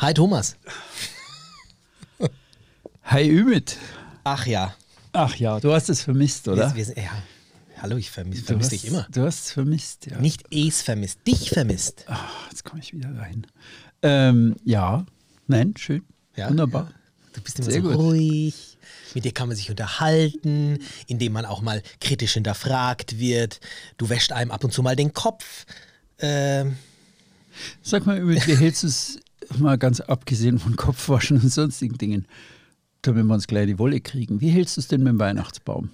Hi 0.00 0.14
Thomas. 0.14 0.56
Hi 3.04 3.28
Ümit. 3.28 3.76
Ach 4.24 4.46
ja. 4.46 4.74
Ach 5.12 5.36
ja, 5.36 5.60
du 5.60 5.74
hast 5.74 5.90
es 5.90 6.00
vermisst, 6.00 6.48
oder? 6.48 6.74
Wir, 6.74 6.86
wir 6.86 7.02
ja. 7.02 7.22
Hallo, 7.82 7.98
ich 7.98 8.10
vermisse 8.10 8.44
vermiss 8.44 8.70
dich 8.70 8.86
immer. 8.86 9.06
Du 9.12 9.20
hast 9.26 9.44
es 9.44 9.50
vermisst, 9.52 10.06
ja. 10.06 10.18
Nicht 10.18 10.44
es 10.50 10.80
vermisst, 10.80 11.18
dich 11.26 11.50
vermisst. 11.50 12.06
Ach, 12.06 12.48
jetzt 12.48 12.64
komme 12.64 12.80
ich 12.80 12.94
wieder 12.94 13.14
rein. 13.14 13.46
Ähm, 14.00 14.56
ja, 14.64 15.04
nein, 15.48 15.74
schön. 15.76 16.02
Ja, 16.34 16.48
Wunderbar. 16.48 16.84
Ja. 16.84 16.96
Du 17.34 17.42
bist 17.42 17.58
immer 17.58 17.70
Sehr 17.70 17.82
so 17.82 17.88
gut. 17.88 17.98
ruhig. 17.98 18.78
Mit 19.14 19.26
dir 19.26 19.32
kann 19.32 19.48
man 19.48 19.56
sich 19.58 19.68
unterhalten, 19.68 20.78
indem 21.08 21.34
man 21.34 21.44
auch 21.44 21.60
mal 21.60 21.82
kritisch 22.00 22.32
hinterfragt 22.32 23.18
wird. 23.18 23.60
Du 23.98 24.08
wäscht 24.08 24.32
einem 24.32 24.50
ab 24.50 24.64
und 24.64 24.72
zu 24.72 24.82
mal 24.82 24.96
den 24.96 25.12
Kopf. 25.12 25.66
Ähm, 26.20 26.78
Sag 27.82 28.06
mal, 28.06 28.26
wie 28.26 28.56
hältst 28.56 28.84
du 28.84 28.86
es 28.86 29.20
mal 29.58 29.78
ganz 29.78 30.00
abgesehen 30.00 30.58
von 30.58 30.76
Kopfwaschen 30.76 31.40
und 31.40 31.48
sonstigen 31.48 31.98
Dingen, 31.98 32.26
damit 33.02 33.24
wir 33.24 33.34
uns 33.34 33.46
gleich 33.46 33.66
die 33.66 33.78
Wolle 33.78 34.00
kriegen? 34.00 34.40
Wie 34.40 34.50
hältst 34.50 34.76
du 34.76 34.80
es 34.80 34.88
denn 34.88 35.02
mit 35.02 35.12
dem 35.12 35.18
Weihnachtsbaum? 35.18 35.90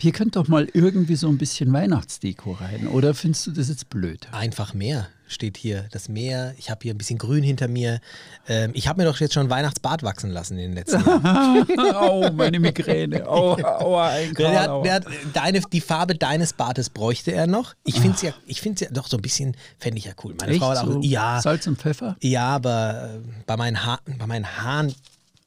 Hier 0.00 0.12
könnte 0.12 0.38
doch 0.38 0.48
mal 0.48 0.68
irgendwie 0.72 1.16
so 1.16 1.28
ein 1.28 1.38
bisschen 1.38 1.72
Weihnachtsdeko 1.72 2.52
rein. 2.52 2.88
Oder 2.88 3.14
findest 3.14 3.46
du 3.46 3.50
das 3.52 3.68
jetzt 3.68 3.90
blöd? 3.90 4.28
einfach 4.32 4.74
Meer 4.74 5.08
steht 5.30 5.56
hier. 5.56 5.86
Das 5.92 6.08
Meer. 6.08 6.54
Ich 6.58 6.70
habe 6.70 6.80
hier 6.82 6.92
ein 6.92 6.98
bisschen 6.98 7.18
Grün 7.18 7.42
hinter 7.42 7.68
mir. 7.68 8.00
Ähm, 8.48 8.72
ich 8.74 8.88
habe 8.88 9.00
mir 9.00 9.08
doch 9.08 9.20
jetzt 9.20 9.34
schon 9.34 9.48
Weihnachtsbart 9.48 10.02
wachsen 10.02 10.30
lassen 10.30 10.58
in 10.58 10.70
den 10.70 10.72
letzten 10.74 11.04
Jahren. 11.04 11.78
Au, 11.94 12.32
meine 12.32 12.58
Migräne. 12.58 13.26
Aua, 13.28 13.78
aua, 13.78 14.08
ein 14.08 14.34
Der 14.34 14.52
Karl, 14.52 14.78
hat, 14.78 14.84
der 14.84 14.94
hat 14.94 15.06
deine, 15.32 15.60
die 15.60 15.80
Farbe 15.80 16.14
deines 16.16 16.52
Bartes 16.52 16.90
bräuchte 16.90 17.32
er 17.32 17.46
noch. 17.46 17.74
Ich 17.84 18.00
finde 18.00 18.16
es 18.16 18.22
ja, 18.22 18.32
ich 18.46 18.60
find's 18.60 18.80
ja 18.80 18.88
doch 18.90 19.06
so 19.06 19.16
ein 19.16 19.22
bisschen, 19.22 19.56
fände 19.78 19.98
ich 19.98 20.06
ja 20.06 20.12
cool. 20.24 20.34
Meine 20.38 20.52
Echt 20.52 20.60
Frau 20.60 20.70
hat 20.70 20.78
auch, 20.78 20.86
so? 20.86 21.00
ja, 21.02 21.40
Salz 21.40 21.66
und 21.66 21.78
Pfeffer? 21.78 22.16
ja, 22.20 22.46
aber 22.48 23.10
äh, 23.14 23.42
bei 23.46 23.56
meinen, 23.56 23.84
ha 23.84 24.00
bei 24.18 24.26
meinen 24.26 24.46
Haaren, 24.46 24.92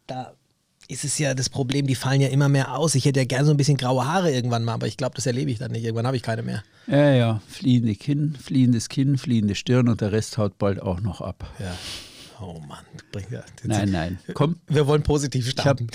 da 0.07 0.33
ist 0.87 1.03
es 1.03 1.17
ja 1.17 1.33
das 1.33 1.49
Problem, 1.49 1.87
die 1.87 1.95
fallen 1.95 2.21
ja 2.21 2.27
immer 2.29 2.49
mehr 2.49 2.75
aus. 2.77 2.95
Ich 2.95 3.05
hätte 3.05 3.19
ja 3.19 3.25
gerne 3.25 3.45
so 3.45 3.51
ein 3.51 3.57
bisschen 3.57 3.77
graue 3.77 4.05
Haare 4.05 4.31
irgendwann 4.31 4.63
mal, 4.63 4.73
aber 4.73 4.87
ich 4.87 4.97
glaube, 4.97 5.15
das 5.15 5.25
erlebe 5.25 5.51
ich 5.51 5.59
dann 5.59 5.71
nicht. 5.71 5.83
Irgendwann 5.83 6.07
habe 6.07 6.17
ich 6.17 6.23
keine 6.23 6.43
mehr. 6.43 6.63
Ja, 6.87 7.11
ja. 7.13 7.41
Fliehende 7.47 7.95
Kinn, 7.95 8.35
fliehendes 8.41 8.89
Kinn, 8.89 9.17
fliehende 9.17 9.55
Stirn 9.55 9.87
und 9.87 10.01
der 10.01 10.11
Rest 10.11 10.37
haut 10.37 10.57
bald 10.57 10.81
auch 10.81 10.99
noch 10.99 11.21
ab. 11.21 11.49
Ja. 11.59 11.75
Oh 12.41 12.59
Mann. 12.67 12.83
Bring, 13.11 13.25
ja, 13.31 13.43
Nein, 13.63 13.91
nein. 13.91 14.19
Komm, 14.33 14.57
Wir 14.67 14.85
wollen 14.87 15.03
positiv 15.03 15.49
starten. 15.49 15.87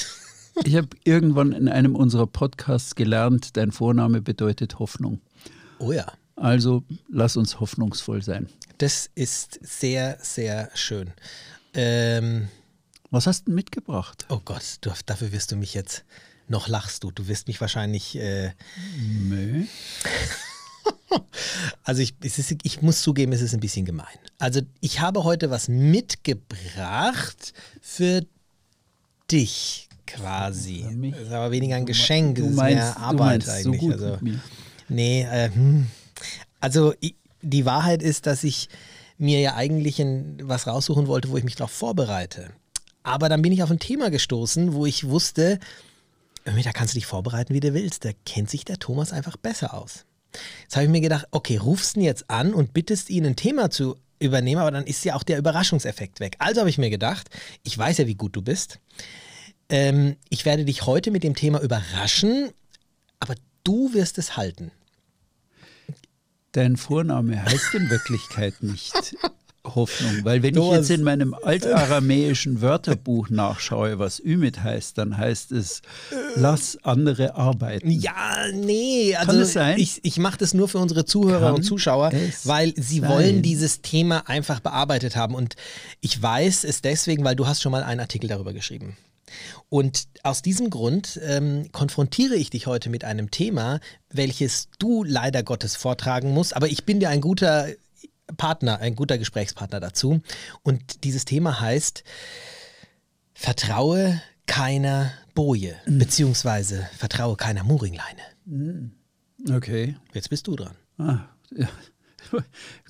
ich 0.64 0.76
habe 0.76 0.88
irgendwann 1.04 1.52
in 1.52 1.68
einem 1.68 1.94
unserer 1.94 2.26
Podcasts 2.26 2.94
gelernt, 2.94 3.56
dein 3.56 3.70
Vorname 3.72 4.22
bedeutet 4.22 4.78
Hoffnung. 4.78 5.20
Oh 5.78 5.92
ja. 5.92 6.06
Also 6.36 6.84
lass 7.10 7.36
uns 7.36 7.60
hoffnungsvoll 7.60 8.22
sein. 8.22 8.48
Das 8.78 9.10
ist 9.14 9.58
sehr, 9.62 10.18
sehr 10.22 10.70
schön. 10.74 11.10
Ähm, 11.74 12.48
Was 13.10 13.26
hast 13.26 13.42
du 13.42 13.44
denn 13.46 13.54
mitgebracht? 13.54 14.26
oh 14.28 14.40
Gott, 14.44 14.76
du, 14.82 14.90
dafür 15.06 15.32
wirst 15.32 15.50
du 15.52 15.56
mich 15.56 15.74
jetzt, 15.74 16.04
noch 16.46 16.68
lachst 16.68 17.04
du. 17.04 17.10
Du 17.10 17.26
wirst 17.28 17.48
mich 17.48 17.60
wahrscheinlich, 17.60 18.16
äh, 18.18 18.52
Nö. 18.98 19.64
also 21.84 22.02
ich, 22.02 22.14
ist, 22.22 22.54
ich 22.62 22.82
muss 22.82 23.02
zugeben, 23.02 23.32
es 23.32 23.40
ist 23.40 23.54
ein 23.54 23.60
bisschen 23.60 23.84
gemein. 23.86 24.06
Also 24.38 24.60
ich 24.80 25.00
habe 25.00 25.24
heute 25.24 25.50
was 25.50 25.68
mitgebracht 25.68 27.52
für 27.80 28.22
dich 29.30 29.88
quasi. 30.06 30.84
Das 31.12 31.20
ist 31.22 31.32
aber 31.32 31.50
weniger 31.50 31.76
ein 31.76 31.86
Geschenk, 31.86 32.38
es 32.38 32.46
ist 32.46 32.56
mehr 32.56 32.96
Arbeit 32.98 33.42
so 33.44 33.50
eigentlich. 33.50 33.80
gut 33.80 33.92
also. 33.94 34.18
Nee, 34.88 35.22
äh, 35.24 35.50
hm. 35.52 35.86
also 36.60 36.94
i- 37.02 37.14
die 37.42 37.64
Wahrheit 37.66 38.02
ist, 38.02 38.26
dass 38.26 38.42
ich 38.42 38.68
mir 39.18 39.40
ja 39.40 39.54
eigentlich 39.54 40.00
ein, 40.00 40.38
was 40.44 40.66
raussuchen 40.66 41.06
wollte, 41.08 41.28
wo 41.30 41.36
ich 41.36 41.44
mich 41.44 41.56
darauf 41.56 41.72
vorbereite. 41.72 42.50
Aber 43.02 43.28
dann 43.28 43.42
bin 43.42 43.52
ich 43.52 43.62
auf 43.62 43.70
ein 43.70 43.78
Thema 43.78 44.10
gestoßen, 44.10 44.74
wo 44.74 44.86
ich 44.86 45.08
wusste, 45.08 45.58
da 46.44 46.72
kannst 46.72 46.94
du 46.94 46.98
dich 46.98 47.06
vorbereiten, 47.06 47.54
wie 47.54 47.60
du 47.60 47.74
willst. 47.74 48.04
Da 48.04 48.10
kennt 48.24 48.50
sich 48.50 48.64
der 48.64 48.78
Thomas 48.78 49.12
einfach 49.12 49.36
besser 49.36 49.74
aus. 49.74 50.04
Jetzt 50.62 50.76
habe 50.76 50.84
ich 50.84 50.90
mir 50.90 51.00
gedacht, 51.00 51.26
okay, 51.30 51.56
rufst 51.56 51.96
ihn 51.96 52.02
jetzt 52.02 52.30
an 52.30 52.54
und 52.54 52.72
bittest 52.72 53.10
ihn, 53.10 53.26
ein 53.26 53.36
Thema 53.36 53.70
zu 53.70 53.96
übernehmen, 54.20 54.60
aber 54.60 54.70
dann 54.70 54.84
ist 54.84 55.04
ja 55.04 55.14
auch 55.14 55.22
der 55.22 55.38
Überraschungseffekt 55.38 56.20
weg. 56.20 56.36
Also 56.38 56.60
habe 56.60 56.70
ich 56.70 56.78
mir 56.78 56.90
gedacht, 56.90 57.28
ich 57.62 57.76
weiß 57.76 57.98
ja, 57.98 58.06
wie 58.06 58.14
gut 58.14 58.34
du 58.36 58.42
bist. 58.42 58.78
Ähm, 59.68 60.16
ich 60.28 60.44
werde 60.44 60.64
dich 60.64 60.86
heute 60.86 61.10
mit 61.10 61.22
dem 61.22 61.34
Thema 61.34 61.60
überraschen, 61.60 62.50
aber 63.20 63.34
du 63.64 63.92
wirst 63.94 64.18
es 64.18 64.36
halten. 64.36 64.70
Dein 66.52 66.76
Vorname 66.76 67.42
heißt 67.44 67.74
in 67.74 67.90
Wirklichkeit 67.90 68.62
nicht 68.62 69.16
Hoffnung, 69.74 70.24
weil 70.24 70.42
wenn 70.42 70.54
Du 70.54 70.64
ich 70.70 70.78
jetzt 70.78 70.90
in 70.90 71.02
meinem 71.02 71.34
altaramäischen 71.34 72.60
Wörterbuch 72.60 73.30
nachschaue, 73.30 73.98
was 73.98 74.20
Ümit 74.20 74.62
heißt, 74.62 74.98
dann 74.98 75.16
heißt 75.16 75.52
es, 75.52 75.82
lass 76.36 76.78
andere 76.82 77.34
arbeiten. 77.36 77.90
Ja, 77.90 78.36
nee, 78.52 79.14
also 79.16 79.32
Kann 79.32 79.40
es 79.40 79.52
sein? 79.52 79.78
ich, 79.78 80.00
ich 80.04 80.18
mache 80.18 80.38
das 80.38 80.54
nur 80.54 80.68
für 80.68 80.78
unsere 80.78 81.04
Zuhörer 81.04 81.46
Kann 81.46 81.54
und 81.56 81.62
Zuschauer, 81.62 82.12
weil 82.44 82.74
sie 82.76 83.00
sein? 83.00 83.10
wollen 83.10 83.42
dieses 83.42 83.82
Thema 83.82 84.28
einfach 84.28 84.60
bearbeitet 84.60 85.16
haben. 85.16 85.34
Und 85.34 85.54
ich 86.00 86.20
weiß 86.20 86.64
es 86.64 86.82
deswegen, 86.82 87.24
weil 87.24 87.36
du 87.36 87.46
hast 87.46 87.62
schon 87.62 87.72
mal 87.72 87.82
einen 87.82 88.00
Artikel 88.00 88.28
darüber 88.28 88.52
geschrieben. 88.52 88.96
Und 89.68 90.08
aus 90.22 90.40
diesem 90.40 90.70
Grund 90.70 91.20
ähm, 91.22 91.68
konfrontiere 91.72 92.34
ich 92.34 92.48
dich 92.48 92.66
heute 92.66 92.88
mit 92.88 93.04
einem 93.04 93.30
Thema, 93.30 93.80
welches 94.10 94.68
du 94.78 95.04
leider 95.04 95.42
Gottes 95.42 95.76
vortragen 95.76 96.32
musst. 96.32 96.56
Aber 96.56 96.68
ich 96.68 96.84
bin 96.84 96.98
dir 97.00 97.10
ein 97.10 97.20
guter 97.20 97.68
Partner, 98.36 98.78
ein 98.80 98.94
guter 98.94 99.18
Gesprächspartner 99.18 99.80
dazu. 99.80 100.20
Und 100.62 101.04
dieses 101.04 101.24
Thema 101.24 101.60
heißt, 101.60 102.04
vertraue 103.34 104.20
keiner 104.46 105.12
Boje, 105.34 105.76
beziehungsweise 105.86 106.88
vertraue 106.96 107.36
keiner 107.36 107.64
Muringleine. 107.64 108.22
Okay. 109.50 109.96
Jetzt 110.12 110.30
bist 110.30 110.46
du 110.46 110.56
dran. 110.56 110.74
Ah, 110.98 111.20
ja. 111.54 111.68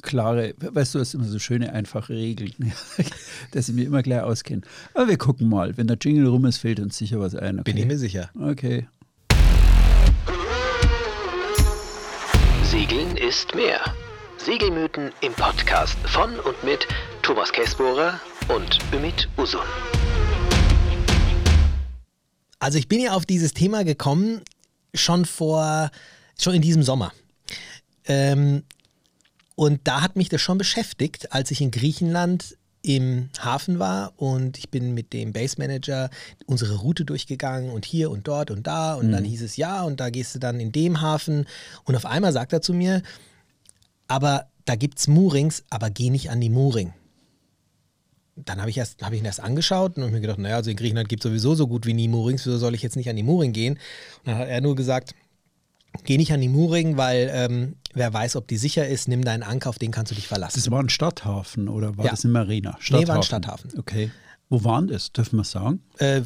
Klare, 0.02 0.54
weißt 0.58 0.94
du, 0.94 0.98
das 0.98 1.10
sind 1.10 1.20
immer 1.20 1.30
so 1.30 1.38
schöne, 1.38 1.72
einfache 1.72 2.14
Regeln, 2.14 2.72
dass 3.52 3.68
ich 3.68 3.74
mir 3.74 3.84
immer 3.84 4.02
gleich 4.02 4.22
auskenne. 4.22 4.62
Aber 4.94 5.08
wir 5.08 5.18
gucken 5.18 5.48
mal. 5.48 5.76
Wenn 5.76 5.86
der 5.86 5.98
Jingle 6.00 6.26
rum 6.26 6.46
ist, 6.46 6.58
fällt 6.58 6.80
uns 6.80 6.96
sicher 6.96 7.20
was 7.20 7.34
ein. 7.34 7.60
Okay. 7.60 7.72
Bin 7.72 7.76
ich 7.76 7.86
mir 7.86 7.98
sicher. 7.98 8.30
Okay. 8.40 8.88
Segeln 12.64 13.16
ist 13.16 13.54
mehr. 13.54 13.80
Segelmythen 14.38 15.10
im 15.20 15.32
Podcast 15.34 15.98
von 16.04 16.38
und 16.40 16.64
mit 16.64 16.86
Thomas 17.22 17.52
Käsbohrer 17.52 18.20
und 18.48 18.78
Ümit 18.92 19.28
Usun. 19.36 19.60
Also 22.60 22.78
ich 22.78 22.88
bin 22.88 23.00
ja 23.00 23.12
auf 23.12 23.26
dieses 23.26 23.52
Thema 23.52 23.84
gekommen 23.84 24.42
schon 24.94 25.24
vor, 25.24 25.90
schon 26.40 26.54
in 26.54 26.62
diesem 26.62 26.82
Sommer. 26.82 27.12
Ähm, 28.06 28.62
und 29.56 29.80
da 29.84 30.02
hat 30.02 30.16
mich 30.16 30.28
das 30.28 30.40
schon 30.40 30.56
beschäftigt, 30.56 31.32
als 31.32 31.50
ich 31.50 31.60
in 31.60 31.72
Griechenland 31.72 32.56
im 32.82 33.30
Hafen 33.40 33.80
war 33.80 34.12
und 34.16 34.56
ich 34.56 34.70
bin 34.70 34.94
mit 34.94 35.12
dem 35.12 35.32
Base 35.32 35.56
Manager 35.58 36.10
unsere 36.46 36.76
Route 36.76 37.04
durchgegangen 37.04 37.70
und 37.70 37.84
hier 37.84 38.10
und 38.10 38.28
dort 38.28 38.52
und 38.52 38.68
da 38.68 38.94
und 38.94 39.10
dann 39.10 39.24
hieß 39.24 39.42
es 39.42 39.56
ja 39.56 39.82
und 39.82 39.98
da 39.98 40.10
gehst 40.10 40.36
du 40.36 40.38
dann 40.38 40.60
in 40.60 40.70
dem 40.70 41.00
Hafen 41.00 41.46
und 41.84 41.96
auf 41.96 42.06
einmal 42.06 42.32
sagt 42.32 42.52
er 42.52 42.62
zu 42.62 42.72
mir, 42.72 43.02
aber 44.08 44.46
da 44.64 44.74
gibt's 44.74 45.06
Moorings, 45.08 45.64
aber 45.70 45.90
geh 45.90 46.10
nicht 46.10 46.30
an 46.30 46.40
die 46.40 46.50
Mooring. 46.50 46.92
Dann 48.36 48.60
habe 48.60 48.70
ich, 48.70 48.76
erst- 48.78 49.02
hab 49.02 49.12
ich 49.12 49.18
ihn 49.20 49.24
erst 49.24 49.40
angeschaut 49.40 49.96
und 49.96 50.12
mir 50.12 50.20
gedacht, 50.20 50.38
naja, 50.38 50.56
also 50.56 50.70
in 50.70 50.76
Griechenland 50.76 51.08
gibt 51.08 51.24
es 51.24 51.28
sowieso 51.28 51.54
so 51.54 51.66
gut 51.66 51.86
wie 51.86 51.94
nie 51.94 52.06
Moorings, 52.08 52.46
wieso 52.46 52.58
soll 52.58 52.74
ich 52.74 52.82
jetzt 52.82 52.96
nicht 52.96 53.08
an 53.08 53.16
die 53.16 53.22
Mooring 53.24 53.52
gehen? 53.52 53.74
Und 54.18 54.26
dann 54.26 54.38
hat 54.38 54.48
er 54.48 54.60
nur 54.60 54.76
gesagt, 54.76 55.14
geh 56.04 56.16
nicht 56.18 56.32
an 56.32 56.40
die 56.40 56.48
Mooring, 56.48 56.96
weil 56.96 57.30
ähm, 57.32 57.76
wer 57.94 58.12
weiß, 58.12 58.36
ob 58.36 58.46
die 58.46 58.56
sicher 58.56 58.86
ist, 58.86 59.08
nimm 59.08 59.24
deinen 59.24 59.42
Anker, 59.42 59.70
auf 59.70 59.78
den 59.78 59.90
kannst 59.90 60.12
du 60.12 60.14
dich 60.14 60.28
verlassen. 60.28 60.56
Das 60.60 60.70
war 60.70 60.80
ein 60.80 60.88
Stadthafen 60.88 61.68
oder 61.68 61.96
war 61.96 62.04
Ja. 62.04 62.10
das 62.12 62.22
im 62.24 62.30
Marina? 62.32 62.78
Nee, 62.90 63.08
war 63.08 63.16
ein 63.16 63.22
Stadthafen. 63.24 63.72
Okay. 63.76 64.10
Wo 64.50 64.62
waren 64.62 64.86
das? 64.86 65.12
Dürfen 65.12 65.36
wir 65.38 65.44
sagen? 65.44 65.82
Äh, 65.98 66.22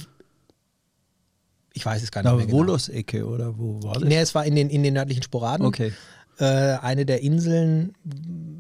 ich 1.73 1.87
weiß 1.87 2.03
es 2.03 2.11
gar 2.13 2.21
nicht 2.23 2.31
Da 2.31 2.37
mehr 2.37 2.45
genau. 2.47 2.59
Wolos-Ecke 2.59 3.27
oder 3.27 3.57
wo 3.59 3.83
war 3.83 3.95
das? 3.95 4.05
Nee, 4.05 4.19
es 4.19 4.35
war 4.35 4.45
in 4.45 4.55
den, 4.55 4.69
in 4.69 4.83
den 4.83 4.93
nördlichen 4.95 5.23
Sporaden. 5.23 5.65
Okay. 5.65 5.93
Äh, 6.39 6.45
eine 6.45 7.05
der 7.05 7.23
Inseln, 7.23 7.95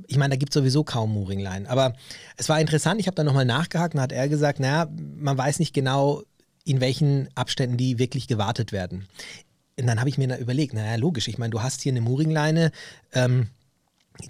ich 0.06 0.16
meine, 0.16 0.30
da 0.30 0.36
gibt 0.36 0.52
es 0.52 0.60
sowieso 0.60 0.84
kaum 0.84 1.14
Mooringleinen. 1.14 1.66
Aber 1.66 1.94
es 2.36 2.48
war 2.48 2.60
interessant, 2.60 3.00
ich 3.00 3.06
habe 3.06 3.14
dann 3.14 3.26
nochmal 3.26 3.44
nachgehakt 3.44 3.94
und 3.94 4.00
hat 4.00 4.12
er 4.12 4.28
gesagt, 4.28 4.60
naja, 4.60 4.88
man 5.16 5.38
weiß 5.38 5.58
nicht 5.58 5.72
genau, 5.72 6.22
in 6.64 6.80
welchen 6.80 7.28
Abständen 7.34 7.76
die 7.76 7.98
wirklich 7.98 8.28
gewartet 8.28 8.72
werden. 8.72 9.06
Und 9.78 9.86
dann 9.86 9.98
habe 9.98 10.10
ich 10.10 10.18
mir 10.18 10.28
da 10.28 10.36
überlegt, 10.36 10.74
naja, 10.74 10.96
logisch, 10.96 11.28
ich 11.28 11.38
meine, 11.38 11.50
du 11.50 11.62
hast 11.62 11.80
hier 11.80 11.92
eine 11.92 12.02
Mooringleine, 12.02 12.72
ähm, 13.14 13.48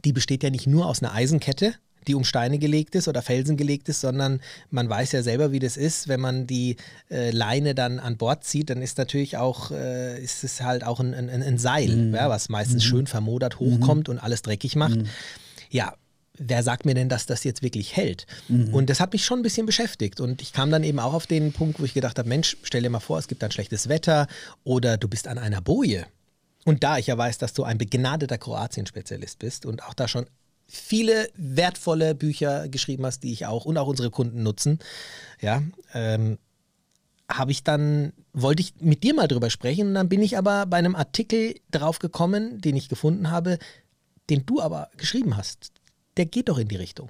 die 0.05 0.13
besteht 0.13 0.43
ja 0.43 0.51
nicht 0.51 0.67
nur 0.67 0.87
aus 0.87 1.03
einer 1.03 1.13
Eisenkette, 1.13 1.75
die 2.07 2.15
um 2.15 2.25
Steine 2.25 2.59
gelegt 2.59 2.95
ist 2.95 3.09
oder 3.09 3.23
Felsen 3.23 3.57
gelegt 3.57 3.89
ist, 3.89 4.01
sondern 4.01 4.41
man 4.71 4.89
weiß 4.89 5.13
ja 5.13 5.23
selber, 5.23 5.53
wie 5.53 5.59
das 5.59 5.77
ist, 5.77 6.09
wenn 6.09 6.21
man 6.21 6.47
die 6.47 6.77
äh, 7.11 7.31
Leine 7.31 7.75
dann 7.75 7.99
an 7.99 8.17
Bord 8.17 8.45
zieht, 8.45 8.71
dann 8.71 8.83
ist 8.83 8.99
natürlich 8.99 9.37
auch, 9.37 9.71
äh, 9.71 10.23
ist 10.23 10.45
es 10.45 10.61
halt 10.63 10.85
auch 10.85 11.01
ein, 11.01 11.15
ein, 11.15 11.29
ein 11.31 11.59
Seil, 11.59 12.13
ja, 12.15 12.29
was 12.29 12.49
meistens 12.49 12.85
schön 12.85 13.07
vermodert 13.07 13.61
hochkommt 13.61 14.09
und 14.09 14.19
alles 14.19 14.43
dreckig 14.43 14.77
macht. 14.77 14.99
Ja, 15.71 15.95
wer 16.39 16.63
sagt 16.63 16.85
mir 16.85 16.95
denn, 16.95 17.09
dass 17.09 17.27
das 17.27 17.45
jetzt 17.45 17.63
wirklich 17.63 17.97
hält? 17.97 18.27
Und 18.73 18.91
das 18.91 19.01
hat 19.01 19.13
mich 19.13 19.25
schon 19.25 19.41
ein 19.41 19.43
bisschen 19.43 19.67
beschäftigt. 19.67 20.21
Und 20.21 20.43
ich 20.43 20.53
kam 20.53 20.71
dann 20.71 20.85
eben 20.85 20.99
auch 20.99 21.15
auf 21.15 21.27
den 21.27 21.53
Punkt, 21.53 21.81
wo 21.81 21.85
ich 21.85 21.95
gedacht 21.95 22.19
habe, 22.19 22.29
Mensch, 22.29 22.57
stell 22.63 22.83
dir 22.83 22.91
mal 22.91 23.01
vor, 23.01 23.19
es 23.19 23.29
gibt 23.29 23.43
dann 23.43 23.51
schlechtes 23.51 23.89
Wetter 23.89 24.27
oder 24.65 24.97
du 24.97 25.09
bist 25.09 25.29
an 25.29 25.39
einer 25.39 25.61
Boje. 25.61 26.07
Und 26.65 26.85
da 26.85 26.99
ich 26.99 27.09
ja 27.09 27.19
weiß, 27.19 27.39
dass 27.39 27.55
du 27.55 27.65
ein 27.65 27.79
begnadeter 27.79 28.39
Kroatien-Spezialist 28.39 29.39
bist 29.39 29.67
und 29.67 29.83
auch 29.83 29.95
da 29.95 30.07
schon 30.09 30.27
viele 30.67 31.29
wertvolle 31.37 32.15
Bücher 32.15 32.69
geschrieben 32.69 33.05
hast, 33.07 33.21
die 33.23 33.33
ich 33.33 33.47
auch 33.47 33.65
und 33.65 33.77
auch 33.79 33.87
unsere 33.89 34.11
Kunden 34.11 34.43
nutzen, 34.43 34.79
ja, 35.41 35.63
ähm, 35.95 36.39
habe 37.31 37.51
ich 37.53 37.63
dann, 37.65 38.13
wollte 38.33 38.61
ich 38.63 38.75
mit 38.81 39.03
dir 39.03 39.15
mal 39.15 39.29
drüber 39.29 39.49
sprechen 39.49 39.89
und 39.89 39.95
dann 39.95 40.09
bin 40.09 40.21
ich 40.23 40.37
aber 40.37 40.67
bei 40.67 40.77
einem 40.77 40.95
Artikel 40.95 41.55
drauf 41.71 41.99
gekommen, 41.99 42.61
den 42.61 42.77
ich 42.77 42.89
gefunden 42.89 43.31
habe, 43.31 43.59
den 44.29 44.45
du 44.45 44.61
aber 44.61 44.91
geschrieben 44.97 45.37
hast. 45.37 45.73
Der 46.17 46.27
geht 46.27 46.49
doch 46.49 46.59
in 46.59 46.69
die 46.69 46.77
Richtung. 46.77 47.09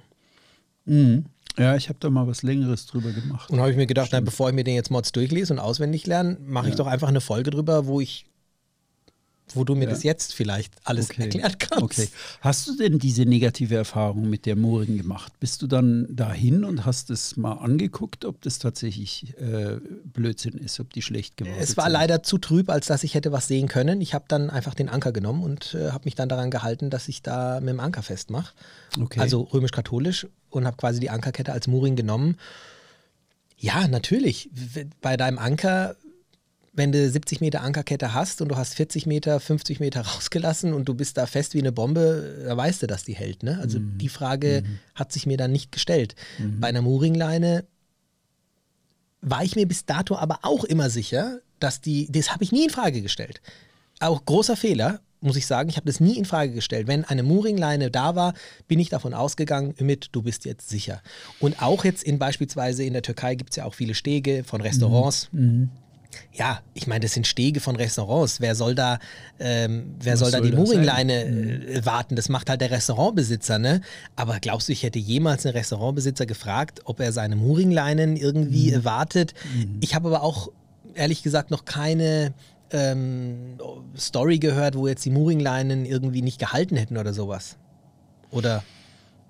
Mhm. 0.85 1.25
Ja, 1.57 1.75
ich 1.75 1.89
habe 1.89 1.99
da 1.99 2.09
mal 2.09 2.25
was 2.25 2.41
Längeres 2.41 2.85
drüber 2.87 3.11
gemacht. 3.11 3.49
Und 3.49 3.59
habe 3.59 3.69
ich 3.69 3.77
mir 3.77 3.85
gedacht, 3.85 4.09
na, 4.11 4.21
bevor 4.21 4.49
ich 4.49 4.55
mir 4.55 4.63
den 4.63 4.75
jetzt 4.75 4.89
Mods 4.91 5.11
durchlese 5.11 5.53
und 5.53 5.59
auswendig 5.59 6.07
lerne, 6.07 6.37
mache 6.41 6.67
ich 6.67 6.73
Ja. 6.73 6.77
doch 6.77 6.87
einfach 6.87 7.09
eine 7.09 7.21
Folge 7.21 7.51
drüber, 7.51 7.85
wo 7.85 8.01
ich, 8.01 8.25
wo 9.55 9.63
du 9.63 9.75
mir 9.75 9.83
Ja. 9.85 9.89
das 9.91 10.03
jetzt 10.03 10.33
vielleicht 10.33 10.73
alles 10.83 11.09
Okay. 11.09 11.23
erklären 11.23 11.55
kannst. 11.59 11.83
Okay. 11.83 12.07
Hast 12.41 12.67
du 12.67 12.75
denn 12.77 12.97
diese 12.97 13.23
negative 13.25 13.75
Erfahrung 13.75 14.29
mit 14.29 14.45
der 14.45 14.55
Mooring 14.55 14.97
gemacht? 14.97 15.31
Bist 15.39 15.61
du 15.61 15.67
dann 15.67 16.07
dahin 16.09 16.63
und 16.63 16.85
hast 16.85 17.09
es 17.09 17.37
mal 17.37 17.53
angeguckt, 17.53 18.25
ob 18.25 18.41
das 18.41 18.59
tatsächlich 18.59 19.37
äh, 19.37 19.77
Blödsinn 20.05 20.53
ist, 20.57 20.79
ob 20.79 20.91
die 20.93 21.01
schlecht 21.01 21.37
geworden 21.37 21.57
Es 21.59 21.77
war 21.77 21.85
sind? 21.85 21.93
leider 21.93 22.23
zu 22.23 22.37
trüb, 22.37 22.69
als 22.69 22.87
dass 22.87 23.03
ich 23.03 23.13
hätte 23.15 23.31
was 23.31 23.47
sehen 23.47 23.67
können. 23.67 24.01
Ich 24.01 24.13
habe 24.13 24.25
dann 24.27 24.49
einfach 24.49 24.73
den 24.73 24.89
Anker 24.89 25.11
genommen 25.11 25.43
und 25.43 25.73
äh, 25.75 25.91
habe 25.91 26.05
mich 26.05 26.15
dann 26.15 26.29
daran 26.29 26.49
gehalten, 26.49 26.89
dass 26.89 27.07
ich 27.07 27.21
da 27.21 27.59
mit 27.59 27.69
dem 27.69 27.79
Anker 27.79 28.01
festmache. 28.01 28.53
Okay. 28.99 29.19
Also 29.19 29.41
römisch-katholisch 29.41 30.25
und 30.49 30.65
habe 30.65 30.77
quasi 30.77 30.99
die 30.99 31.09
Ankerkette 31.09 31.51
als 31.51 31.67
Mooring 31.67 31.95
genommen. 31.95 32.37
Ja, 33.57 33.87
natürlich. 33.87 34.49
Bei 35.01 35.15
deinem 35.15 35.37
Anker, 35.37 35.95
wenn 36.73 36.91
du 36.91 37.09
70 37.09 37.39
Meter 37.39 37.61
Ankerkette 37.61 38.13
hast 38.13 38.41
und 38.41 38.49
du 38.49 38.57
hast 38.57 38.73
40 38.73 39.05
Meter, 39.05 39.39
50 39.39 39.79
Meter 39.79 40.01
rausgelassen 40.07 40.73
und 40.73 40.89
du 40.89 40.95
bist 40.95 41.17
da 41.17 41.25
fest 41.25 41.53
wie 41.53 41.59
eine 41.59 41.71
Bombe, 41.71 42.43
da 42.45 42.57
weißt 42.57 42.83
du, 42.83 42.87
dass 42.87 43.03
die 43.03 43.13
hält. 43.13 43.43
Ne? 43.43 43.59
Also 43.61 43.79
die 43.79 44.09
Frage 44.09 44.63
hat 44.95 45.11
sich 45.11 45.25
mir 45.25 45.37
dann 45.37 45.51
nicht 45.51 45.71
gestellt. 45.71 46.15
Bei 46.59 46.67
einer 46.67 46.81
Mooringleine 46.81 47.65
war 49.21 49.43
ich 49.43 49.55
mir 49.55 49.67
bis 49.67 49.85
dato 49.85 50.15
aber 50.17 50.39
auch 50.41 50.63
immer 50.63 50.89
sicher, 50.89 51.39
dass 51.59 51.79
die, 51.79 52.11
das 52.11 52.31
habe 52.31 52.43
ich 52.43 52.51
nie 52.51 52.65
in 52.65 52.69
Frage 52.69 53.01
gestellt. 53.01 53.41
Auch 53.99 54.25
großer 54.25 54.57
Fehler, 54.57 54.99
muss 55.21 55.37
ich 55.37 55.45
sagen, 55.47 55.69
ich 55.69 55.77
habe 55.77 55.85
das 55.85 56.01
nie 56.01 56.17
in 56.17 56.25
Frage 56.25 56.51
gestellt. 56.51 56.87
Wenn 56.87 57.05
eine 57.05 57.23
Mooringleine 57.23 57.89
da 57.89 58.15
war, 58.15 58.33
bin 58.67 58.79
ich 58.79 58.89
davon 58.89 59.13
ausgegangen, 59.13 59.73
mit, 59.79 60.09
du 60.11 60.21
bist 60.21 60.43
jetzt 60.43 60.67
sicher. 60.69 61.01
Und 61.39 61.61
auch 61.61 61.85
jetzt 61.85 62.03
in 62.03 62.19
beispielsweise 62.19 62.83
in 62.83 62.91
der 62.91 63.01
Türkei 63.01 63.35
gibt 63.35 63.51
es 63.51 63.55
ja 63.55 63.63
auch 63.63 63.73
viele 63.73 63.95
Stege 63.95 64.43
von 64.43 64.59
Restaurants. 64.59 65.29
Ja, 66.33 66.61
ich 66.73 66.87
meine, 66.87 67.01
das 67.01 67.13
sind 67.13 67.27
Stege 67.27 67.59
von 67.59 67.75
Restaurants. 67.75 68.41
Wer 68.41 68.55
soll 68.55 68.75
da, 68.75 68.99
ähm, 69.39 69.95
wer 70.01 70.17
soll 70.17 70.31
da 70.31 70.39
soll 70.39 70.49
die 70.49 70.55
Mooringleine 70.55 71.25
äh, 71.25 71.85
warten? 71.85 72.15
Das 72.15 72.29
macht 72.29 72.49
halt 72.49 72.61
der 72.61 72.71
Restaurantbesitzer, 72.71 73.59
ne? 73.59 73.81
Aber 74.15 74.39
glaubst 74.39 74.67
du, 74.67 74.71
ich 74.73 74.83
hätte 74.83 74.99
jemals 74.99 75.45
einen 75.45 75.55
Restaurantbesitzer 75.55 76.25
gefragt, 76.25 76.81
ob 76.85 76.99
er 76.99 77.11
seine 77.11 77.35
Mooringleinen 77.35 78.15
irgendwie 78.17 78.75
Mhm. 78.75 78.83
wartet? 78.85 79.33
Ich 79.81 79.95
habe 79.95 80.07
aber 80.09 80.23
auch, 80.23 80.49
ehrlich 80.95 81.23
gesagt, 81.23 81.51
noch 81.51 81.65
keine 81.65 82.33
ähm, 82.71 83.57
Story 83.97 84.39
gehört, 84.39 84.75
wo 84.75 84.87
jetzt 84.87 85.05
die 85.05 85.11
Mooringleinen 85.11 85.85
irgendwie 85.85 86.21
nicht 86.23 86.39
gehalten 86.39 86.75
hätten 86.75 86.97
oder 86.97 87.13
sowas. 87.13 87.57
Oder? 88.31 88.63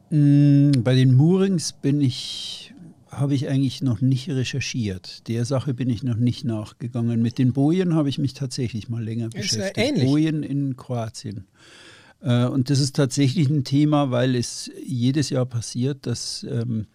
Mm, 0.10 0.72
Bei 0.84 0.96
den 0.96 1.14
Moorings 1.14 1.74
bin 1.74 2.00
ich, 2.02 2.74
habe 3.18 3.36
ich 3.36 3.48
eigentlich 3.50 3.82
noch 3.82 4.02
nicht 4.02 4.30
recherchiert. 4.30 5.28
Der 5.28 5.46
Sache 5.46 5.74
bin 5.74 5.90
ich 5.90 6.04
noch 6.04 6.16
nicht 6.18 6.44
nachgegangen. 6.44 7.22
Mit 7.22 7.38
den 7.38 7.54
Bojen 7.54 7.94
habe 7.96 8.10
ich 8.10 8.18
mich 8.18 8.34
tatsächlich 8.34 8.90
mal 8.90 9.04
länger 9.04 9.28
Ist 9.28 9.34
beschäftigt. 9.52 9.78
ähnlich. 9.78 10.06
Bojen 10.06 10.44
in 10.44 10.76
Kroatien. 10.76 11.46
Äh, 12.22 12.46
Und 12.46 12.70
das 12.70 12.80
ist 12.80 12.96
tatsächlich 12.96 13.50
ein 13.50 13.64
Thema, 13.64 14.12
weil 14.12 14.36
es 14.36 14.72
jedes 14.86 15.30
Jahr 15.30 15.46
passiert, 15.46 16.06
dass 16.06 16.46
ähm, 16.50 16.86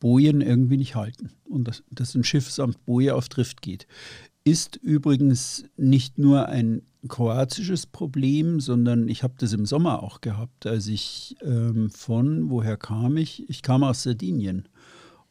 Bojen 0.00 0.40
irgendwie 0.40 0.76
nicht 0.76 0.94
halten 0.94 1.30
und 1.48 1.68
dass, 1.68 1.82
dass 1.90 2.14
ein 2.14 2.24
Schiff 2.24 2.50
samt 2.50 2.84
Boje 2.84 3.14
auf 3.14 3.28
Drift 3.28 3.62
geht. 3.62 3.86
Ist 4.44 4.76
übrigens 4.76 5.64
nicht 5.76 6.18
nur 6.18 6.48
ein 6.48 6.82
kroatisches 7.06 7.86
Problem, 7.86 8.58
sondern 8.60 9.08
ich 9.08 9.22
habe 9.22 9.34
das 9.38 9.52
im 9.52 9.66
Sommer 9.66 10.02
auch 10.02 10.20
gehabt, 10.20 10.66
als 10.66 10.88
ich 10.88 11.36
ähm, 11.42 11.90
von, 11.90 12.50
woher 12.50 12.76
kam 12.76 13.16
ich? 13.16 13.48
Ich 13.48 13.62
kam 13.62 13.84
aus 13.84 14.02
Sardinien 14.02 14.66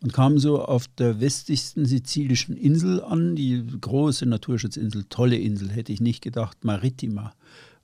und 0.03 0.13
kam 0.13 0.39
so 0.39 0.62
auf 0.63 0.88
der 0.88 1.19
westlichsten 1.21 1.86
sizilischen 1.86 2.56
Insel 2.57 3.03
an, 3.03 3.36
die 3.36 3.63
große 3.80 4.25
Naturschutzinsel, 4.25 5.06
tolle 5.09 5.38
Insel, 5.38 5.69
hätte 5.69 5.94
ich 5.94 6.01
nicht 6.01 6.21
gedacht, 6.24 6.63
Maritima. 6.63 7.33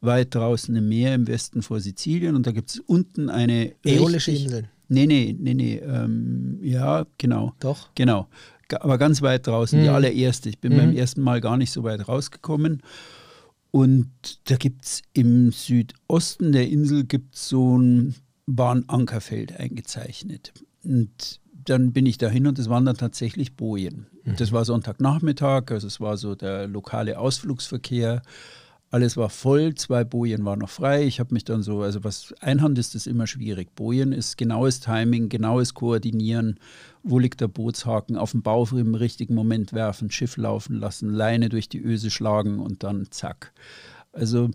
Weit 0.01 0.35
draußen 0.35 0.75
im 0.75 0.89
Meer 0.89 1.15
im 1.15 1.27
Westen 1.27 1.61
vor 1.63 1.79
Sizilien 1.79 2.35
und 2.35 2.45
da 2.45 2.51
gibt 2.51 2.69
es 2.69 2.79
unten 2.79 3.29
eine 3.29 3.73
Äolische 3.83 4.31
Inseln. 4.31 4.67
Nee, 4.89 5.05
nee, 5.07 5.35
nee, 5.37 5.53
nee. 5.53 5.77
Ähm, 5.77 6.59
ja, 6.61 7.05
genau. 7.17 7.53
Doch. 7.59 7.89
Genau. 7.95 8.27
Aber 8.79 8.97
ganz 8.97 9.21
weit 9.21 9.47
draußen, 9.47 9.79
die 9.81 9.87
Mhm. 9.89 9.93
allererste. 9.95 10.49
Ich 10.49 10.59
bin 10.59 10.73
Mhm. 10.73 10.77
beim 10.77 10.95
ersten 10.95 11.21
Mal 11.21 11.41
gar 11.41 11.57
nicht 11.57 11.71
so 11.71 11.83
weit 11.83 12.07
rausgekommen. 12.07 12.81
Und 13.71 14.09
da 14.45 14.55
gibt 14.55 14.85
es 14.85 15.01
im 15.13 15.51
Südosten 15.51 16.51
der 16.51 16.69
Insel 16.69 17.03
gibt's 17.03 17.49
so 17.49 17.77
ein 17.77 18.15
Bahnankerfeld 18.45 19.57
eingezeichnet. 19.59 20.53
Und 20.83 21.39
dann 21.69 21.91
bin 21.93 22.05
ich 22.05 22.17
dahin 22.17 22.47
und 22.47 22.59
es 22.59 22.69
waren 22.69 22.85
dann 22.85 22.97
tatsächlich 22.97 23.55
Bojen. 23.55 24.07
Das 24.37 24.51
war 24.51 24.65
Sonntagnachmittag, 24.65 25.71
also 25.71 25.87
es 25.87 25.99
war 25.99 26.17
so 26.17 26.35
der 26.35 26.67
lokale 26.67 27.19
Ausflugsverkehr. 27.19 28.21
Alles 28.89 29.17
war 29.17 29.29
voll, 29.29 29.75
zwei 29.75 30.05
Bojen 30.05 30.45
waren 30.45 30.59
noch 30.59 30.69
frei. 30.69 31.03
Ich 31.03 31.19
habe 31.19 31.33
mich 31.33 31.43
dann 31.43 31.61
so, 31.61 31.81
also 31.81 32.05
was 32.05 32.33
Einhand 32.39 32.79
ist 32.79 32.95
das 32.95 33.05
immer 33.05 33.27
schwierig. 33.27 33.75
Bojen 33.75 34.13
ist 34.13 34.37
genaues 34.37 34.79
Timing, 34.79 35.27
genaues 35.27 35.73
Koordinieren. 35.73 36.57
Wo 37.03 37.19
liegt 37.19 37.41
der 37.41 37.49
Bootshaken? 37.49 38.15
Auf 38.15 38.31
den 38.31 38.43
Bauch 38.43 38.71
im 38.71 38.95
richtigen 38.95 39.35
Moment 39.35 39.73
werfen, 39.73 40.09
Schiff 40.09 40.37
laufen 40.37 40.77
lassen, 40.77 41.09
Leine 41.09 41.49
durch 41.49 41.67
die 41.67 41.81
Öse 41.81 42.09
schlagen 42.09 42.59
und 42.59 42.83
dann 42.83 43.07
zack. 43.11 43.51
Also, 44.13 44.51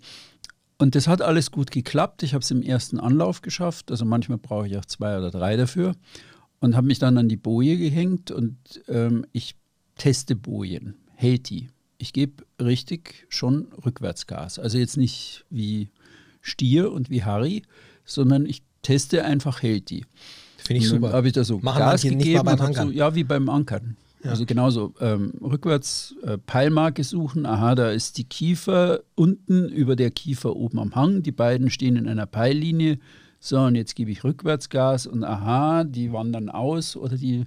und 0.78 0.94
das 0.94 1.08
hat 1.08 1.20
alles 1.20 1.50
gut 1.50 1.70
geklappt. 1.70 2.22
Ich 2.22 2.32
habe 2.32 2.42
es 2.42 2.50
im 2.50 2.62
ersten 2.62 2.98
Anlauf 2.98 3.42
geschafft. 3.42 3.90
Also 3.90 4.06
manchmal 4.06 4.38
brauche 4.38 4.66
ich 4.66 4.78
auch 4.78 4.86
zwei 4.86 5.18
oder 5.18 5.30
drei 5.30 5.56
dafür. 5.56 5.94
Und 6.62 6.76
habe 6.76 6.86
mich 6.86 7.00
dann 7.00 7.18
an 7.18 7.28
die 7.28 7.36
Boje 7.36 7.76
gehängt 7.76 8.30
und 8.30 8.56
ähm, 8.88 9.26
ich 9.32 9.56
teste 9.96 10.36
Bojen. 10.36 10.94
Die. 11.20 11.68
Ich 11.98 12.12
gebe 12.12 12.44
richtig 12.60 13.26
schon 13.28 13.68
Rückwärtsgas. 13.84 14.58
Also 14.58 14.78
jetzt 14.78 14.96
nicht 14.96 15.44
wie 15.50 15.90
Stier 16.40 16.92
und 16.92 17.10
wie 17.10 17.22
Harry, 17.22 17.62
sondern 18.04 18.46
ich 18.46 18.62
teste 18.82 19.24
einfach, 19.24 19.60
die. 19.60 20.04
Finde 20.56 20.82
ich 20.82 20.88
super. 20.88 21.12
Habe 21.12 21.26
ich 21.26 21.32
da 21.32 21.44
so 21.44 21.58
Machen 21.58 21.78
Gas 21.78 22.02
manche 22.02 22.16
nicht 22.16 22.26
gegeben 22.26 22.44
mal 22.44 22.56
beim 22.56 22.74
so, 22.74 22.90
ja, 22.90 23.14
wie 23.14 23.24
beim 23.24 23.48
Ankern. 23.48 23.96
Also 24.24 24.46
genauso 24.46 24.94
ähm, 25.00 25.32
rückwärts 25.40 26.14
äh, 26.22 26.38
Peilmarke 26.38 27.02
suchen. 27.02 27.44
Aha, 27.44 27.74
da 27.74 27.90
ist 27.90 28.18
die 28.18 28.24
Kiefer 28.24 29.00
unten 29.16 29.68
über 29.68 29.96
der 29.96 30.12
Kiefer 30.12 30.54
oben 30.54 30.78
am 30.78 30.94
Hang. 30.94 31.24
Die 31.24 31.32
beiden 31.32 31.70
stehen 31.70 31.96
in 31.96 32.06
einer 32.06 32.26
Peillinie. 32.26 32.98
So, 33.44 33.58
und 33.58 33.74
jetzt 33.74 33.96
gebe 33.96 34.12
ich 34.12 34.22
Rückwärtsgas 34.22 35.08
und 35.08 35.24
aha, 35.24 35.82
die 35.82 36.12
wandern 36.12 36.48
aus 36.48 36.94
oder 36.96 37.16
die, 37.16 37.44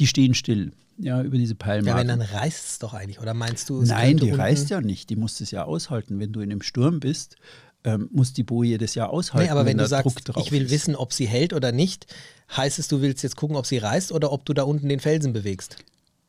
die 0.00 0.08
stehen 0.08 0.34
still. 0.34 0.72
Ja, 0.98 1.22
über 1.22 1.38
diese 1.38 1.52
Ja, 1.52 1.58
Peilmarke. 1.60 2.00
wenn 2.00 2.08
dann 2.08 2.20
reißt 2.22 2.66
es 2.70 2.78
doch 2.80 2.92
eigentlich. 2.92 3.20
Oder 3.20 3.34
meinst 3.34 3.70
du, 3.70 3.80
es 3.82 3.88
Nein, 3.88 4.16
die 4.16 4.30
unten- 4.32 4.40
reißt 4.40 4.68
ja 4.70 4.80
nicht. 4.80 5.10
Die 5.10 5.14
muss 5.16 5.40
es 5.40 5.52
ja 5.52 5.62
aushalten. 5.62 6.18
Wenn 6.18 6.32
du 6.32 6.40
in 6.40 6.50
einem 6.50 6.60
Sturm 6.60 6.98
bist, 6.98 7.36
ähm, 7.84 8.08
muss 8.10 8.32
die 8.32 8.42
Boje 8.42 8.78
das 8.78 8.96
ja 8.96 9.06
aushalten. 9.06 9.46
Nee, 9.46 9.52
aber 9.52 9.64
wenn, 9.64 9.78
du 9.78 9.86
da 9.86 10.02
Druck 10.02 10.14
sagst, 10.26 10.44
ich 10.44 10.50
will 10.50 10.62
ist. 10.64 10.72
wissen, 10.72 10.96
ob 10.96 11.12
sie 11.12 11.28
hält 11.28 11.52
oder 11.52 11.70
nicht, 11.70 12.08
heißt 12.56 12.80
es, 12.80 12.88
du 12.88 13.00
willst 13.00 13.22
jetzt 13.22 13.36
gucken, 13.36 13.54
ob 13.56 13.64
sie 13.66 13.78
reißt 13.78 14.10
oder 14.10 14.32
ob 14.32 14.44
du 14.44 14.54
da 14.54 14.64
unten 14.64 14.88
den 14.88 14.98
Felsen 14.98 15.32
bewegst. 15.32 15.76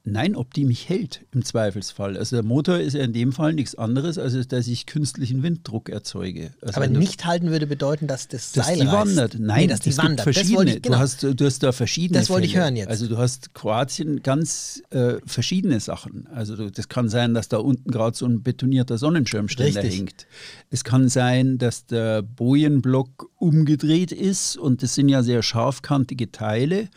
Nein, 0.05 0.35
ob 0.35 0.53
die 0.53 0.63
mich 0.63 0.87
hält 0.87 1.25
im 1.33 1.43
Zweifelsfall. 1.43 2.17
Also 2.17 2.37
der 2.37 2.43
Motor 2.43 2.79
ist 2.79 2.93
ja 2.93 3.03
in 3.03 3.11
dem 3.11 3.33
Fall 3.33 3.53
nichts 3.53 3.75
anderes, 3.75 4.17
als 4.17 4.47
dass 4.47 4.67
ich 4.67 4.85
künstlichen 4.85 5.43
Winddruck 5.43 5.89
erzeuge. 5.89 6.51
Also 6.61 6.77
Aber 6.77 6.87
nicht 6.87 7.25
halten 7.25 7.51
würde 7.51 7.67
bedeuten, 7.67 8.07
dass 8.07 8.27
das 8.29 8.53
dass 8.53 8.67
Seil 8.67 8.77
die 8.77 8.83
reißt. 8.83 8.93
wandert. 8.93 9.35
Nein, 9.39 9.61
nee, 9.61 9.67
dass 9.67 9.81
die 9.81 9.95
wandert. 9.97 10.21
verschiedene. 10.21 10.57
wollte 10.57 10.71
ich, 10.77 10.81
genau. 10.81 10.95
du, 10.97 11.01
hast, 11.01 11.23
du 11.23 11.45
hast 11.45 11.63
da 11.63 11.71
verschiedene 11.73 12.17
Das 12.19 12.29
wollte 12.29 12.45
ich 12.47 12.53
Fälle. 12.53 12.63
hören 12.63 12.75
jetzt. 12.77 12.87
Also 12.87 13.07
du 13.07 13.17
hast 13.17 13.53
Kroatien 13.53 14.23
ganz 14.23 14.81
äh, 14.89 15.15
verschiedene 15.25 15.79
Sachen. 15.81 16.27
Also 16.33 16.55
du, 16.55 16.71
das 16.71 16.87
kann 16.87 17.09
sein, 17.09 17.33
dass 17.33 17.49
da 17.49 17.57
unten 17.57 17.91
gerade 17.91 18.15
so 18.17 18.25
ein 18.25 18.41
betonierter 18.41 18.97
Sonnenschirmständer 18.97 19.83
Richtig. 19.83 19.99
hängt. 19.99 20.27
Es 20.69 20.83
kann 20.85 21.09
sein, 21.09 21.57
dass 21.57 21.85
der 21.85 22.21
Bojenblock 22.21 23.29
umgedreht 23.37 24.13
ist 24.13 24.57
und 24.57 24.81
das 24.81 24.95
sind 24.95 25.09
ja 25.09 25.23
sehr 25.23 25.43
scharfkantige 25.43 26.31
Teile. 26.31 26.87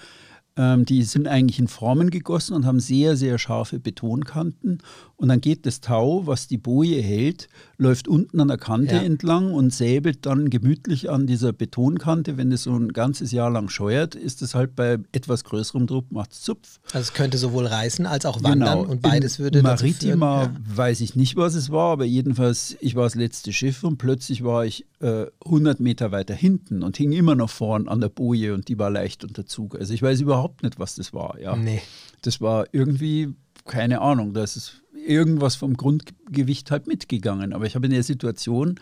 Ähm, 0.56 0.84
die 0.84 1.02
sind 1.02 1.28
eigentlich 1.28 1.58
in 1.58 1.68
Formen 1.68 2.10
gegossen 2.10 2.54
und 2.54 2.66
haben 2.66 2.80
sehr, 2.80 3.16
sehr 3.16 3.38
scharfe 3.38 3.78
Betonkanten. 3.78 4.78
Und 5.22 5.28
dann 5.28 5.40
geht 5.40 5.66
das 5.66 5.80
Tau, 5.80 6.26
was 6.26 6.48
die 6.48 6.58
Boje 6.58 7.00
hält, 7.00 7.46
läuft 7.78 8.08
unten 8.08 8.40
an 8.40 8.48
der 8.48 8.58
Kante 8.58 8.96
Ja. 8.96 9.02
entlang 9.02 9.52
und 9.54 9.72
säbelt 9.72 10.26
dann 10.26 10.50
gemütlich 10.50 11.10
an 11.10 11.28
dieser 11.28 11.52
Betonkante. 11.52 12.36
Wenn 12.36 12.50
das 12.50 12.64
so 12.64 12.74
ein 12.74 12.92
ganzes 12.92 13.30
Jahr 13.30 13.48
lang 13.48 13.68
scheuert, 13.68 14.16
ist 14.16 14.42
es 14.42 14.56
halt 14.56 14.74
bei 14.74 14.98
etwas 15.12 15.44
größerem 15.44 15.86
Druck, 15.86 16.10
macht 16.10 16.32
es 16.32 16.40
Zupf. 16.42 16.80
Also 16.86 16.98
es 16.98 17.12
könnte 17.12 17.38
sowohl 17.38 17.66
reißen 17.66 18.04
als 18.04 18.26
auch 18.26 18.42
wandern 18.42 18.80
und 18.84 19.00
beides 19.00 19.38
Im 19.38 19.44
würde 19.44 19.62
Maritima 19.62 20.46
führen, 20.46 20.64
weiß 20.74 21.00
ich 21.00 21.14
nicht, 21.14 21.36
was 21.36 21.54
es 21.54 21.70
war, 21.70 21.92
aber 21.92 22.04
jedenfalls, 22.04 22.76
ich 22.80 22.96
war 22.96 23.04
das 23.04 23.14
letzte 23.14 23.52
Schiff 23.52 23.84
und 23.84 23.98
plötzlich 23.98 24.42
war 24.42 24.66
ich 24.66 24.86
äh, 24.98 25.26
100 25.44 25.78
Meter 25.78 26.10
weiter 26.10 26.34
hinten 26.34 26.82
und 26.82 26.96
hing 26.96 27.12
immer 27.12 27.36
noch 27.36 27.50
vorn 27.50 27.86
an 27.86 28.00
der 28.00 28.08
Boje 28.08 28.54
und 28.54 28.66
die 28.66 28.76
war 28.76 28.90
leicht 28.90 29.22
unter 29.22 29.46
Zug. 29.46 29.78
Also 29.78 29.94
ich 29.94 30.02
weiß 30.02 30.20
überhaupt 30.20 30.64
nicht, 30.64 30.80
was 30.80 30.96
das 30.96 31.12
war. 31.14 31.38
Ja. 31.38 31.52
Ja. 31.54 31.56
Nee. 31.56 31.80
Das 32.22 32.40
war 32.40 32.66
irgendwie, 32.72 33.34
keine 33.64 34.00
Ahnung, 34.00 34.34
das 34.34 34.56
ist 34.56 34.82
irgendwas 34.94 35.56
vom 35.56 35.76
Grundgewicht 35.76 36.70
halt 36.70 36.86
mitgegangen. 36.86 37.52
Aber 37.52 37.66
ich 37.66 37.74
habe 37.74 37.86
in 37.86 37.92
der 37.92 38.02
Situation, 38.02 38.78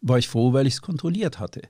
war 0.00 0.18
ich 0.18 0.28
froh, 0.28 0.52
weil 0.52 0.66
ich 0.66 0.74
es 0.74 0.82
kontrolliert 0.82 1.38
hatte. 1.38 1.62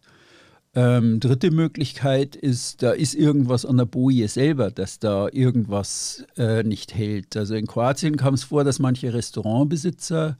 Ähm, 0.76 1.20
dritte 1.20 1.52
Möglichkeit 1.52 2.34
ist, 2.34 2.82
da 2.82 2.90
ist 2.90 3.14
irgendwas 3.14 3.64
an 3.64 3.76
der 3.76 3.84
Boje 3.84 4.26
selber, 4.26 4.72
dass 4.72 4.98
da 4.98 5.28
irgendwas 5.30 6.24
äh, 6.36 6.64
nicht 6.64 6.94
hält. 6.94 7.36
Also 7.36 7.54
in 7.54 7.68
Kroatien 7.68 8.16
kam 8.16 8.34
es 8.34 8.42
vor, 8.42 8.64
dass 8.64 8.80
manche 8.80 9.14
Restaurantbesitzer 9.14 10.36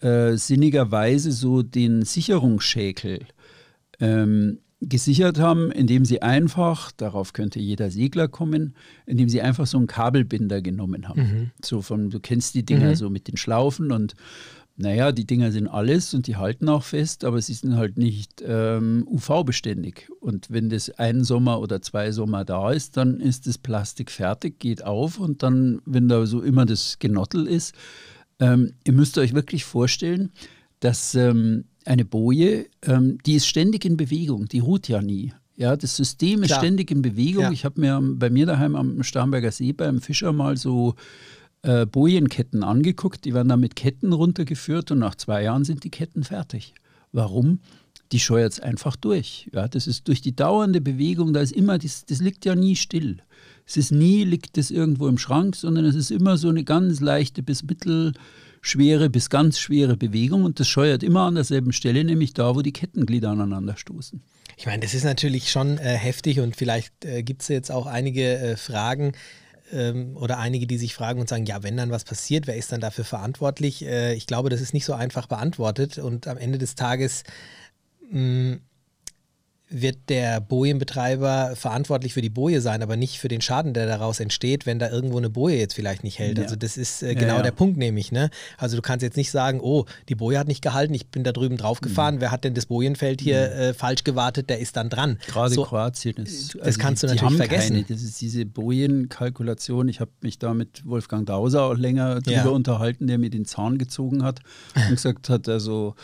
äh, 0.00 0.36
sinnigerweise 0.36 1.30
so 1.30 1.62
den 1.62 2.02
Sicherungsschäkel 2.06 3.26
ähm, 4.00 4.60
gesichert 4.88 5.38
haben, 5.38 5.70
indem 5.72 6.04
sie 6.04 6.22
einfach, 6.22 6.92
darauf 6.92 7.32
könnte 7.32 7.58
jeder 7.58 7.90
Segler 7.90 8.28
kommen, 8.28 8.74
indem 9.04 9.28
sie 9.28 9.42
einfach 9.42 9.66
so 9.66 9.78
einen 9.78 9.86
Kabelbinder 9.86 10.62
genommen 10.62 11.08
haben. 11.08 11.18
So 11.64 11.82
von, 11.82 12.10
du 12.10 12.20
kennst 12.20 12.54
die 12.54 12.64
Dinger 12.64 12.90
so 12.96 13.10
mit 13.10 13.28
den 13.28 13.36
Schlaufen 13.36 13.90
und 13.92 14.14
naja, 14.78 15.10
die 15.10 15.24
Dinger 15.26 15.52
sind 15.52 15.68
alles 15.68 16.12
und 16.12 16.26
die 16.26 16.36
halten 16.36 16.68
auch 16.68 16.82
fest, 16.82 17.24
aber 17.24 17.40
sie 17.40 17.54
sind 17.54 17.76
halt 17.76 17.96
nicht 17.96 18.44
ähm, 18.46 19.06
UV-beständig. 19.10 20.08
Und 20.20 20.50
wenn 20.50 20.68
das 20.68 20.90
ein 20.90 21.24
Sommer 21.24 21.60
oder 21.60 21.80
zwei 21.80 22.12
Sommer 22.12 22.44
da 22.44 22.70
ist, 22.72 22.98
dann 22.98 23.18
ist 23.18 23.46
das 23.46 23.56
Plastik 23.56 24.10
fertig, 24.10 24.58
geht 24.58 24.84
auf 24.84 25.18
und 25.18 25.42
dann, 25.42 25.80
wenn 25.86 26.08
da 26.08 26.26
so 26.26 26.42
immer 26.42 26.66
das 26.66 26.98
Genottel 26.98 27.46
ist, 27.46 27.74
ähm, 28.38 28.74
ihr 28.84 28.92
müsst 28.92 29.16
euch 29.16 29.32
wirklich 29.32 29.64
vorstellen, 29.64 30.30
dass 30.80 31.14
ähm, 31.14 31.64
eine 31.86 32.04
Boje, 32.04 32.66
ähm, 32.82 33.18
die 33.24 33.34
ist 33.34 33.46
ständig 33.46 33.84
in 33.84 33.96
Bewegung, 33.96 34.46
die 34.46 34.58
ruht 34.58 34.88
ja 34.88 35.00
nie. 35.00 35.32
Ja, 35.56 35.76
das 35.76 35.96
System 35.96 36.42
ist 36.42 36.48
Klar. 36.48 36.60
ständig 36.60 36.90
in 36.90 37.00
Bewegung. 37.00 37.44
Ja. 37.44 37.50
Ich 37.50 37.64
habe 37.64 37.80
mir 37.80 37.98
bei 38.02 38.28
mir 38.28 38.44
daheim 38.44 38.76
am 38.76 39.02
Starnberger 39.02 39.50
See 39.50 39.72
beim 39.72 40.02
Fischer 40.02 40.32
mal 40.32 40.56
so 40.56 40.94
äh, 41.62 41.86
Bojenketten 41.86 42.62
angeguckt. 42.62 43.24
Die 43.24 43.32
werden 43.32 43.48
da 43.48 43.56
mit 43.56 43.74
Ketten 43.74 44.12
runtergeführt 44.12 44.90
und 44.90 44.98
nach 44.98 45.14
zwei 45.14 45.42
Jahren 45.42 45.64
sind 45.64 45.84
die 45.84 45.90
Ketten 45.90 46.24
fertig. 46.24 46.74
Warum? 47.12 47.60
Die 48.12 48.20
scheuert 48.20 48.52
es 48.52 48.60
einfach 48.60 48.96
durch. 48.96 49.48
Ja, 49.52 49.66
das 49.66 49.86
ist 49.86 50.06
durch 50.08 50.20
die 50.20 50.36
dauernde 50.36 50.80
Bewegung, 50.80 51.32
da 51.32 51.40
ist 51.40 51.52
immer, 51.52 51.78
das, 51.78 52.04
das 52.04 52.20
liegt 52.20 52.44
ja 52.44 52.54
nie 52.54 52.76
still. 52.76 53.22
Es 53.66 53.76
ist 53.76 53.90
nie, 53.90 54.24
liegt 54.24 54.58
das 54.58 54.70
irgendwo 54.70 55.08
im 55.08 55.18
Schrank, 55.18 55.56
sondern 55.56 55.86
es 55.86 55.96
ist 55.96 56.12
immer 56.12 56.36
so 56.36 56.48
eine 56.48 56.62
ganz 56.62 57.00
leichte 57.00 57.42
bis 57.42 57.66
mittelschwere 58.56 59.10
bis 59.10 59.30
ganz 59.30 59.58
schwere 59.58 59.96
Bewegung 59.96 60.44
und 60.44 60.60
das 60.60 60.68
scheuert 60.68 61.02
immer 61.02 61.22
an 61.22 61.34
derselben 61.34 61.72
Stelle, 61.72 62.04
nämlich 62.04 62.34
da, 62.34 62.54
wo 62.54 62.62
die 62.62 62.72
Kettenglieder 62.72 63.30
aneinander 63.30 63.76
stoßen. 63.76 64.22
Ich 64.56 64.66
meine, 64.66 64.80
das 64.82 64.94
ist 64.94 65.04
natürlich 65.04 65.50
schon 65.50 65.78
äh, 65.78 65.96
heftig 65.96 66.40
und 66.40 66.56
vielleicht 66.56 67.04
äh, 67.04 67.22
gibt 67.22 67.42
es 67.42 67.48
jetzt 67.48 67.70
auch 67.70 67.86
einige 67.86 68.38
äh, 68.38 68.56
Fragen 68.56 69.12
ähm, 69.72 70.16
oder 70.16 70.38
einige, 70.38 70.66
die 70.66 70.78
sich 70.78 70.94
fragen 70.94 71.20
und 71.20 71.28
sagen, 71.28 71.44
ja, 71.46 71.62
wenn 71.62 71.76
dann 71.76 71.90
was 71.90 72.04
passiert, 72.04 72.46
wer 72.46 72.56
ist 72.56 72.72
dann 72.72 72.80
dafür 72.80 73.04
verantwortlich? 73.04 73.84
Äh, 73.84 74.14
ich 74.14 74.26
glaube, 74.26 74.48
das 74.48 74.60
ist 74.60 74.72
nicht 74.72 74.84
so 74.84 74.94
einfach 74.94 75.26
beantwortet 75.26 75.98
und 75.98 76.26
am 76.26 76.38
Ende 76.38 76.58
des 76.58 76.74
Tages 76.74 77.22
mh, 78.10 78.58
wird 79.68 79.96
der 80.08 80.40
Bojenbetreiber 80.40 81.54
verantwortlich 81.56 82.14
für 82.14 82.20
die 82.22 82.30
Boje 82.30 82.60
sein, 82.60 82.82
aber 82.84 82.96
nicht 82.96 83.18
für 83.18 83.26
den 83.26 83.40
Schaden, 83.40 83.74
der 83.74 83.86
daraus 83.86 84.20
entsteht, 84.20 84.64
wenn 84.64 84.78
da 84.78 84.88
irgendwo 84.90 85.18
eine 85.18 85.28
Boje 85.28 85.56
jetzt 85.58 85.74
vielleicht 85.74 86.04
nicht 86.04 86.20
hält. 86.20 86.38
Ja. 86.38 86.44
Also 86.44 86.54
das 86.54 86.76
ist 86.76 87.02
äh, 87.02 87.08
Ja, 87.08 87.14
genau 87.18 87.36
ja. 87.38 87.42
der 87.42 87.50
Punkt 87.50 87.76
nämlich. 87.76 88.12
Ne? 88.12 88.30
Also 88.58 88.76
du 88.76 88.82
kannst 88.82 89.02
jetzt 89.02 89.16
nicht 89.16 89.32
sagen, 89.32 89.58
oh, 89.60 89.84
die 90.08 90.14
Boje 90.14 90.38
hat 90.38 90.46
nicht 90.46 90.62
gehalten, 90.62 90.94
ich 90.94 91.08
bin 91.08 91.24
da 91.24 91.32
drüben 91.32 91.56
drauf 91.56 91.80
Mhm. 91.80 91.88
gefahren, 91.88 92.20
wer 92.20 92.30
hat 92.30 92.44
denn 92.44 92.54
das 92.54 92.66
Bojenfeld 92.66 93.20
hier 93.20 93.50
äh, 93.52 93.74
falsch 93.74 94.04
gewartet, 94.04 94.50
der 94.50 94.60
ist 94.60 94.76
dann 94.76 94.88
dran. 94.88 95.18
Gerade 95.26 95.52
so, 95.54 95.64
Kroatien 95.64 96.14
ist. 96.18 96.54
also 96.54 96.64
das 96.64 96.78
kannst 96.78 97.02
du 97.02 97.08
die, 97.08 97.14
die 97.16 97.22
natürlich 97.24 97.36
vergessen. 97.38 97.72
Keine. 97.74 97.86
Das 97.88 98.02
ist 98.02 98.20
diese 98.20 98.46
Bojenkalkulation. 98.46 99.88
Ich 99.88 100.00
habe 100.00 100.10
mich 100.20 100.38
da 100.38 100.54
mit 100.54 100.86
Wolfgang 100.86 101.26
Dauser 101.26 101.64
auch 101.64 101.74
länger 101.74 102.20
drüber 102.20 102.30
Ja. 102.36 102.46
unterhalten, 102.46 103.06
der 103.06 103.18
mir 103.18 103.30
den 103.30 103.44
Zahn 103.44 103.78
gezogen 103.78 104.22
hat 104.22 104.40
und 104.76 104.90
gesagt 104.90 105.28
hat, 105.28 105.48
also 105.48 105.94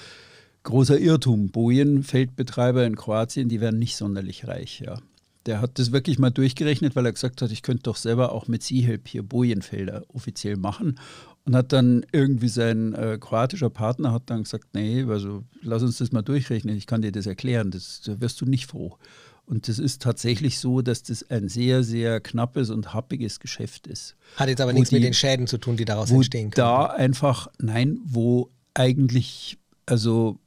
großer 0.64 0.98
Irrtum. 0.98 1.48
Bojenfeldbetreiber 1.48 2.86
in 2.86 2.96
Kroatien, 2.96 3.48
die 3.48 3.60
werden 3.60 3.78
nicht 3.78 3.96
sonderlich 3.96 4.46
reich, 4.46 4.80
ja. 4.80 4.98
Der 5.46 5.60
hat 5.60 5.80
das 5.80 5.90
wirklich 5.90 6.20
mal 6.20 6.30
durchgerechnet, 6.30 6.94
weil 6.94 7.04
er 7.04 7.12
gesagt 7.12 7.42
hat, 7.42 7.50
ich 7.50 7.62
könnte 7.62 7.82
doch 7.84 7.96
selber 7.96 8.30
auch 8.30 8.46
mit 8.46 8.62
Seahelp 8.62 9.08
hier 9.08 9.24
Bojenfelder 9.24 10.04
offiziell 10.08 10.56
machen. 10.56 11.00
Und 11.44 11.56
hat 11.56 11.72
dann 11.72 12.06
irgendwie 12.12 12.46
sein 12.48 12.94
äh, 12.94 13.18
kroatischer 13.20 13.68
Partner 13.70 14.12
hat 14.12 14.22
dann 14.26 14.44
gesagt, 14.44 14.66
nee, 14.74 15.02
also 15.02 15.42
lass 15.60 15.82
uns 15.82 15.98
das 15.98 16.12
mal 16.12 16.22
durchrechnen, 16.22 16.76
ich 16.76 16.86
kann 16.86 17.02
dir 17.02 17.10
das 17.10 17.26
erklären, 17.26 17.72
das, 17.72 18.00
da 18.06 18.20
wirst 18.20 18.40
du 18.40 18.46
nicht 18.46 18.66
froh. 18.66 18.96
Und 19.44 19.66
das 19.66 19.80
ist 19.80 20.00
tatsächlich 20.00 20.60
so, 20.60 20.82
dass 20.82 21.02
das 21.02 21.28
ein 21.28 21.48
sehr, 21.48 21.82
sehr 21.82 22.20
knappes 22.20 22.70
und 22.70 22.94
happiges 22.94 23.40
Geschäft 23.40 23.88
ist. 23.88 24.14
Hat 24.36 24.48
jetzt 24.48 24.60
aber 24.60 24.72
nichts 24.72 24.92
mit 24.92 25.00
die- 25.00 25.06
den 25.06 25.14
Schäden 25.14 25.48
zu 25.48 25.58
tun, 25.58 25.76
die 25.76 25.84
daraus 25.84 26.12
entstehen 26.12 26.50
können. 26.50 26.64
da 26.64 26.86
einfach, 26.86 27.48
nein, 27.58 27.98
wo 28.04 28.48
eigentlich, 28.74 29.58
also 29.86 30.38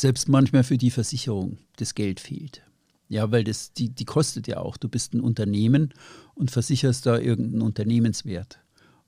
selbst 0.00 0.28
manchmal 0.28 0.64
für 0.64 0.78
die 0.78 0.90
Versicherung 0.90 1.58
das 1.76 1.94
Geld 1.94 2.20
fehlt. 2.20 2.62
Ja, 3.08 3.30
weil 3.30 3.44
das, 3.44 3.72
die, 3.72 3.88
die 3.88 4.04
kostet 4.04 4.48
ja 4.48 4.58
auch. 4.58 4.76
Du 4.76 4.88
bist 4.88 5.14
ein 5.14 5.20
Unternehmen 5.20 5.94
und 6.34 6.50
versicherst 6.50 7.06
da 7.06 7.18
irgendeinen 7.18 7.62
Unternehmenswert. 7.62 8.58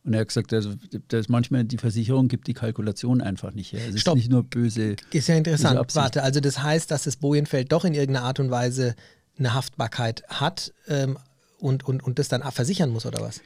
Und 0.04 0.14
er 0.14 0.21
hat 0.21 0.28
gesagt, 0.28 0.52
also 0.52 0.75
da 1.09 1.18
ist 1.18 1.28
manchmal 1.28 1.64
die 1.64 1.76
Versicherung 1.76 2.28
gibt 2.28 2.47
die 2.47 2.54
Kalkulation 2.54 3.21
einfach 3.21 3.52
nicht 3.52 3.73
her. 3.73 3.83
Es 3.87 3.95
ist 3.95 4.02
Stopp. 4.02 4.16
nicht 4.16 4.30
nur 4.30 4.45
böse. 4.45 4.97
Ist 5.12 5.28
ja 5.28 5.35
interessant. 5.35 5.95
Warte, 5.95 6.23
also 6.23 6.40
das 6.40 6.62
heißt, 6.62 6.90
dass 6.90 7.02
das 7.02 7.16
Bojenfeld 7.16 7.73
doch 7.73 7.85
in 7.85 7.95
irgendeiner 7.95 8.25
Art 8.25 8.40
und 8.40 8.50
Weise 8.50 8.95
eine 9.38 9.54
Haftbarkeit 9.54 10.23
hat 10.28 10.73
ähm, 10.87 11.18
und, 11.59 11.87
und, 11.87 12.02
und 12.02 12.18
das 12.18 12.28
dann 12.28 12.42
versichern 12.52 12.90
muss, 12.90 13.04
oder 13.04 13.21
was? 13.21 13.40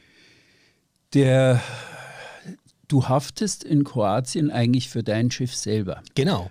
Der, 1.13 1.61
du 2.87 3.07
haftest 3.07 3.63
in 3.63 3.83
Kroatien 3.83 4.51
eigentlich 4.51 4.89
für 4.89 5.03
dein 5.03 5.31
Schiff 5.31 5.55
selber. 5.55 6.01
Genau. 6.15 6.49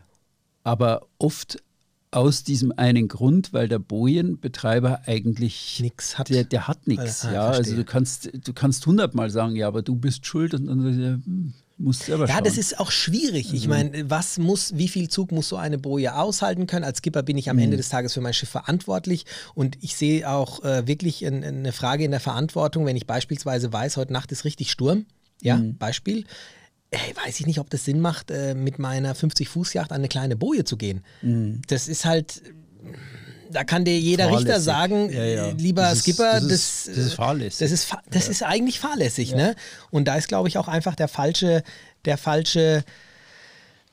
Aber 0.64 1.06
oft 1.18 1.62
aus 2.10 2.44
diesem 2.44 2.72
einen 2.76 3.08
Grund, 3.08 3.52
weil 3.54 3.68
der 3.68 3.78
Bojenbetreiber 3.78 5.02
eigentlich 5.06 5.80
Nix 5.80 6.18
hat. 6.18 6.28
Der, 6.28 6.44
der 6.44 6.68
hat 6.68 6.86
nichts. 6.86 7.24
Ah, 7.24 7.32
ja, 7.32 7.46
also 7.48 7.74
du 7.74 7.84
kannst, 7.84 8.30
du 8.34 8.52
kannst 8.52 8.84
hundertmal 8.86 9.30
sagen, 9.30 9.56
ja, 9.56 9.66
aber 9.66 9.80
du 9.80 9.96
bist 9.96 10.26
schuld 10.26 10.52
und 10.52 10.66
dann 10.66 11.22
musst 11.78 12.02
selber 12.02 12.26
Ja, 12.28 12.34
schauen. 12.34 12.44
das 12.44 12.58
ist 12.58 12.78
auch 12.78 12.90
schwierig. 12.90 13.54
Ich 13.54 13.66
meine, 13.66 14.10
was 14.10 14.36
muss, 14.38 14.76
wie 14.76 14.88
viel 14.88 15.08
Zug 15.08 15.32
muss 15.32 15.48
so 15.48 15.56
eine 15.56 15.78
Boje 15.78 16.14
aushalten 16.14 16.66
können? 16.66 16.84
Als 16.84 16.98
Skipper 16.98 17.22
bin 17.22 17.38
ich 17.38 17.48
am 17.48 17.58
Ende 17.58 17.78
des 17.78 17.88
Tages 17.88 18.12
für 18.12 18.20
mein 18.20 18.34
Schiff 18.34 18.50
verantwortlich 18.50 19.24
und 19.54 19.78
ich 19.80 19.96
sehe 19.96 20.28
auch 20.28 20.62
äh, 20.64 20.86
wirklich 20.86 21.24
ein, 21.26 21.42
eine 21.42 21.72
Frage 21.72 22.04
in 22.04 22.10
der 22.10 22.20
Verantwortung, 22.20 22.84
wenn 22.84 22.96
ich 22.96 23.06
beispielsweise 23.06 23.72
weiß, 23.72 23.96
heute 23.96 24.12
Nacht 24.12 24.30
ist 24.32 24.44
richtig 24.44 24.70
Sturm. 24.70 25.06
Ja, 25.40 25.60
Beispiel. 25.78 26.24
Ey, 26.92 27.14
weiß 27.24 27.40
ich 27.40 27.46
nicht, 27.46 27.58
ob 27.58 27.70
das 27.70 27.84
Sinn 27.86 28.00
macht, 28.00 28.30
äh, 28.30 28.54
mit 28.54 28.78
meiner 28.78 29.14
50-Fuß-Yacht 29.16 29.90
an 29.92 29.96
eine 29.98 30.08
kleine 30.08 30.36
Boje 30.36 30.64
zu 30.64 30.76
gehen. 30.76 31.02
Das 31.66 31.88
ist 31.88 32.04
halt, 32.04 32.42
da 33.50 33.64
kann 33.64 33.84
dir 33.86 33.98
jeder 33.98 34.26
Richter 34.26 34.60
Fahrlässig. 34.60 34.64
sagen, 34.64 35.10
Ja, 35.10 35.24
ja. 35.24 35.48
lieber 35.52 35.82
Das 35.82 35.94
ist- 35.94 36.02
Skipper, 36.02 36.32
das 36.34 36.42
das, 36.48 36.50
ist- 36.52 36.88
das 36.88 36.96
ist 36.98 37.12
äh, 37.12 37.16
fahrlässig. 37.16 37.58
Das 37.60 37.70
ist, 37.72 37.88
das 38.10 38.28
ist 38.28 38.42
eigentlich 38.42 38.78
fahrlässig, 38.78 39.34
ne? 39.34 39.56
Und 39.90 40.06
da 40.06 40.16
ist, 40.16 40.28
glaube 40.28 40.48
ich, 40.48 40.58
auch 40.58 40.68
einfach 40.68 40.94
der 40.94 41.08
falsche, 41.08 41.62
der 42.04 42.18
falsche 42.18 42.84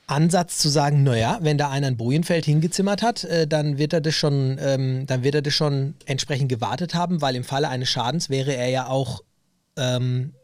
Ansatz 0.08 0.58
zu 0.58 0.70
sagen, 0.70 1.03
naja, 1.03 1.38
wenn 1.41 1.58
da 1.58 1.70
einer 1.70 1.88
ein 1.88 1.96
Bojenfeld 1.98 2.44
hingezimmert 2.44 3.01
hat, 3.03 3.24
äh, 3.25 3.48
dann 3.48 3.77
wird 3.77 3.94
er 3.94 4.01
das 4.01 4.15
schon, 4.15 4.58
ähm, 4.60 5.06
dann 5.06 5.24
wird 5.24 5.36
er 5.36 5.41
das 5.44 5.53
schon 5.53 5.94
entsprechend 6.06 6.50
gewartet 6.50 6.96
haben, 6.96 7.22
weil 7.22 7.36
im 7.36 7.44
Falle 7.44 7.70
eines 7.70 7.89
Schadens 7.89 8.29
wäre 8.29 8.53
er 8.56 8.70
ja 8.70 8.88
auch 8.88 9.22
ähm, 9.77 10.34
äh, 10.34 10.38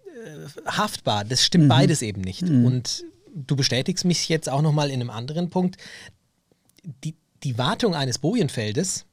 haftbar. 0.66 1.26
Das 1.26 1.44
stimmt 1.44 1.70
beides 1.70 2.02
eben 2.02 2.22
nicht. 2.22 2.44
Und 2.44 3.06
du 3.34 3.56
bestätigst 3.56 4.06
mich 4.06 4.30
jetzt 4.30 4.50
auch 4.50 4.62
nochmal 4.62 4.90
in 4.90 5.02
einem 5.02 5.10
anderen 5.10 5.50
Punkt. 5.50 5.78
Die, 7.04 7.16
die 7.44 7.58
Wartung 7.58 7.96
eines 7.96 8.20
Bojenfeldes, 8.20 9.06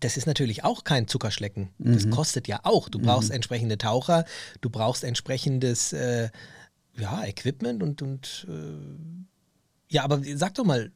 das 0.00 0.16
ist 0.16 0.26
natürlich 0.26 0.64
auch 0.64 0.84
kein 0.84 1.08
Zuckerschlecken. 1.08 1.70
Das 1.78 2.10
kostet 2.10 2.48
ja 2.48 2.60
auch. 2.64 2.88
Du 2.88 2.98
brauchst 2.98 3.30
entsprechende 3.30 3.78
Taucher, 3.78 4.24
du 4.60 4.70
brauchst 4.70 5.04
entsprechendes 5.04 5.92
äh, 5.92 6.28
ja, 6.98 7.24
Equipment 7.24 7.82
und, 7.82 8.02
und 8.02 8.46
äh, 8.48 9.94
ja, 9.94 10.02
aber 10.02 10.20
sag 10.34 10.54
doch 10.54 10.64
mal, 10.64 10.90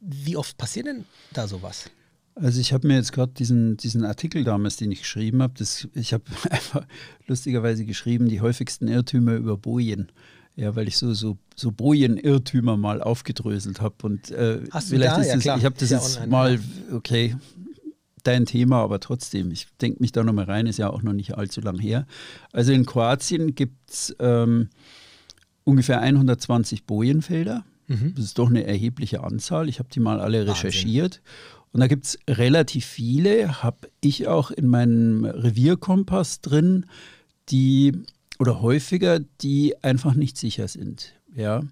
wie 0.00 0.36
oft 0.36 0.56
passiert 0.56 0.86
denn 0.86 1.04
da 1.32 1.48
sowas? 1.48 1.90
Also 2.38 2.60
ich 2.60 2.74
habe 2.74 2.86
mir 2.86 2.96
jetzt 2.96 3.12
gerade 3.12 3.32
diesen, 3.32 3.78
diesen 3.78 4.04
Artikel 4.04 4.44
damals, 4.44 4.76
den 4.76 4.92
ich 4.92 5.00
geschrieben 5.00 5.42
habe, 5.42 5.54
ich 5.94 6.12
habe 6.12 6.24
einfach 6.50 6.86
lustigerweise 7.26 7.86
geschrieben, 7.86 8.28
die 8.28 8.42
häufigsten 8.42 8.88
Irrtümer 8.88 9.34
über 9.34 9.56
Bojen. 9.56 10.12
Ja, 10.54 10.74
weil 10.74 10.88
ich 10.88 10.96
so, 10.96 11.12
so, 11.12 11.36
so 11.54 11.70
Bojen-Irrtümer 11.70 12.78
mal 12.78 13.02
aufgedröselt 13.02 13.80
habe. 13.80 13.94
Und 14.02 14.30
äh, 14.30 14.60
Hast 14.70 14.90
du 14.90 14.98
da? 14.98 15.16
ist 15.18 15.26
ja, 15.28 15.34
das, 15.34 15.42
klar. 15.42 15.58
ich 15.58 15.64
habe 15.64 15.76
das 15.78 15.90
ja 15.90 15.98
jetzt 15.98 16.16
online, 16.16 16.30
mal, 16.30 16.60
okay, 16.92 17.36
dein 18.22 18.46
Thema, 18.46 18.82
aber 18.82 18.98
trotzdem, 19.00 19.50
ich 19.50 19.66
denke 19.82 20.00
mich 20.00 20.12
da 20.12 20.24
nochmal 20.24 20.46
rein, 20.46 20.66
ist 20.66 20.78
ja 20.78 20.88
auch 20.88 21.02
noch 21.02 21.12
nicht 21.12 21.36
allzu 21.36 21.60
lang 21.60 21.78
her. 21.78 22.06
Also 22.52 22.72
in 22.72 22.86
Kroatien 22.86 23.54
gibt 23.54 23.90
es 23.90 24.16
ähm, 24.18 24.68
ungefähr 25.64 26.00
120 26.00 26.84
Bojenfelder. 26.84 27.64
Das 27.88 28.24
ist 28.24 28.38
doch 28.38 28.50
eine 28.50 28.66
erhebliche 28.66 29.22
Anzahl. 29.22 29.68
Ich 29.68 29.78
habe 29.78 29.88
die 29.92 30.00
mal 30.00 30.18
alle 30.18 30.38
Wahnsinn. 30.38 30.54
recherchiert. 30.54 31.22
Und 31.72 31.80
da 31.80 31.86
gibt 31.86 32.06
es 32.06 32.18
relativ 32.28 32.86
viele, 32.86 33.62
habe 33.62 33.88
ich 34.00 34.28
auch 34.28 34.50
in 34.50 34.66
meinem 34.66 35.24
Revierkompass 35.24 36.40
drin, 36.40 36.86
die 37.50 37.92
oder 38.38 38.60
häufiger, 38.60 39.20
die 39.40 39.74
einfach 39.82 40.14
nicht 40.14 40.36
sicher 40.36 40.68
sind. 40.68 41.14
Ja. 41.34 41.62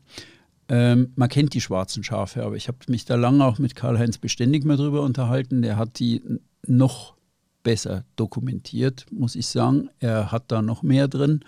Ähm, 0.69 1.13
man 1.17 1.29
kennt 1.29 1.55
die 1.55 1.61
schwarzen 1.61 2.03
Schafe, 2.05 2.43
aber 2.43 2.57
ich 2.57 2.69
habe 2.69 2.79
mich 2.89 3.05
da 3.05 3.17
lange 3.17 3.45
auch 3.45 3.59
mit 3.59 3.75
Karl-Heinz 3.75 4.19
Beständig 4.19 4.65
mal 4.65 4.77
drüber 4.77 5.03
unterhalten. 5.03 5.63
Der 5.63 5.77
hat 5.77 5.99
die 5.99 6.23
noch 6.67 7.15
besser 7.63 8.05
dokumentiert, 8.17 9.07
muss 9.11 9.35
ich 9.35 9.47
sagen. 9.47 9.91
Er 10.01 10.33
hat 10.33 10.45
da 10.49 10.63
noch 10.63 10.83
mehr 10.83 11.09
drin. 11.09 11.41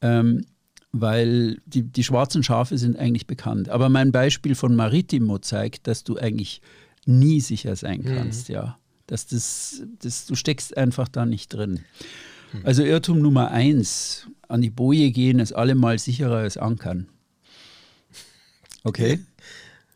Ähm, 0.00 0.44
weil 0.96 1.58
die, 1.66 1.82
die 1.82 2.04
schwarzen 2.04 2.44
Schafe 2.44 2.78
sind 2.78 2.96
eigentlich 2.96 3.26
bekannt. 3.26 3.68
Aber 3.68 3.88
mein 3.88 4.12
Beispiel 4.12 4.54
von 4.54 4.76
Maritimo 4.76 5.38
zeigt, 5.38 5.88
dass 5.88 6.04
du 6.04 6.16
eigentlich 6.16 6.60
nie 7.06 7.40
sicher 7.40 7.76
sein 7.76 8.04
kannst, 8.04 8.48
ja. 8.48 8.78
Dass 9.06 9.26
das, 9.26 9.82
das, 10.00 10.26
du 10.26 10.34
steckst 10.34 10.76
einfach 10.76 11.08
da 11.08 11.26
nicht 11.26 11.52
drin. 11.52 11.80
Also 12.62 12.82
Irrtum 12.84 13.18
Nummer 13.18 13.50
eins, 13.50 14.28
an 14.48 14.62
die 14.62 14.70
Boje 14.70 15.10
gehen 15.10 15.40
ist 15.40 15.52
allemal 15.52 15.98
sicherer 15.98 16.36
als 16.38 16.56
Ankern. 16.56 17.08
Okay? 18.84 19.20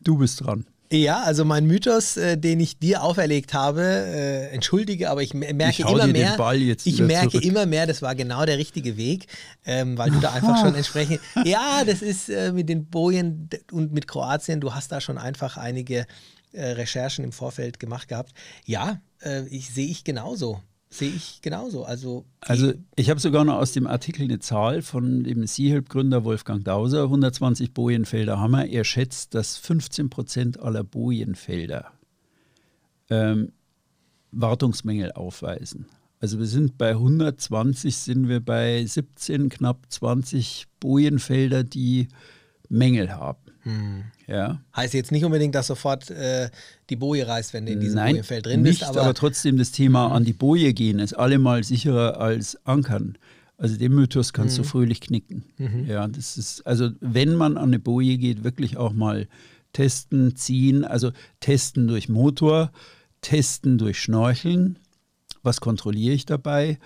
Du 0.01 0.17
bist 0.17 0.41
dran. 0.41 0.65
Ja, 0.91 1.21
also 1.21 1.45
mein 1.45 1.67
Mythos, 1.67 2.17
äh, 2.17 2.35
den 2.35 2.59
ich 2.59 2.79
dir 2.79 3.03
auferlegt 3.03 3.53
habe, 3.53 3.83
äh, 3.83 4.47
entschuldige, 4.47 5.11
aber 5.11 5.21
ich 5.21 5.35
me- 5.35 5.53
merke 5.53 5.73
Ich 5.83 5.87
immer 5.87 5.99
dir 6.07 6.13
den 6.13 6.13
mehr. 6.13 6.35
Ball 6.35 6.57
jetzt 6.57 6.87
ich 6.87 6.99
merke 6.99 7.29
zurück. 7.29 7.45
immer 7.45 7.67
mehr, 7.67 7.85
das 7.85 8.01
war 8.01 8.15
genau 8.15 8.43
der 8.43 8.57
richtige 8.57 8.97
Weg, 8.97 9.27
ähm, 9.65 9.99
weil 9.99 10.09
du 10.09 10.19
da 10.19 10.31
einfach 10.33 10.59
schon 10.59 10.73
entsprechend. 10.73 11.19
Ja, 11.45 11.83
das 11.85 12.01
ist 12.01 12.29
äh, 12.29 12.51
mit 12.53 12.69
den 12.69 12.85
Bojen 12.85 13.49
und 13.71 13.93
mit 13.93 14.07
Kroatien, 14.07 14.61
du 14.61 14.73
hast 14.73 14.91
da 14.91 14.99
schon 14.99 15.19
einfach 15.19 15.57
einige 15.57 16.07
äh, 16.51 16.71
Recherchen 16.71 17.23
im 17.23 17.31
Vorfeld 17.31 17.79
gemacht 17.79 18.07
gehabt. 18.07 18.33
Ja, 18.65 19.01
äh, 19.21 19.47
ich 19.47 19.69
sehe 19.69 19.87
ich 19.87 20.03
genauso. 20.03 20.61
Sehe 20.91 21.11
ich 21.11 21.41
genauso. 21.43 21.83
Also, 21.83 22.25
Also 22.39 22.73
ich 22.95 23.11
habe 23.11 23.19
sogar 23.19 23.45
noch 23.45 23.57
aus 23.57 23.73
dem 23.73 23.85
Artikel 23.85 24.23
eine 24.23 24.39
Zahl 24.39 24.81
von 24.81 25.23
dem 25.23 25.45
Seahilp-Gründer 25.45 26.23
Wolfgang 26.23 26.65
Dauser, 26.65 27.03
120 27.03 27.75
Bojenfelder 27.75 28.39
Hammer. 28.39 28.65
Er 28.65 28.83
schätzt, 28.83 29.35
dass 29.35 29.57
15 29.57 30.09
Prozent 30.09 30.59
aller 30.59 30.83
Bojenfelder 30.83 31.91
ähm, 33.11 33.51
Wartungsmängel 34.31 35.11
aufweisen. 35.11 35.85
Also 36.19 36.39
wir 36.39 36.47
sind 36.47 36.77
bei 36.77 36.89
120, 36.91 37.95
sind 37.95 38.27
wir 38.27 38.39
bei 38.39 38.83
17, 38.83 39.49
knapp 39.49 39.85
20 39.89 40.65
Bojenfelder, 40.79 41.63
die 41.63 42.07
Mängel 42.67 43.11
haben. 43.11 43.37
Ja. 44.29 44.61
heißt 44.75 44.93
jetzt 44.93 45.11
nicht 45.11 45.25
unbedingt, 45.25 45.55
dass 45.55 45.67
sofort 45.67 46.09
äh, 46.11 46.49
die 46.89 46.95
Boje 46.95 47.27
reißt, 47.27 47.53
wenn 47.53 47.65
du 47.65 47.71
in 47.73 47.79
diesem 47.79 47.95
Nein, 47.95 48.11
Bojenfeld 48.13 48.45
drin 48.45 48.61
nicht, 48.61 48.79
bist. 48.79 48.89
aber, 48.89 49.01
Aber, 49.01 49.13
trotzdem 49.13 49.57
das 49.57 49.71
Thema 49.71 50.11
an 50.11 50.23
die 50.23 50.33
Boje 50.33 50.73
gehen 50.73 50.99
ist 50.99 51.13
allemal 51.13 51.63
sicherer 51.63 52.19
als 52.19 52.57
Ankern. 52.65 53.17
Also 53.57 53.75
den 53.77 53.93
Mythos 53.93 54.31
kannst 54.31 54.57
Mhm. 54.57 54.61
du 54.63 54.67
fröhlich 54.69 55.01
knicken. 55.01 55.43
Ja, 55.87 56.07
das 56.07 56.37
ist, 56.37 56.65
also 56.65 56.91
wenn 57.01 57.35
man 57.35 57.57
an 57.57 57.65
eine 57.69 57.79
Boje 57.79 58.17
geht, 58.17 58.43
wirklich 58.43 58.77
auch 58.77 58.93
mal 58.93 59.27
testen, 59.73 60.35
ziehen, 60.35 60.85
also 60.85 61.11
testen 61.41 61.87
durch 61.87 62.07
Motor, 62.07 62.71
testen 63.21 63.77
durch 63.77 63.99
Schnorcheln. 63.99 64.79
Was 65.43 65.59
kontrolliere 65.61 66.13
ich 66.15 66.25
dabei? 66.25 66.79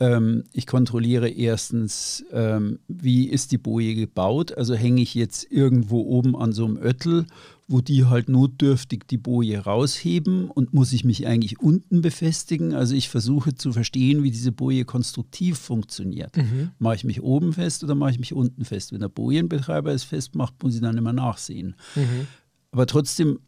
Ähm, 0.00 0.44
ich 0.52 0.66
kontrolliere 0.66 1.28
erstens, 1.28 2.24
ähm, 2.32 2.78
wie 2.88 3.28
ist 3.28 3.52
die 3.52 3.58
Boje 3.58 3.94
gebaut? 3.94 4.56
Also 4.56 4.74
hänge 4.74 5.02
ich 5.02 5.14
jetzt 5.14 5.52
irgendwo 5.52 6.00
oben 6.00 6.34
an 6.34 6.52
so 6.52 6.64
einem 6.64 6.78
Öttel, 6.78 7.26
wo 7.68 7.82
die 7.82 8.06
halt 8.06 8.28
notdürftig 8.30 9.04
die 9.08 9.18
Boje 9.18 9.58
rausheben 9.60 10.50
und 10.50 10.72
muss 10.72 10.92
ich 10.94 11.04
mich 11.04 11.26
eigentlich 11.26 11.60
unten 11.60 12.00
befestigen? 12.00 12.74
Also 12.74 12.94
ich 12.94 13.10
versuche 13.10 13.54
zu 13.54 13.72
verstehen, 13.72 14.22
wie 14.22 14.30
diese 14.30 14.52
Boje 14.52 14.84
konstruktiv 14.86 15.58
funktioniert. 15.58 16.34
Mache 16.78 16.96
ich 16.96 17.04
mich 17.04 17.22
oben 17.22 17.52
fest 17.52 17.84
oder 17.84 17.94
mache 17.94 18.12
ich 18.12 18.18
mich 18.18 18.32
unten 18.32 18.64
fest? 18.64 18.92
Wenn 18.92 19.00
der 19.00 19.08
Bojenbetreiber 19.08 19.92
es 19.92 20.02
festmacht, 20.02 20.54
muss 20.62 20.74
ich 20.74 20.80
dann 20.80 20.96
immer 20.96 21.12
nachsehen. 21.12 21.76
Aber 22.72 22.86
trotzdem 22.86 23.38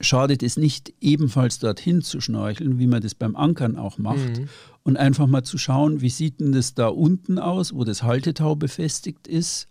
schadet 0.00 0.42
es 0.42 0.56
nicht, 0.56 0.92
ebenfalls 1.00 1.58
dorthin 1.58 2.02
zu 2.02 2.20
schnorcheln, 2.20 2.78
wie 2.78 2.86
man 2.86 3.02
das 3.02 3.14
beim 3.14 3.36
Ankern 3.36 3.76
auch 3.76 3.98
macht. 3.98 4.42
Und 4.82 4.96
einfach 4.96 5.26
mal 5.26 5.44
zu 5.44 5.58
schauen, 5.58 6.00
wie 6.00 6.10
sieht 6.10 6.40
denn 6.40 6.52
das 6.52 6.74
da 6.74 6.88
unten 6.88 7.38
aus, 7.38 7.74
wo 7.74 7.84
das 7.84 8.02
Haltetau 8.02 8.56
befestigt 8.56 9.28
ist. 9.28 9.68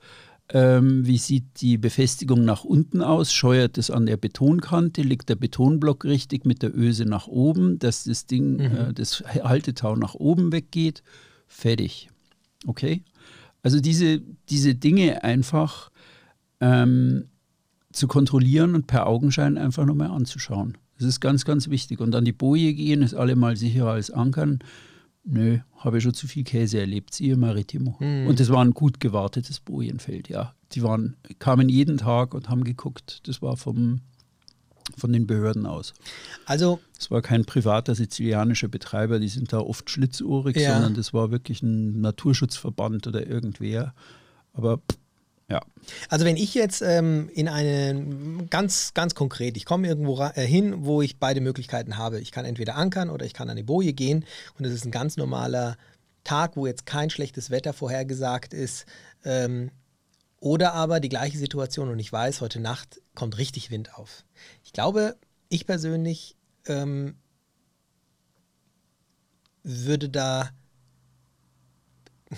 Ähm, 0.53 1.05
wie 1.05 1.17
sieht 1.17 1.62
die 1.62 1.77
Befestigung 1.77 2.43
nach 2.43 2.63
unten 2.63 3.01
aus? 3.01 3.34
Scheuert 3.34 3.77
es 3.77 3.89
an 3.89 4.05
der 4.05 4.17
Betonkante? 4.17 5.01
Liegt 5.01 5.29
der 5.29 5.36
Betonblock 5.36 6.05
richtig 6.05 6.45
mit 6.45 6.62
der 6.62 6.77
Öse 6.77 7.05
nach 7.05 7.27
oben, 7.27 7.79
dass 7.79 8.03
das 8.03 8.25
Ding, 8.25 8.60
äh, 8.60 8.93
das 8.93 9.23
Haltetau 9.25 9.95
nach 9.95 10.13
oben 10.13 10.51
weggeht? 10.51 11.03
Fertig. 11.47 12.10
Okay? 12.67 13.03
Also 13.63 13.79
diese, 13.79 14.21
diese 14.49 14.75
Dinge 14.75 15.23
einfach 15.23 15.89
ähm, 16.60 17.30
zu 17.91 18.08
kontrollieren 18.08 18.75
und 18.75 18.88
per 18.88 19.08
Augenschein 19.08 19.58
einfach 19.58 19.86
nochmal 19.86 20.10
anzuschauen. 20.12 20.77
Das 20.97 21.08
ist 21.08 21.19
ganz, 21.19 21.45
ganz 21.45 21.69
wichtig. 21.69 21.99
Und 21.99 22.13
an 22.15 22.25
die 22.25 22.32
Boje 22.32 22.73
gehen 22.73 23.01
ist 23.01 23.13
allemal 23.13 23.58
sicherer 23.58 23.91
als 23.91 24.12
Ankern. 24.12 24.60
Nö, 25.23 25.60
habe 25.77 25.97
ich 25.97 26.04
schon 26.04 26.13
zu 26.13 26.27
viel 26.27 26.43
Käse 26.43 26.80
erlebt, 26.80 27.13
siehe 27.13 27.38
Maritimo. 27.38 27.95
Und 27.99 28.39
das 28.39 28.49
war 28.49 28.63
ein 28.63 28.71
gut 28.73 28.99
gewartetes 28.99 29.60
Bojenfeld, 29.60 30.30
ja. 30.30 30.54
Die 30.73 30.82
waren, 30.84 31.15
kamen 31.39 31.69
jeden 31.69 31.97
Tag 31.97 32.34
und 32.34 32.49
haben 32.49 32.63
geguckt. 32.63 33.27
Das 33.27 33.41
war 33.41 33.56
vom, 33.58 34.01
von 34.97 35.12
den 35.13 35.27
Behörden 35.27 35.65
aus. 35.65 35.93
also 36.45 36.80
Es 36.97 37.12
war 37.12 37.21
kein 37.21 37.45
privater 37.45 37.93
sizilianischer 37.93 38.67
Betreiber, 38.67 39.19
die 39.19 39.27
sind 39.27 39.54
da 39.54 39.60
oft 39.60 39.89
schlitzohrig, 39.89 40.56
Ja. 40.56 40.73
sondern 40.73 40.95
das 40.95 41.13
war 41.13 41.30
wirklich 41.32 41.62
ein 41.62 42.01
Naturschutzverband 42.01 43.06
oder 43.08 43.27
irgendwer. 43.27 43.93
Aber 44.54 44.77
pff, 44.77 44.97
ja, 45.51 45.61
Also 46.09 46.23
wenn 46.25 46.37
ich 46.37 46.53
jetzt 46.53 46.81
ähm, 46.81 47.29
in 47.33 47.49
eine, 47.49 48.45
ganz, 48.49 48.93
ganz 48.93 49.15
konkret, 49.15 49.57
ich 49.57 49.65
komme 49.65 49.87
irgendwo 49.87 50.21
äh, 50.21 50.45
hin, 50.45 50.85
wo 50.85 51.01
ich 51.01 51.19
beide 51.19 51.41
Möglichkeiten 51.41 51.97
habe. 51.97 52.21
Ich 52.21 52.31
kann 52.31 52.45
entweder 52.45 52.75
ankern 52.75 53.09
oder 53.09 53.25
ich 53.25 53.33
kann 53.33 53.49
an 53.49 53.57
die 53.57 53.63
Boje 53.63 53.93
gehen 53.93 54.25
und 54.57 54.65
es 54.65 54.73
ist 54.73 54.85
ein 54.85 54.91
ganz 54.91 55.17
normaler 55.17 55.75
Tag, 56.23 56.55
wo 56.55 56.67
jetzt 56.67 56.85
kein 56.85 57.09
schlechtes 57.09 57.49
Wetter 57.49 57.73
vorhergesagt 57.73 58.53
ist. 58.53 58.85
Ähm, 59.25 59.71
oder 60.39 60.73
aber 60.73 60.99
die 60.99 61.09
gleiche 61.09 61.37
Situation 61.37 61.89
und 61.89 61.99
ich 61.99 62.11
weiß, 62.11 62.41
heute 62.41 62.59
Nacht 62.59 63.01
kommt 63.13 63.37
richtig 63.37 63.71
Wind 63.71 63.95
auf. 63.95 64.23
Ich 64.63 64.71
glaube, 64.71 65.17
ich 65.49 65.67
persönlich 65.67 66.37
ähm, 66.65 67.15
würde 69.63 70.09
da, 70.09 70.49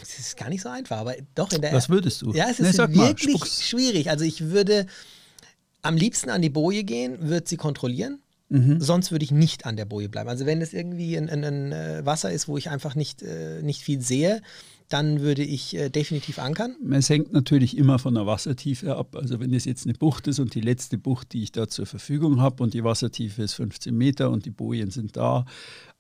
es 0.02 0.20
ist 0.20 0.38
gar 0.38 0.50
nicht 0.50 0.62
so 0.62 0.70
einfach, 0.70 0.98
aber 0.98 1.16
doch 1.36 1.52
in 1.52 1.62
der 1.62 1.74
was 1.74 1.90
würdest 1.90 2.22
du? 2.22 2.34
ja, 2.34 2.48
es 2.50 2.60
Nee, 2.60 2.70
ist 2.70 2.78
mal, 2.78 2.94
wirklich 2.94 3.36
spuck's. 3.36 3.64
schwierig. 3.68 4.10
Also 4.10 4.26
ich 4.26 4.42
würde 4.50 4.86
am 5.82 5.98
liebsten 5.98 6.30
an 6.30 6.42
die 6.42 6.50
Boje 6.50 6.84
gehen, 6.84 7.18
würde 7.22 7.48
sie 7.48 7.58
kontrollieren. 7.58 8.20
Mhm. 8.50 8.80
Sonst 8.82 9.12
würde 9.12 9.26
ich 9.26 9.32
nicht 9.32 9.66
an 9.66 9.78
der 9.78 9.86
Boje 9.86 10.10
bleiben. 10.10 10.30
Also 10.30 10.46
wenn 10.46 10.62
es 10.62 10.74
irgendwie 10.74 11.18
ein, 11.18 11.30
ein, 11.30 11.44
ein 11.44 11.72
äh, 11.72 12.06
Wasser 12.06 12.32
ist, 12.32 12.48
wo 12.48 12.58
ich 12.58 12.70
einfach 12.70 12.94
nicht, 12.96 13.24
äh, 13.24 13.62
nicht 13.64 13.82
viel 13.82 14.00
sehe, 14.02 14.42
dann 14.90 15.22
würde 15.22 15.44
ich 15.44 15.76
äh, 15.76 15.90
definitiv 15.90 16.38
ankern. 16.38 16.76
Es 16.92 17.10
hängt 17.10 17.34
natürlich 17.34 17.76
immer 17.78 17.98
von 18.00 18.14
der 18.14 18.28
Wassertiefe 18.28 18.96
ab. 18.96 19.16
Also 19.16 19.40
wenn 19.40 19.54
es 19.54 19.66
jetzt 19.66 19.86
eine 19.86 19.94
Bucht 19.96 20.28
ist 20.28 20.40
und 20.40 20.54
die 20.54 20.62
letzte 20.62 20.98
Bucht, 21.00 21.34
die 21.34 21.42
ich 21.42 21.52
da 21.52 21.68
zur 21.68 21.86
Verfügung 21.88 22.42
habe 22.42 22.62
und 22.62 22.74
die 22.76 22.84
Wassertiefe 22.84 23.42
ist 23.42 23.54
15 23.54 23.96
Meter 23.96 24.30
und 24.30 24.46
die 24.46 24.52
Bojen 24.52 24.92
sind 24.92 25.18
da. 25.18 25.46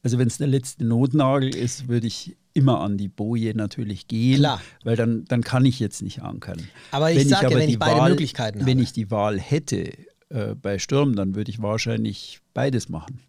Also 0.03 0.17
wenn 0.17 0.27
es 0.27 0.37
der 0.37 0.47
letzte 0.47 0.83
Notnagel 0.83 1.55
ist, 1.55 1.87
würde 1.87 2.07
ich 2.07 2.35
immer 2.53 2.81
an 2.81 2.97
die 2.97 3.07
Boje 3.07 3.55
natürlich 3.55 4.07
gehen, 4.07 4.39
Klar. 4.39 4.61
weil 4.83 4.97
dann, 4.97 5.23
dann 5.25 5.41
kann 5.41 5.65
ich 5.65 5.79
jetzt 5.79 6.01
nicht 6.01 6.21
ankern. 6.21 6.57
Aber 6.91 7.11
ich 7.11 7.27
sag 7.27 7.43
ja, 7.43 7.57
wenn 7.57 7.69
ich 7.69 7.79
beide 7.79 8.09
Möglichkeiten 8.09 8.59
Wenn 8.59 8.77
habe. 8.77 8.81
ich 8.81 8.91
die 8.91 9.09
Wahl 9.09 9.39
hätte 9.39 9.93
äh, 10.29 10.55
bei 10.61 10.77
Sturm, 10.77 11.15
dann 11.15 11.35
würde 11.35 11.51
ich 11.51 11.61
wahrscheinlich 11.61 12.41
beides 12.53 12.89
machen. 12.89 13.19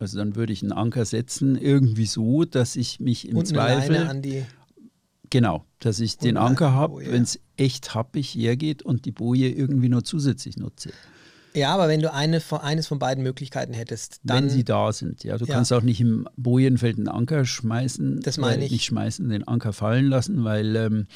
Also 0.00 0.18
dann 0.18 0.34
würde 0.34 0.52
ich 0.52 0.62
einen 0.62 0.72
Anker 0.72 1.04
setzen, 1.04 1.56
irgendwie 1.56 2.06
so, 2.06 2.44
dass 2.44 2.74
ich 2.74 2.98
mich 2.98 3.28
im 3.28 3.36
Und 3.36 3.48
eine 3.48 3.56
Zweifel 3.56 3.94
Leine 3.94 4.10
an 4.10 4.22
die. 4.22 4.44
Genau, 5.30 5.64
dass 5.78 6.00
ich 6.00 6.18
den 6.18 6.36
eine 6.36 6.46
Anker 6.46 6.72
habe, 6.72 6.96
wenn 7.06 7.22
es 7.22 7.40
echt 7.56 7.94
happig 7.94 8.34
hergeht 8.34 8.82
und 8.82 9.04
die 9.04 9.12
Boje 9.12 9.50
irgendwie 9.50 9.88
nur 9.88 10.04
zusätzlich 10.04 10.56
nutze. 10.56 10.90
Ja, 11.56 11.72
aber 11.72 11.86
wenn 11.88 12.00
du 12.00 12.12
eine 12.12 12.40
von, 12.40 12.60
eines 12.60 12.86
von 12.88 12.98
beiden 12.98 13.22
Möglichkeiten 13.22 13.72
hättest, 13.74 14.20
dann. 14.24 14.44
wenn 14.44 14.50
sie 14.50 14.64
da 14.64 14.92
sind. 14.92 15.22
Ja, 15.24 15.38
du 15.38 15.44
Ja. 15.44 15.54
kannst 15.54 15.72
auch 15.72 15.82
nicht 15.82 16.00
im 16.00 16.26
Bojenfeld 16.36 16.96
einen 16.98 17.08
Anker 17.08 17.44
schmeißen. 17.44 18.20
Das 18.20 18.38
meine 18.38 18.56
weil- 18.56 18.62
ich. 18.64 18.72
Nicht 18.72 18.84
schmeißen, 18.86 19.28
den 19.28 19.46
Anker 19.46 19.72
fallen 19.72 20.06
lassen, 20.06 20.42
weil 20.44 20.74
ähm, 20.76 21.06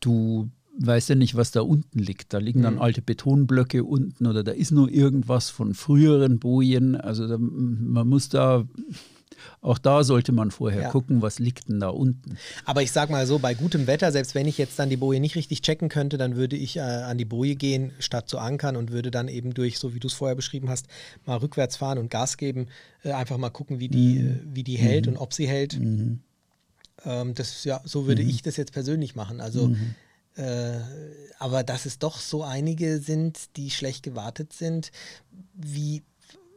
du 0.00 0.50
weißt 0.78 1.08
ja 1.08 1.14
nicht, 1.14 1.34
was 1.36 1.50
da 1.52 1.60
unten 1.62 1.98
liegt. 1.98 2.32
Da 2.32 2.38
liegen 2.38 2.60
Mhm. 2.60 2.64
dann 2.64 2.78
alte 2.78 3.02
Betonblöcke 3.02 3.84
unten 3.84 4.26
oder 4.26 4.42
da 4.44 4.52
ist 4.52 4.70
nur 4.72 4.90
irgendwas 4.90 5.50
von 5.50 5.74
früheren 5.74 6.38
Bojen. 6.38 6.96
Also 6.96 7.26
da, 7.28 7.36
man 7.38 8.06
muss 8.08 8.28
da, 8.28 8.64
auch 9.60 9.78
da 9.78 10.04
sollte 10.04 10.32
man 10.32 10.50
vorher 10.50 10.82
Ja. 10.82 10.88
gucken, 10.90 11.22
was 11.22 11.38
liegt 11.38 11.68
denn 11.68 11.80
da 11.80 11.88
unten. 11.88 12.36
Aber 12.64 12.82
ich 12.82 12.92
sag 12.92 13.10
mal 13.10 13.26
so, 13.26 13.38
bei 13.38 13.54
gutem 13.54 13.86
Wetter, 13.86 14.12
selbst 14.12 14.34
wenn 14.34 14.46
ich 14.46 14.58
jetzt 14.58 14.78
dann 14.78 14.90
die 14.90 14.96
Boje 14.96 15.20
nicht 15.20 15.36
richtig 15.36 15.62
checken 15.62 15.88
könnte, 15.88 16.18
dann 16.18 16.36
würde 16.36 16.56
ich 16.56 16.76
äh, 16.76 16.80
an 16.80 17.18
die 17.18 17.24
Boje 17.24 17.56
gehen, 17.56 17.92
statt 17.98 18.28
zu 18.28 18.38
ankern 18.38 18.76
und 18.76 18.90
würde 18.92 19.10
dann 19.10 19.28
eben 19.28 19.54
durch, 19.54 19.78
so 19.78 19.94
wie 19.94 20.00
du 20.00 20.08
es 20.08 20.14
vorher 20.14 20.34
beschrieben 20.34 20.68
hast, 20.68 20.86
mal 21.26 21.36
rückwärts 21.38 21.76
fahren 21.76 21.98
und 21.98 22.10
Gas 22.10 22.36
geben, 22.36 22.68
äh, 23.02 23.12
einfach 23.12 23.38
mal 23.38 23.50
gucken, 23.50 23.80
wie 23.80 23.88
die, 23.88 24.18
Mhm. 24.18 24.28
äh, 24.30 24.40
wie 24.54 24.62
die 24.64 24.76
hält 24.76 25.08
und 25.08 25.16
ob 25.16 25.32
sie 25.34 25.46
hält. 25.48 25.78
Ähm, 27.04 27.34
das 27.34 27.64
ja, 27.64 27.80
so 27.84 28.06
würde 28.06 28.22
ich 28.22 28.42
das 28.42 28.56
jetzt 28.56 28.72
persönlich 28.72 29.14
machen. 29.14 29.40
Also, 29.40 29.68
Mhm. 29.68 29.94
äh, 30.36 30.78
aber 31.38 31.62
dass 31.62 31.86
es 31.86 31.98
doch 31.98 32.18
so 32.18 32.42
einige 32.42 32.98
sind, 32.98 33.56
die 33.56 33.70
schlecht 33.70 34.02
gewartet 34.02 34.52
sind, 34.52 34.90
wie 35.54 36.02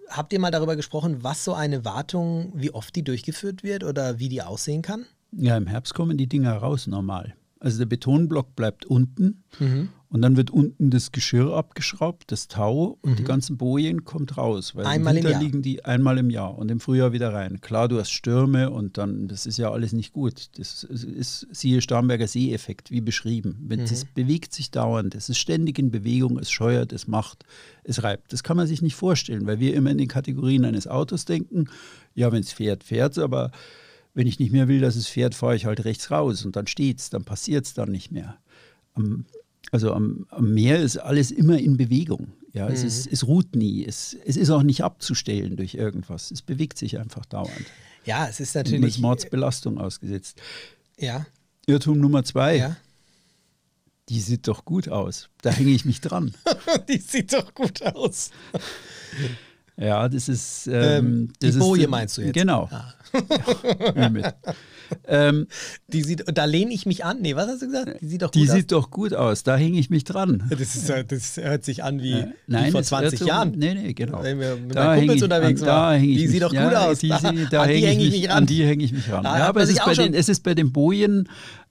habt 0.10 0.34
ihr 0.34 0.40
mal 0.40 0.52
darüber 0.52 0.76
gesprochen, 0.76 1.24
was 1.24 1.44
so 1.44 1.54
eine 1.54 1.86
Wartung, 1.86 2.52
wie 2.56 2.72
oft 2.72 2.96
die 2.96 3.04
durchgeführt 3.04 3.64
wird 3.64 3.84
oder 3.84 4.20
wie 4.20 4.30
die 4.30 4.42
aussehen 4.42 4.82
kann? 4.82 5.06
Ja, 5.32 5.58
im 5.58 5.68
Herbst 5.68 5.94
kommen 5.94 6.18
die 6.18 6.28
Dinger 6.28 6.56
raus 6.58 6.88
normal. 6.88 7.36
Also 7.60 7.80
der 7.80 7.86
Betonblock 7.88 8.56
bleibt 8.56 8.86
unten 8.86 9.44
Mhm. 9.60 9.90
Und 10.10 10.22
dann 10.22 10.38
wird 10.38 10.52
unten 10.52 10.90
das 10.90 11.12
Geschirr 11.12 11.54
abgeschraubt, 11.54 12.32
das 12.32 12.48
Tau 12.48 12.98
und 13.02 13.20
die 13.20 13.24
ganzen 13.26 13.58
Bojen 13.58 14.06
kommt 14.06 14.38
raus. 14.38 14.74
Weil 14.76 14.86
Mhm. 14.86 14.92
Einmal 14.92 15.18
im 15.18 15.28
Jahr. 15.28 15.42
liegen 15.42 15.62
die 15.62 15.84
einmal 15.84 16.18
im 16.18 16.30
Jahr 16.30 16.58
und 16.58 16.72
im 16.72 16.80
Frühjahr 16.80 17.12
wieder 17.12 17.34
rein. 17.34 17.60
Klar, 17.60 17.88
du 17.90 18.00
hast 18.00 18.12
Stürme 18.12 18.70
und 18.70 18.98
dann, 18.98 19.28
das 19.28 19.46
ist 19.46 19.58
ja 19.58 19.70
alles 19.72 19.92
nicht 19.92 20.14
gut. 20.14 20.58
Das 20.58 20.84
ist, 20.86 21.48
siehe 21.52 21.82
Starnberger 21.82 22.28
See-Effekt, 22.28 22.90
wie 22.90 23.02
beschrieben. 23.02 23.58
Wenn- 23.68 23.82
Mhm. 23.82 23.88
bewegt 24.16 24.54
sich 24.54 24.72
dauernd, 24.72 25.14
es 25.14 25.28
ist 25.28 25.40
ständig 25.40 25.78
in 25.78 25.92
Bewegung, 25.92 26.40
es 26.40 26.50
scheuert, 26.52 26.94
es 26.94 27.08
macht, 27.08 27.44
es 27.84 28.02
reibt. 28.04 28.32
Das 28.32 28.44
kann 28.44 28.56
man 28.56 28.66
sich 28.68 28.82
nicht 28.82 28.96
vorstellen, 28.96 29.46
weil 29.46 29.60
wir 29.60 29.74
immer 29.74 29.92
in 29.92 29.98
den 29.98 30.08
Kategorien 30.08 30.64
eines 30.64 30.88
Autos 30.88 31.26
denken. 31.26 31.66
Ja, 32.16 32.32
wenn 32.32 32.42
es 32.42 32.54
fährt, 32.54 32.84
fährt 32.86 33.12
es, 33.14 33.18
aber 33.20 33.52
wenn 34.14 34.26
ich 34.26 34.40
nicht 34.40 34.52
mehr 34.54 34.68
will, 34.70 34.80
dass 34.80 34.96
es 34.96 35.08
fährt, 35.08 35.36
fahre 35.36 35.56
ich 35.58 35.66
halt 35.66 35.84
rechts 35.86 36.10
raus 36.12 36.46
und 36.46 36.56
dann 36.56 36.66
steht's, 36.66 37.10
dann 37.10 37.24
passiert 37.26 37.66
es 37.66 37.74
dann 37.74 37.92
nicht 37.92 38.12
mehr. 38.12 38.38
Am, 38.96 39.26
also 39.72 39.94
am, 39.94 40.26
am 40.30 40.54
Meer 40.54 40.80
ist 40.80 40.98
alles 40.98 41.32
immer 41.32 41.58
in 41.60 41.78
Bewegung. 41.78 42.34
Ja, 42.54 42.70
es, 42.70 42.84
ist, 42.84 43.08
es 43.12 43.28
ruht 43.28 43.56
nie. 43.56 43.86
Es, 43.86 44.18
es 44.26 44.36
ist 44.36 44.50
auch 44.50 44.64
nicht 44.64 44.84
abzustellen 44.84 45.58
durch 45.58 45.76
irgendwas. 45.76 46.32
Es 46.32 46.42
bewegt 46.42 46.78
sich 46.78 46.98
einfach 46.98 47.26
dauernd. 47.26 47.66
Ja, 48.06 48.28
es 48.28 48.40
ist 48.40 48.56
Und 48.56 48.64
man 48.64 48.66
ist 48.66 48.72
natürlich. 48.72 49.00
Mordsbelastung 49.00 49.78
ausgesetzt. 49.78 50.42
Ja, 50.98 51.26
Irrtum 51.68 52.00
Nummer 52.00 52.24
zwei, 52.24 52.56
ja. 52.56 52.78
die 54.10 54.22
sieht 54.22 54.48
doch 54.48 54.64
gut 54.64 54.88
aus. 54.88 55.30
Da 55.42 55.52
hänge 55.52 55.72
ich 55.72 55.84
mich 55.84 56.00
dran. 56.02 56.34
die 56.88 56.98
sieht 56.98 57.34
doch 57.34 57.54
gut 57.54 57.84
aus. 57.84 58.32
Ja, 59.76 60.08
das 60.08 60.30
ist. 60.30 60.68
Ähm, 60.68 60.74
Ähm, 60.74 61.34
die 61.42 61.48
das 61.48 61.56
ist, 61.56 61.60
Boje 61.60 61.88
meinst 61.88 62.18
du 62.18 62.22
jetzt? 62.22 62.34
Genau. 62.34 62.70
Ah. 62.72 62.94
Ja. 63.96 64.34
Ähm, 65.08 65.48
Die 65.88 66.02
sieht, 66.04 66.24
da 66.34 66.46
lehne 66.46 66.74
ich 66.74 66.86
mich 66.86 67.04
an. 67.06 67.18
Nee, 67.22 67.36
was 67.36 67.48
hast 67.48 67.62
du 67.62 67.68
gesagt? 67.68 68.02
Die 68.02 68.08
sieht 68.08 68.22
doch 68.22 68.32
gut 68.32 68.36
die 68.44 68.50
aus. 68.50 68.56
sieht 68.56 68.72
doch 68.72 68.92
gut 68.92 69.14
aus. 69.14 69.44
Da 69.44 69.56
hänge 69.58 69.80
ich 69.80 69.90
mich 69.90 70.04
dran. 70.04 70.44
das, 70.50 70.76
ist, 70.76 70.90
das 71.08 71.38
hört 71.38 71.64
sich 71.66 71.84
an 71.84 72.02
wie, 72.02 72.14
Äh, 72.14 72.26
wie 72.48 72.72
vor 72.72 72.82
das 72.82 72.88
20 72.90 73.20
Irrtum- 73.22 73.28
Jahren. 73.28 73.52
Nee, 73.58 73.74
nee, 73.74 73.94
genau. 73.94 74.24
Wenn 74.24 74.40
wir 74.40 74.56
mit 74.56 74.76
Da 74.76 74.86
meinen 74.86 74.92
häng 74.92 75.00
Kumpels 75.02 75.18
ich- 75.18 75.24
unterwegs 75.24 75.62
an- 75.62 75.68
waren. 75.68 75.94
da 75.94 76.00
häng 76.00 76.10
ich 76.10 76.18
Die 76.18 76.24
mich- 76.24 76.32
sieht 76.32 76.42
doch 76.44 76.50
gut 76.50 76.58
ja, 76.60 76.86
aus. 76.88 77.00
Die, 77.00 77.08
Da- 77.10 77.18
an 77.18 77.36
die 77.36 77.74
häng 77.76 77.84
hänge 77.86 78.04
ich 78.04 78.12
mich 78.12 78.30
An 78.30 78.36
ran. 78.38 78.46
die 78.46 78.66
hänge 78.66 78.84
ich 78.84 78.94
mich 78.94 79.12
ran. 79.12 79.24
Da 79.24 79.38
Ja, 79.40 79.48
aber 79.48 79.62
es 79.62 79.70
ist, 79.70 79.82
auch 79.82 79.86
bei 79.88 79.96
schon- 79.96 80.06
den, 80.06 80.14
es 80.14 80.30
ist 80.30 80.44
bei 80.44 80.54
den 80.54 80.72
Bojen. 80.72 81.30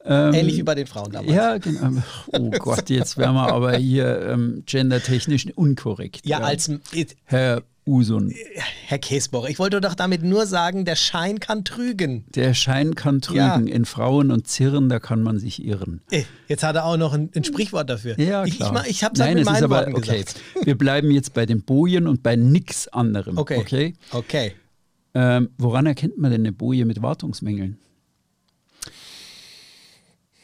Ähm, 0.09 0.35
Ähnlich 0.35 0.57
wie 0.59 0.63
bei 0.63 0.77
den 0.77 0.87
Frauen 0.87 1.11
damals. 1.11 1.33
Ja, 1.35 1.59
genau. 1.59 2.01
Oh 2.33 2.51
Gott, 2.61 2.91
jetzt 2.91 3.17
wären 3.19 3.35
wir 3.35 3.53
aber 3.53 3.77
hier 3.77 4.23
ähm, 4.31 4.63
gendertechnisch 4.65 5.47
unkorrekt. 5.57 6.21
Ja, 6.25 6.39
als 6.39 6.71
Herr 7.25 7.63
Usun. 7.87 8.35
Herr 8.87 8.99
Käsbohrer, 8.99 9.49
ich 9.49 9.59
wollte 9.61 9.81
doch 9.81 9.95
damit 9.95 10.23
nur 10.25 10.47
sagen, 10.47 10.85
der 10.85 10.97
Schein 10.97 11.39
kann 11.39 11.65
trügen. 11.65 12.25
Der 12.35 12.53
Schein 12.53 12.97
kann 12.97 13.21
trügen. 13.21 13.39
Ja. 13.69 13.75
In 13.75 13.85
Frauen 13.85 14.33
und 14.33 14.49
Zirren, 14.49 14.89
da 14.89 14.99
kann 14.99 15.23
man 15.23 15.39
sich 15.39 15.65
irren. 15.65 16.01
Eh, 16.11 16.25
Jetzt 16.49 16.65
hat 16.65 16.75
er 16.75 16.85
auch 16.85 16.97
noch 16.97 17.13
ein, 17.13 17.31
ein 17.35 17.45
Sprichwort 17.45 17.89
dafür. 17.89 18.19
Ja, 18.21 18.45
ich 18.45 18.57
klar. 18.57 18.69
ich, 18.71 18.75
ma- 18.75 18.85
ich 18.89 19.05
habe 19.05 19.15
es 19.15 19.21
halt 19.21 19.35
mit 19.37 19.45
meinen 19.45 19.65
aber, 19.65 19.77
Worten 19.77 19.95
okay. 19.95 20.19
gesagt. 20.25 20.41
Wir 20.65 20.77
bleiben 20.77 21.11
jetzt 21.13 21.33
bei 21.33 21.47
den 21.47 21.63
Bojen 21.63 22.09
und 22.09 22.23
bei 22.25 22.35
nichts 22.35 22.89
anderem. 22.89 23.39
Okay. 23.39 23.59
okay? 23.59 23.95
Okay. 24.11 24.53
Ähm, 25.15 25.51
woran 25.57 25.87
erkennt 25.87 26.19
man 26.19 26.31
denn 26.33 26.41
eine 26.43 26.53
Boje 26.53 26.85
mit 26.85 27.01
Wartungsmängeln? 27.03 27.79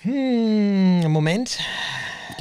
Hm, 0.02 1.11
Moment. 1.11 1.59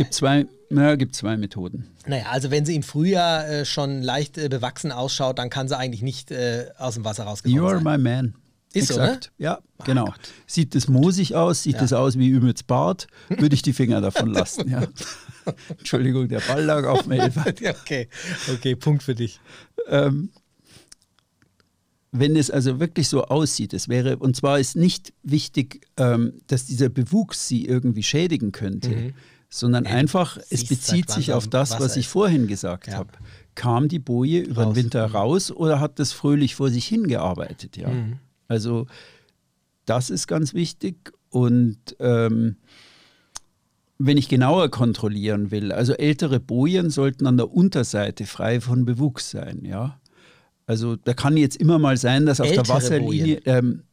Gibt 0.04 0.14
zwei, 0.14 0.46
na, 0.70 0.96
gibt 0.96 1.16
zwei 1.16 1.38
Methoden. 1.38 1.88
Naja, 2.08 2.26
also 2.32 2.50
wenn 2.52 2.66
sie 2.66 2.76
im 2.76 2.84
Frühjahr 2.84 3.48
äh, 3.48 3.66
schon 3.66 4.02
leicht 4.02 4.38
äh, 4.38 4.48
bewachsen 4.50 4.92
ausschaut, 4.92 5.38
dann 5.40 5.50
kann 5.50 5.68
sie 5.68 5.78
eigentlich 5.78 6.02
nicht 6.02 6.32
äh, 6.32 6.66
aus 6.78 6.96
dem 6.96 7.04
Wasser 7.06 7.24
You 7.24 7.30
rausgekommen 7.30 7.66
are 7.66 7.76
sein. 7.76 7.84
my 7.84 7.98
man. 7.98 8.36
Ist 8.74 8.88
so, 8.88 8.94
Exakt. 8.94 9.32
Ja, 9.38 9.60
genau. 9.84 10.14
Sieht 10.48 10.76
das 10.76 10.88
moosig 10.88 11.36
aus? 11.36 11.64
Sieht 11.64 11.74
Ja. 11.76 11.80
das 11.82 11.92
aus 11.92 12.18
wie 12.18 12.30
Ümits 12.30 12.64
Bart? 12.64 13.08
Würde 13.28 13.54
ich 13.54 13.62
die 13.64 13.74
Finger 13.74 14.00
davon 14.00 14.32
lassen. 14.32 14.70
Ja. 14.70 14.84
Entschuldigung, 15.78 16.30
der 16.30 16.40
Ball 16.40 16.64
lag 16.64 16.86
auf 16.86 17.06
mir. 17.06 17.30
Okay, 17.82 18.08
okay, 18.54 18.76
Punkt 18.78 19.04
für 19.04 19.14
dich. 19.16 19.42
ähm, 19.90 20.30
wenn 22.14 22.36
es 22.36 22.50
also 22.52 22.80
wirklich 22.80 23.08
so 23.08 23.24
aussieht, 23.26 23.74
es 23.74 23.88
wäre, 23.88 24.18
und 24.18 24.36
zwar 24.36 24.60
ist 24.60 24.76
nicht 24.76 25.14
wichtig, 25.24 25.88
ähm, 25.98 26.34
dass 26.48 26.66
dieser 26.66 26.90
Bewuchs 26.90 27.48
sie 27.48 27.66
irgendwie 27.66 28.04
schädigen 28.04 28.52
könnte, 28.52 29.14
sondern 29.54 29.86
einfach, 29.86 30.38
es 30.50 30.66
bezieht 30.66 31.12
sich 31.12 31.34
auf 31.34 31.48
das, 31.48 31.80
was 31.80 31.98
ich 31.98 32.08
vorhin 32.08 32.48
gesagt 32.48 32.88
Ja. 32.88 32.94
habe. 32.96 33.12
Kam 33.54 33.90
die 33.90 34.00
Boje 34.00 34.40
über 34.42 34.64
Raus. 34.64 34.74
den 34.74 34.84
Winter 34.86 35.06
raus 35.12 35.52
oder 35.52 35.82
hat 35.82 36.00
das 36.00 36.14
fröhlich 36.14 36.56
vor 36.56 36.70
sich 36.70 36.86
hingearbeitet? 36.88 37.76
Ja. 37.76 37.90
Mhm. 37.90 38.18
Also 38.48 38.88
das 39.86 40.10
ist 40.10 40.28
ganz 40.28 40.54
wichtig 40.54 41.12
und 41.30 41.78
ähm, 42.00 42.56
wenn 43.98 44.18
ich 44.18 44.30
genauer 44.30 44.70
kontrollieren 44.72 45.52
will, 45.52 45.74
also 45.74 45.94
ältere 45.94 46.40
Bojen 46.40 46.90
sollten 46.90 47.28
an 47.28 47.36
der 47.38 47.52
Unterseite 47.52 48.26
frei 48.26 48.62
von 48.62 48.86
Bewuchs 48.86 49.30
sein, 49.32 49.66
ja. 49.66 50.00
Also 50.66 50.96
da 50.96 51.14
kann 51.14 51.36
jetzt 51.36 51.58
immer 51.58 51.78
mal 51.78 51.98
sein, 51.98 52.26
dass 52.26 52.40
auf 52.40 52.48
Ältere 52.48 52.64
der 52.68 52.76
Wasserlinie, 52.76 53.42
ähm, 53.46 53.84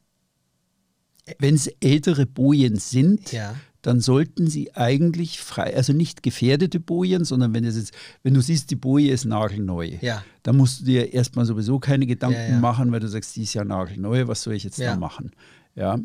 wenn 1.41 1.57
es 1.57 1.67
ältere 1.81 2.27
Bojen 2.27 2.77
sind, 2.77 3.33
Ja. 3.33 3.55
Dann 3.89 4.01
sollten 4.01 4.47
sie 4.49 4.75
eigentlich 4.77 5.41
frei, 5.41 5.75
also 5.75 5.93
nicht 5.95 6.23
gefährdete 6.23 6.79
Bojen, 6.79 7.25
sondern 7.25 7.55
wenn 7.55 7.65
es 7.65 7.77
jetzt, 7.77 7.93
wenn 8.23 8.35
du 8.35 8.41
siehst, 8.43 8.71
die 8.71 8.77
Boje 8.77 9.11
ist 9.13 9.25
nagelneu, 9.25 9.93
Ja. 10.03 10.23
dann 10.43 10.57
musst 10.59 10.81
du 10.81 10.85
dir 10.85 11.13
erstmal 11.15 11.47
sowieso 11.47 11.79
keine 11.79 12.07
Gedanken 12.07 12.39
Ja, 12.39 12.49
ja. 12.51 12.59
machen, 12.61 12.93
weil 12.93 13.01
du 13.01 13.09
sagst, 13.09 13.35
die 13.37 13.43
ist 13.45 13.55
ja 13.55 13.65
nagelneu, 13.65 14.27
was 14.29 14.43
soll 14.43 14.55
ich 14.55 14.65
jetzt 14.65 14.79
da 14.81 14.95
machen? 14.97 15.31
Ja. 15.75 15.99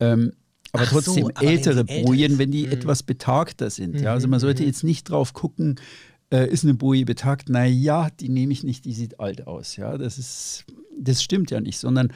Ähm, 0.00 0.32
aber 0.72 0.82
Ach 0.82 0.88
so, 0.90 1.00
trotzdem 1.00 1.24
aber 1.26 1.40
wenn 1.40 1.48
ältere 1.48 1.84
Bojen, 1.84 2.38
wenn 2.38 2.50
die 2.50 2.66
Mhm. 2.66 2.72
etwas 2.72 3.02
betagter 3.04 3.70
sind. 3.70 4.00
Ja. 4.00 4.12
Also 4.12 4.26
Mhm, 4.26 4.32
man 4.32 4.40
sollte 4.40 4.62
mhm. 4.62 4.68
jetzt 4.68 4.82
nicht 4.82 5.08
drauf 5.08 5.32
gucken, 5.32 5.76
äh, 6.32 6.48
ist 6.50 6.64
eine 6.64 6.74
Boje 6.74 7.04
betagt? 7.04 7.48
Naja, 7.48 8.08
die 8.18 8.28
nehme 8.28 8.52
ich 8.52 8.64
nicht, 8.64 8.84
die 8.84 8.92
sieht 8.92 9.20
alt 9.20 9.46
aus. 9.46 9.76
Ja, 9.76 9.96
das 9.98 10.18
ist, 10.18 10.64
das 10.98 11.22
stimmt 11.22 11.52
ja 11.52 11.60
nicht, 11.60 11.78
sondern 11.78 12.12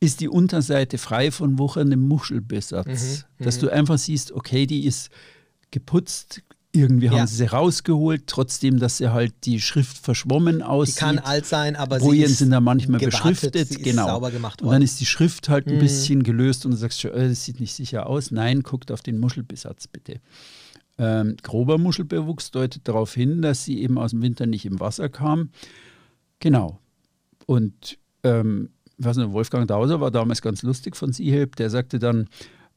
ist 0.00 0.20
die 0.20 0.28
Unterseite 0.28 0.98
frei 0.98 1.30
von 1.30 1.58
wucherndem 1.58 2.00
Muschelbesatz. 2.06 3.24
Mhm, 3.38 3.44
dass 3.44 3.56
mhm. 3.56 3.60
du 3.60 3.72
einfach 3.72 3.98
siehst, 3.98 4.32
okay, 4.32 4.66
die 4.66 4.86
ist 4.86 5.10
geputzt, 5.70 6.42
irgendwie 6.72 7.06
Ja. 7.06 7.12
haben 7.12 7.26
sie 7.26 7.36
sie 7.36 7.46
rausgeholt, 7.46 8.26
trotzdem, 8.26 8.78
dass 8.78 8.98
sie 8.98 9.10
halt 9.12 9.32
die 9.44 9.60
Schrift 9.60 9.98
verschwommen 9.98 10.58
Die 10.58 10.62
aussieht. 10.64 10.96
kann 10.98 11.18
alt 11.18 11.46
sein, 11.46 11.74
aber 11.76 11.98
sie 11.98 12.06
Bojen 12.06 12.24
ist 12.24 12.38
sind 12.38 12.50
da 12.50 12.60
manchmal 12.60 13.00
gewartet, 13.00 13.50
beschriftet, 13.52 13.68
sie 13.68 13.82
genau. 13.82 14.06
sauber 14.06 14.30
gemacht 14.30 14.62
und 14.62 14.70
dann 14.70 14.82
ist 14.82 15.00
die 15.00 15.06
Schrift 15.06 15.48
halt 15.48 15.66
ein 15.66 15.76
Mhm. 15.76 15.80
bisschen 15.80 16.22
gelöst 16.22 16.64
und 16.66 16.72
du 16.72 16.76
sagst 16.76 17.00
schon, 17.00 17.10
äh, 17.12 17.28
das 17.30 17.44
sieht 17.44 17.58
nicht 17.58 17.74
sicher 17.74 18.06
aus. 18.06 18.30
Nein, 18.30 18.62
guckt 18.62 18.92
auf 18.92 19.00
den 19.00 19.18
Muschelbesatz 19.18 19.88
bitte. 19.88 20.20
Ähm, 20.98 21.36
grober 21.42 21.78
Muschelbewuchs 21.78 22.50
deutet 22.50 22.86
darauf 22.86 23.14
hin, 23.14 23.40
dass 23.40 23.64
sie 23.64 23.80
eben 23.82 23.98
aus 23.98 24.10
dem 24.10 24.20
Winter 24.22 24.46
nicht 24.46 24.66
im 24.66 24.78
Wasser 24.78 25.08
kam. 25.08 25.50
Genau. 26.40 26.78
Und 27.46 27.98
ähm, 28.24 28.70
ich 28.98 29.04
weiß 29.04 29.16
nicht, 29.16 29.32
Wolfgang 29.32 29.66
Dauser 29.68 30.00
war 30.00 30.10
damals 30.10 30.42
ganz 30.42 30.62
lustig 30.62 30.96
von 30.96 31.12
Seehelp, 31.12 31.56
der 31.56 31.70
sagte 31.70 31.98
dann, 31.98 32.28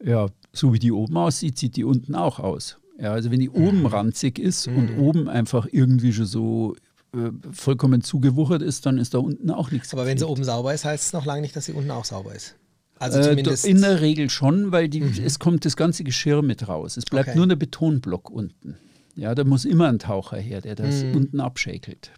ja, 0.04 0.28
so 0.54 0.74
wie 0.74 0.80
die 0.80 0.92
oben 0.92 1.18
aussieht, 1.18 1.58
sieht 1.58 1.76
die 1.76 1.84
unten 1.84 2.16
auch 2.16 2.40
aus. 2.40 2.78
Ja, 3.00 3.14
also 3.14 3.32
wenn 3.32 3.40
die 3.40 3.50
Mhm. 3.50 3.56
oben 3.56 3.86
ranzig 3.88 4.38
ist 4.40 4.68
und 4.68 4.98
oben 4.98 5.28
einfach 5.28 5.68
irgendwie 5.72 6.14
schon 6.14 6.26
so 6.26 6.76
äh, 7.14 7.30
vollkommen 7.52 8.02
zugewuchert 8.02 8.62
ist, 8.62 8.86
dann 8.86 8.98
ist 8.98 9.14
da 9.14 9.18
unten 9.18 9.50
auch 9.52 9.70
nichts. 9.72 9.92
aber 9.94 10.06
wenn 10.06 10.18
sie 10.18 10.26
oben 10.26 10.44
sauber 10.46 10.74
ist, 10.74 10.86
heißt 10.86 11.08
es 11.08 11.14
noch 11.14 11.26
lange 11.26 11.42
nicht, 11.42 11.54
dass 11.56 11.66
sie 11.66 11.74
unten 11.74 11.92
auch 11.92 12.06
sauber 12.06 12.34
ist. 12.34 12.56
Also 13.00 13.20
Äh, 13.20 13.24
zumindest. 13.24 13.66
do- 13.66 13.68
in 13.68 13.82
der 13.82 14.00
Regel 14.00 14.30
schon, 14.30 14.72
weil 14.72 14.88
die, 14.88 15.02
es 15.26 15.38
kommt 15.40 15.66
das 15.66 15.76
ganze 15.76 16.04
Geschirr 16.06 16.42
mit 16.42 16.68
raus. 16.70 16.96
Es 16.98 17.04
bleibt 17.06 17.30
Okay. 17.30 17.38
nur 17.38 17.48
der 17.48 17.58
Betonblock 17.58 18.30
unten. 18.30 18.78
Ja, 19.18 19.36
da 19.36 19.44
muss 19.44 19.66
immer 19.66 19.90
ein 19.90 20.00
Taucher 20.00 20.38
her, 20.38 20.62
der 20.62 20.76
das 20.76 21.04
Mhm. 21.04 21.16
unten 21.16 21.40
abschäkelt. 21.42 22.12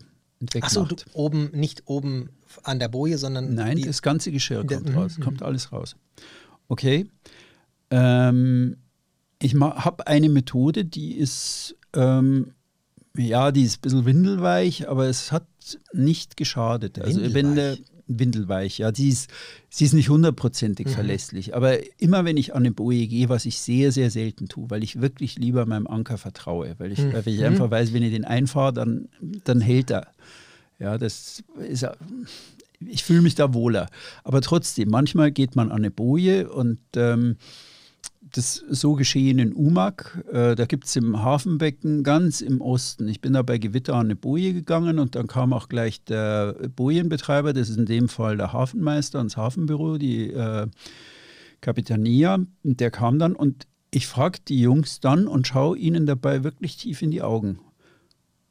Und 0.54 0.64
Achso, 0.64 0.84
wegmacht. 0.84 1.06
oben, 1.14 1.50
nicht 1.54 1.84
oben 1.86 2.30
an 2.64 2.80
der 2.80 2.88
Boje, 2.90 3.18
sondern. 3.18 3.54
Nein, 3.56 3.82
das 3.82 4.02
ganze 4.02 4.32
Geschirr 4.32 4.64
der- 4.64 4.78
kommt 4.78 4.90
mhm, 4.90 4.98
raus, 4.98 5.18
kommt 5.22 5.42
alles 5.44 5.72
raus. 5.72 5.96
Okay. 6.68 7.06
Ähm, 7.90 8.78
ich 9.42 9.54
habe 9.56 10.08
eine 10.08 10.30
Methode, 10.30 10.86
die 10.86 11.14
ist, 11.16 11.76
ähm, 11.94 12.54
ja, 13.16 13.52
die 13.52 13.64
ist 13.64 13.78
ein 13.78 13.82
bisschen 13.82 14.06
windelweich, 14.06 14.88
aber 14.90 15.08
es 15.08 15.32
hat 15.32 15.46
nicht 15.94 16.38
geschadet. 16.38 17.00
Also 17.00 17.34
wenn 17.34 17.56
der 17.56 17.78
windelweich, 18.08 18.78
ja, 18.80 18.92
die 18.92 19.10
ist, 19.10 19.30
sie 19.70 19.86
ist 19.86 19.94
nicht 19.94 20.10
hundertprozentig 20.10 20.88
Mhm. 20.88 20.92
verlässlich, 20.92 21.56
aber 21.56 21.78
immer 22.02 22.26
wenn 22.26 22.38
ich 22.38 22.54
an 22.54 22.64
eine 22.64 22.72
Boje 22.72 23.08
gehe, 23.08 23.30
was 23.30 23.46
ich 23.46 23.60
sehr, 23.60 23.92
sehr 23.92 24.12
selten 24.12 24.48
tue, 24.48 24.70
weil 24.70 24.84
ich 24.84 25.02
wirklich 25.02 25.38
lieber 25.38 25.66
meinem 25.66 25.88
Anker 25.88 26.18
vertraue, 26.18 26.76
weil 26.80 26.92
ich, 26.92 27.00
Mhm. 27.00 27.14
weil 27.14 27.28
ich 27.28 27.44
einfach 27.44 27.72
weiß, 27.72 27.94
wenn 27.94 28.04
ich 28.04 28.12
den 28.14 28.26
einfahre, 28.26 28.74
dann, 28.74 29.08
dann 29.44 29.62
hält 29.62 29.92
er. 29.92 30.08
Ja, 30.80 30.98
das 30.98 31.44
ist 31.70 31.86
ich 32.86 33.06
fühle 33.06 33.22
mich 33.22 33.36
da 33.36 33.54
wohler. 33.54 33.88
Aber 34.26 34.42
trotzdem, 34.42 34.90
manchmal 34.90 35.32
geht 35.32 35.56
man 35.56 35.72
an 35.72 35.78
eine 35.78 35.90
Boje 35.92 36.50
und 36.52 36.80
ähm, 36.98 37.38
das 38.32 38.64
so 38.70 38.94
geschehen 38.94 39.40
in 39.40 39.54
Umag. 39.54 40.24
Äh, 40.32 40.56
da 40.56 40.66
gibt 40.66 40.86
es 40.86 40.96
im 40.96 41.22
Hafenbecken 41.22 42.04
ganz 42.04 42.42
im 42.42 42.62
Osten. 42.62 43.08
Ich 43.08 43.22
bin 43.22 43.34
da 43.34 43.42
bei 43.42 43.58
Gewitter 43.58 43.96
an 43.96 44.08
eine 44.08 44.16
Boje 44.16 44.54
gegangen 44.54 45.00
und 45.00 45.16
dann 45.16 45.28
kam 45.28 45.54
auch 45.54 45.70
gleich 45.70 46.04
der 46.04 46.54
Bojenbetreiber, 46.76 47.54
das 47.54 47.70
ist 47.70 47.78
in 47.78 47.86
dem 47.86 48.10
Fall 48.10 48.38
der 48.38 48.54
Hafenmeister 48.54 49.20
ans 49.20 49.38
Hafenbüro, 49.38 49.98
die 49.98 50.32
äh, 50.32 50.68
Capitania. 51.62 52.40
Und 52.64 52.80
der 52.80 52.92
kam 52.92 53.20
dann 53.20 53.36
und 53.36 53.68
ich 53.92 54.08
frage 54.08 54.40
die 54.48 54.60
Jungs 54.60 55.00
dann 55.00 55.28
und 55.28 55.46
schaue 55.46 55.78
ihnen 55.78 56.06
dabei 56.06 56.44
wirklich 56.44 56.78
tief 56.78 57.02
in 57.02 57.12
die 57.12 57.22
Augen. 57.22 57.60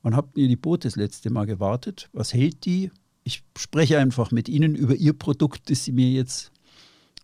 Wann 0.03 0.17
habt 0.17 0.39
ihr 0.39 0.49
die 0.49 0.57
Boot 0.57 0.85
das 0.85 0.97
letzte 0.97 1.31
Mal 1.31 1.47
gewartet? 1.47 2.09
Was 2.13 2.33
hält 2.33 2.65
die? 2.65 2.91
Ich 3.25 3.45
spreche 3.57 3.99
einfach 3.99 4.31
mit 4.31 4.49
ihnen 4.49 4.75
über 4.75 4.95
ihr 4.95 5.13
Produkt, 5.13 5.71
das 5.71 5.85
sie 5.85 5.93
mir 5.93 6.11
jetzt 6.11 6.53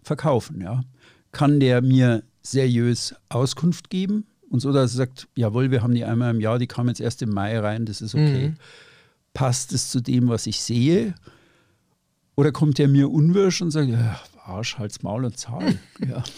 verkaufen. 0.02 0.60
Ja. 0.60 0.82
Kann 1.32 1.60
der 1.60 1.82
mir 1.82 2.22
seriös 2.50 3.14
Auskunft 3.28 3.90
geben? 3.90 4.26
Und 4.50 4.60
so, 4.60 4.72
dass 4.72 4.92
er 4.94 4.96
sagt, 4.96 5.28
jawohl, 5.34 5.70
wir 5.70 5.82
haben 5.82 5.94
die 5.94 6.04
einmal 6.04 6.30
im 6.34 6.40
Jahr, 6.40 6.58
die 6.58 6.66
kam 6.66 6.88
jetzt 6.88 7.00
erst 7.00 7.20
im 7.22 7.30
Mai 7.30 7.58
rein, 7.58 7.84
das 7.84 8.00
ist 8.00 8.14
okay. 8.14 8.48
Mhm. 8.48 8.56
Passt 9.34 9.72
es 9.72 9.90
zu 9.90 10.00
dem, 10.00 10.28
was 10.28 10.46
ich 10.46 10.60
sehe? 10.62 11.14
Oder 12.34 12.50
kommt 12.52 12.78
der 12.78 12.88
mir 12.88 13.10
unwirsch 13.10 13.60
und 13.60 13.70
sagt, 13.72 13.88
ja, 13.90 14.18
Arsch, 14.44 14.78
halt's 14.78 15.02
Maul 15.02 15.24
und 15.26 15.36
zahl. 15.38 15.78
ja. 16.08 16.22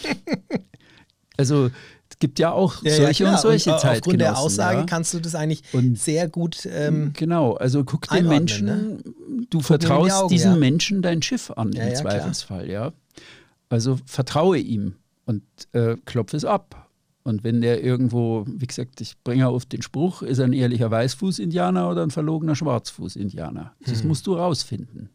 Also 1.36 1.70
es 2.10 2.18
gibt 2.18 2.38
ja 2.38 2.52
auch 2.52 2.82
Ja, 2.82 2.90
ja, 2.90 2.96
solche 2.96 3.24
klar. 3.24 3.34
und 3.36 3.40
solche 3.40 3.70
und. 3.74 3.84
Aufgrund 3.84 4.20
der 4.20 4.36
Aussage 4.38 4.80
ja. 4.80 4.84
kannst 4.84 5.14
du 5.14 5.20
das 5.20 5.34
eigentlich 5.34 5.62
Und- 5.72 5.98
sehr 5.98 6.28
gut. 6.28 6.66
Ähm, 6.70 7.12
Genau, 7.16 7.54
also 7.54 7.82
guck 7.82 8.08
den 8.08 8.28
Menschen, 8.28 8.66
du 9.02 9.12
in 9.38 9.46
die 9.50 9.62
vertraust 9.62 10.12
Augen, 10.12 10.28
diesem 10.28 10.52
ja. 10.52 10.56
Menschen 10.58 11.00
dein 11.00 11.22
Schiff 11.22 11.50
an 11.52 11.72
Ja, 11.72 11.84
im 11.84 11.88
ja, 11.94 11.94
klar. 12.00 12.12
Zweifelsfall, 12.12 12.68
ja. 12.70 12.92
Also 13.70 13.98
vertraue 14.04 14.58
ihm 14.58 14.96
und 15.30 15.42
äh, 15.72 15.96
klopfe 16.04 16.36
es 16.36 16.44
ab. 16.44 16.88
Und 17.22 17.44
wenn 17.44 17.60
der 17.60 17.82
irgendwo, 17.84 18.44
wie 18.46 18.66
gesagt, 18.66 19.00
ich 19.00 19.14
bringe 19.22 19.46
auf 19.46 19.64
den 19.66 19.82
Spruch, 19.82 20.22
ist 20.22 20.38
er 20.38 20.46
ein 20.46 20.52
ehrlicher 20.52 20.90
Weißfuß-Indianer 20.90 21.88
oder 21.90 22.02
ein 22.02 22.10
verlogener 22.10 22.56
Schwarzfuß-Indianer? 22.56 23.72
Das 23.86 24.00
Hm. 24.00 24.08
musst 24.08 24.26
du 24.26 24.34
rausfinden. 24.34 25.10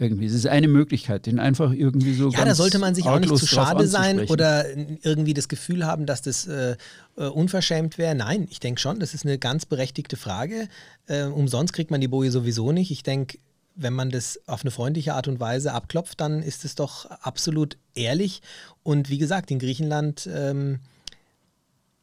Irgendwie. 0.00 0.26
Das 0.26 0.34
ist 0.34 0.46
eine 0.46 0.68
Möglichkeit, 0.68 1.26
den 1.26 1.40
einfach 1.40 1.72
irgendwie 1.72 2.14
so 2.14 2.30
ja, 2.30 2.44
da 2.44 2.54
sollte 2.54 2.78
man 2.78 2.94
sich 2.94 3.06
auch 3.06 3.18
nicht 3.18 3.36
zu 3.36 3.46
schade 3.46 3.88
sein 3.88 4.20
oder 4.28 4.64
irgendwie 5.02 5.34
das 5.34 5.48
Gefühl 5.48 5.84
haben, 5.86 6.06
dass 6.06 6.22
das 6.22 6.46
äh, 6.46 6.76
äh, 7.16 7.26
unverschämt 7.26 7.98
wäre. 7.98 8.14
Nein, 8.14 8.46
ich 8.48 8.60
denke 8.60 8.80
schon, 8.80 9.00
das 9.00 9.12
ist 9.14 9.24
eine 9.24 9.38
ganz 9.38 9.66
berechtigte 9.66 10.16
Frage. 10.16 10.68
Äh, 11.06 11.24
umsonst 11.24 11.72
kriegt 11.72 11.90
man 11.90 12.00
die 12.00 12.06
Boje 12.06 12.30
sowieso 12.30 12.70
nicht. 12.70 12.92
Ich 12.92 13.02
denke, 13.02 13.38
wenn 13.78 13.94
man 13.94 14.10
das 14.10 14.40
auf 14.46 14.62
eine 14.62 14.70
freundliche 14.70 15.14
Art 15.14 15.28
und 15.28 15.40
Weise 15.40 15.72
abklopft, 15.72 16.20
dann 16.20 16.42
ist 16.42 16.64
es 16.64 16.74
doch 16.74 17.06
absolut 17.06 17.78
ehrlich. 17.94 18.42
Und 18.82 19.08
wie 19.08 19.18
gesagt, 19.18 19.50
in 19.50 19.58
Griechenland, 19.58 20.28
ähm, 20.32 20.80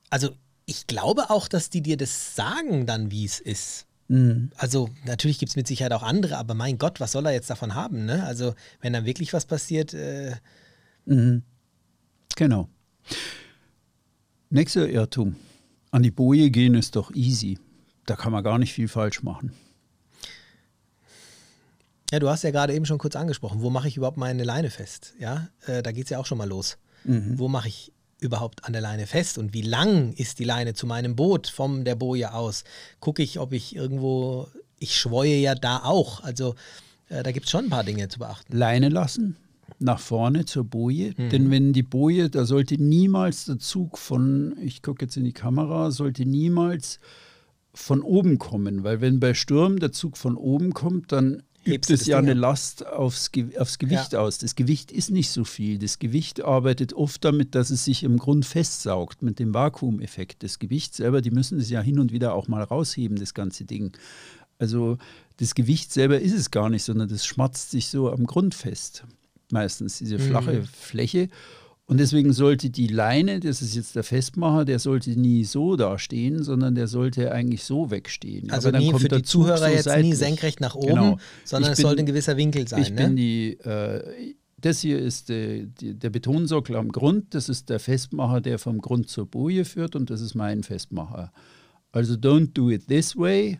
also 0.10 0.30
ich 0.66 0.88
glaube 0.88 1.30
auch, 1.30 1.48
dass 1.48 1.70
die 1.70 1.82
dir 1.82 1.98
das 1.98 2.36
sagen 2.36 2.86
dann, 2.86 3.12
wie 3.12 3.26
es 3.26 3.40
ist. 3.40 3.86
Mhm. 4.08 4.52
Also 4.58 4.90
natürlich 5.06 5.38
gibt 5.38 5.52
es 5.52 5.56
mit 5.56 5.68
Sicherheit 5.68 5.94
auch 5.94 6.04
andere, 6.04 6.38
aber 6.38 6.54
mein 6.54 6.78
Gott, 6.78 7.00
was 7.00 7.12
soll 7.12 7.26
er 7.26 7.34
jetzt 7.34 7.50
davon 7.50 7.76
haben? 7.76 8.06
Ne? 8.06 8.24
Also 8.26 8.56
wenn 8.82 8.94
dann 8.94 9.06
wirklich 9.06 9.34
was 9.34 9.46
passiert, 9.46 9.94
äh, 9.94 10.36
Mhm. 11.06 11.44
Genau. 12.36 12.70
Nächster 14.50 14.90
Irrtum. 14.90 15.36
An 15.92 16.04
die 16.04 16.12
Boje 16.12 16.50
gehen 16.50 16.76
ist 16.76 16.96
doch 16.96 17.14
easy. 17.14 17.58
Da 18.06 18.16
kann 18.16 18.32
man 18.32 18.44
gar 18.44 18.60
nicht 18.60 18.74
viel 18.74 18.88
falsch 18.88 19.24
machen. 19.24 19.54
Ja, 22.16 22.20
du 22.20 22.30
hast 22.30 22.46
ja 22.46 22.52
gerade 22.52 22.74
eben 22.74 22.86
schon 22.86 22.98
kurz 22.98 23.18
angesprochen, 23.18 23.62
wo 23.62 23.70
mache 23.70 23.90
ich 23.90 23.98
überhaupt 23.98 24.16
meine 24.16 24.46
Leine 24.46 24.70
fest? 24.70 25.16
Ja, 25.20 25.50
äh, 25.66 25.84
da 25.84 25.92
geht 25.92 26.06
es 26.06 26.12
ja 26.12 26.18
auch 26.18 26.26
schon 26.26 26.38
mal 26.38 26.48
los. 26.48 26.78
Wo 27.04 27.50
mache 27.50 27.68
ich 27.68 27.92
überhaupt 28.22 28.64
an 28.64 28.72
der 28.72 28.82
Leine 28.82 29.06
fest 29.06 29.38
und 29.38 29.54
wie 29.54 29.62
lang 29.62 30.14
ist 30.14 30.40
die 30.40 30.46
Leine 30.46 30.74
zu 30.74 30.88
meinem 30.88 31.18
Boot 31.18 31.48
von 31.48 31.84
der 31.84 31.96
Boje 31.96 32.34
aus? 32.34 32.64
Gucke 33.02 33.22
ich, 33.22 33.38
ob 33.38 33.52
ich 33.52 33.76
irgendwo, 33.76 34.48
ich 34.80 34.96
schweue 34.96 35.36
ja 35.36 35.56
da 35.56 35.84
auch. 35.84 36.24
Also 36.24 36.56
äh, 37.10 37.22
da 37.22 37.34
gibt 37.34 37.48
es 37.48 37.52
schon 37.52 37.66
ein 37.66 37.70
paar 37.70 37.84
Dinge 37.84 38.08
zu 38.08 38.20
beachten. 38.20 38.56
Leine 38.56 38.88
lassen, 38.88 39.36
nach 39.80 40.00
vorne 40.00 40.46
zur 40.46 40.64
Boje. 40.64 41.16
Mhm. 41.18 41.30
Denn 41.32 41.52
wenn 41.52 41.74
die 41.74 41.84
Boje, 41.84 42.30
da 42.30 42.46
sollte 42.46 42.82
niemals 42.82 43.44
der 43.44 43.60
Zug 43.60 43.98
von, 43.98 44.56
ich 44.62 44.82
gucke 44.82 45.04
jetzt 45.04 45.18
in 45.18 45.26
die 45.26 45.34
Kamera, 45.34 45.92
sollte 45.92 46.26
niemals 46.26 47.02
von 47.74 48.02
oben 48.02 48.40
kommen. 48.40 48.86
Weil 48.86 49.02
wenn 49.02 49.20
bei 49.20 49.34
Sturm 49.34 49.80
der 49.80 49.92
Zug 49.92 50.16
von 50.16 50.38
oben 50.38 50.72
kommt, 50.72 51.12
dann 51.12 51.44
übt 51.66 51.94
es 51.94 52.06
ja 52.06 52.18
eine. 52.18 52.34
Last 52.34 52.86
aufs, 52.86 53.32
Ge 53.32 53.58
aufs 53.58 53.78
Gewicht 53.80 54.14
Ja. 54.14 54.20
aus. 54.20 54.38
Das 54.38 54.56
Gewicht 54.56 54.92
ist 54.92 55.12
nicht 55.12 55.30
so 55.30 55.44
viel. 55.44 55.78
Das 55.80 56.00
Gewicht 56.00 56.42
arbeitet 56.44 56.94
oft 56.94 57.24
damit, 57.26 57.56
dass 57.56 57.70
es 57.70 57.86
sich 57.86 58.04
im 58.04 58.18
Grund 58.18 58.46
festsaugt 58.46 59.22
mit 59.22 59.40
dem 59.40 59.54
Vakuumeffekt. 59.54 60.44
Das 60.44 60.60
Gewicht 60.60 60.94
selber, 60.96 61.22
die 61.22 61.32
müssen 61.32 61.60
es 61.60 61.70
ja 61.70 61.82
hin 61.82 62.00
und 62.00 62.12
wieder 62.12 62.34
auch 62.34 62.48
mal 62.48 62.64
rausheben, 62.64 63.18
das 63.18 63.34
ganze 63.34 63.66
Ding. 63.66 63.92
Also 64.60 64.98
das 65.38 65.54
Gewicht 65.56 65.92
selber 65.92 66.20
ist 66.22 66.34
es 66.34 66.52
gar 66.52 66.70
nicht, 66.70 66.84
sondern 66.84 67.10
das 67.10 67.26
schmatzt 67.26 67.72
sich 67.72 67.88
so 67.88 68.10
am 68.12 68.26
Grund 68.26 68.56
fest. 68.56 69.04
Meistens 69.52 69.98
diese 70.00 70.18
flache 70.20 70.54
Mhm. 70.62 70.66
Fläche. 70.66 71.30
Und 71.88 72.00
deswegen 72.00 72.34
sollte 72.34 72.72
die 72.72 72.88
Leine, 72.88 73.40
das 73.40 73.62
ist 73.62 73.76
jetzt 73.76 73.96
der 73.96 74.04
Festmacher, 74.04 74.66
der 74.66 74.80
sollte 74.80 75.12
nie 75.20 75.44
so 75.44 75.76
da 75.76 76.00
stehen, 76.00 76.42
sondern 76.44 76.74
der 76.74 76.88
sollte 76.88 77.32
eigentlich 77.32 77.64
so 77.64 77.92
wegstehen. 77.92 78.50
Also 78.50 78.70
Aber 78.70 78.78
dann 78.78 78.84
nie 78.86 78.90
kommt 78.90 79.04
für 79.04 79.08
der 79.10 79.20
die 79.20 79.24
Zuhörer 79.24 79.58
so 79.60 79.66
jetzt 79.66 79.86
nie 79.86 79.92
seitlich. 79.92 80.18
senkrecht 80.18 80.62
nach 80.62 80.74
oben, 80.74 80.88
Genau. 80.88 81.18
sondern 81.44 81.72
Ich 81.72 81.74
es 81.74 81.78
bin- 81.78 81.84
sollte 81.86 82.00
ein 82.02 82.06
gewisser 82.08 82.38
Winkel 82.38 82.68
sein. 82.68 82.82
Ich 82.82 82.90
ne? 82.90 82.96
bin 82.96 83.16
die, 83.16 83.60
äh, 83.60 84.34
das 84.60 84.80
hier 84.82 84.98
ist 84.98 85.30
die, 85.30 85.68
die, 85.80 85.94
der 85.94 86.10
Betonsockel 86.10 86.76
am 86.76 86.92
Grund, 86.92 87.36
das 87.36 87.50
ist 87.50 87.70
der 87.70 87.80
Festmacher, 87.80 88.42
der 88.42 88.58
vom 88.58 88.80
Grund 88.80 89.08
zur 89.08 89.28
Boje 89.28 89.64
führt 89.64 89.96
und 89.96 90.10
das 90.10 90.22
ist 90.22 90.34
mein 90.34 90.64
Festmacher. 90.64 91.32
Also 91.92 92.16
don't 92.16 92.50
do 92.56 92.72
it 92.72 92.88
this 92.88 93.16
way, 93.16 93.60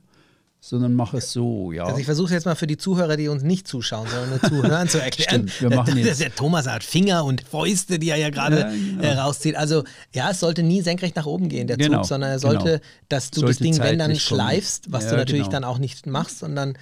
sondern 0.68 0.94
mach 0.96 1.14
es 1.14 1.32
so, 1.32 1.72
ja. 1.72 1.84
Also 1.86 2.00
ich 2.00 2.06
versuche 2.06 2.34
jetzt 2.34 2.46
mal 2.46 2.56
für 2.56 2.66
die 2.66 2.78
Zuhörer, 2.78 3.18
die 3.18 3.28
uns 3.28 3.44
nicht 3.44 3.68
zuschauen, 3.68 4.08
sondern 4.10 4.30
nur 4.32 4.42
zuhören, 4.42 4.90
zu 4.90 5.00
erklären. 5.00 5.48
Stimmt, 5.48 5.62
wir 5.62 5.78
machen 5.78 5.96
jetzt- 5.98 6.20
Der 6.22 6.34
Thomas 6.34 6.68
hat 6.68 6.84
Finger 6.84 7.24
und 7.24 7.42
Fäuste, 7.42 8.00
die 8.00 8.10
er 8.10 8.16
ja 8.18 8.32
gerade 8.32 8.60
Ja, 8.62 8.70
genau. 8.70 9.04
äh, 9.04 9.12
rauszieht. 9.14 9.56
Also 9.56 9.84
ja, 10.12 10.32
es 10.32 10.40
sollte 10.40 10.64
nie 10.64 10.82
senkrecht 10.82 11.16
nach 11.16 11.28
oben 11.28 11.50
gehen, 11.50 11.68
der 11.68 11.78
Genau, 11.78 12.00
Zug, 12.00 12.08
sondern 12.08 12.32
er 12.32 12.40
sollte, 12.40 12.64
genau. 12.66 12.80
dass 13.10 13.30
du 13.30 13.42
Sollte 13.42 13.54
das 13.54 13.58
Ding, 13.62 13.78
wenn 13.80 14.00
dann 14.00 14.16
schleifst, 14.16 14.92
was 14.92 15.06
du 15.06 15.12
Ja, 15.12 15.18
natürlich 15.18 15.44
genau. 15.44 15.52
dann 15.52 15.64
auch 15.66 15.78
nicht 15.78 16.08
machst, 16.08 16.40
sondern 16.40 16.78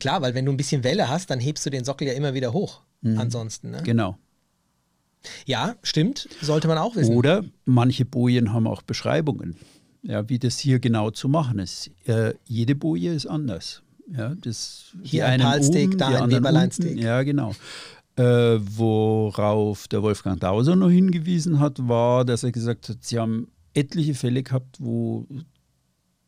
klar, 0.00 0.20
weil 0.20 0.34
wenn 0.34 0.44
du 0.44 0.50
ein 0.52 0.56
bisschen 0.56 0.82
Welle 0.82 1.08
hast, 1.08 1.30
dann 1.30 1.38
hebst 1.38 1.64
du 1.64 1.70
den 1.70 1.84
Sockel 1.84 2.08
ja 2.08 2.14
immer 2.14 2.34
wieder 2.34 2.52
hoch. 2.52 2.80
Ansonsten. 3.16 3.70
Ne? 3.70 3.82
genau. 3.84 4.18
Ja, 5.46 5.76
stimmt, 5.82 6.28
sollte 6.42 6.68
man 6.68 6.78
auch 6.78 6.96
wissen. 6.96 7.14
Oder 7.16 7.44
manche 7.64 8.04
Bojen 8.04 8.52
haben 8.52 8.66
auch 8.66 8.82
Beschreibungen, 8.82 9.56
ja, 10.02 10.28
wie 10.28 10.38
das 10.38 10.58
hier 10.58 10.78
genau 10.78 11.10
zu 11.10 11.28
machen 11.28 11.58
ist. 11.58 11.90
Äh, 12.04 12.34
jede 12.44 12.74
Boje 12.74 13.12
ist 13.12 13.26
anders. 13.26 13.82
Ja, 14.10 14.34
das, 14.34 14.96
Hier 15.02 15.26
ein 15.26 15.40
Palsteak, 15.40 15.88
oben, 15.88 15.98
da 15.98 16.22
ein 16.22 16.30
Weberleinsteak. 16.30 16.98
Ja, 16.98 17.22
genau. 17.22 17.54
Äh, 18.16 18.58
worauf 18.60 19.86
der 19.88 20.02
Wolfgang 20.02 20.40
Dauser 20.40 20.76
noch 20.76 20.90
hingewiesen 20.90 21.60
hat, 21.60 21.86
war, 21.86 22.24
dass 22.24 22.42
er 22.42 22.52
gesagt 22.52 22.88
hat, 22.88 23.04
sie 23.04 23.18
haben 23.18 23.48
etliche 23.74 24.14
Fälle 24.14 24.42
gehabt, 24.42 24.76
wo 24.80 25.26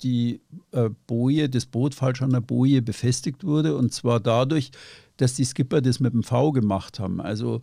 die 0.02 0.40
äh, 0.72 0.90
Boje, 1.06 1.48
das 1.48 1.66
Boot 1.66 1.94
falsch 1.94 2.22
an 2.22 2.30
der 2.30 2.40
Boje 2.40 2.82
befestigt 2.82 3.44
wurde 3.44 3.76
und 3.76 3.92
zwar 3.92 4.20
dadurch, 4.20 4.70
dass 5.16 5.34
die 5.34 5.44
Skipper 5.44 5.80
das 5.80 6.00
mit 6.00 6.12
dem 6.12 6.22
V 6.22 6.52
gemacht 6.52 6.98
haben. 6.98 7.20
Also 7.20 7.60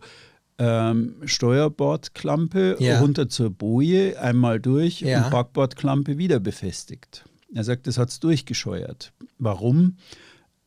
ähm, 0.58 1.14
Steuerbordklampe 1.24 2.76
Ja. 2.80 3.00
runter 3.00 3.28
zur 3.28 3.50
Boje, 3.50 4.20
einmal 4.20 4.60
durch 4.60 5.00
Ja. 5.00 5.24
und 5.24 5.30
Backbordklampe 5.30 6.18
wieder 6.18 6.40
befestigt. 6.40 7.24
Er 7.54 7.64
sagt, 7.64 7.86
das 7.86 7.96
hat 7.98 8.08
es 8.10 8.20
durchgescheuert. 8.20 9.12
Warum? 9.38 9.96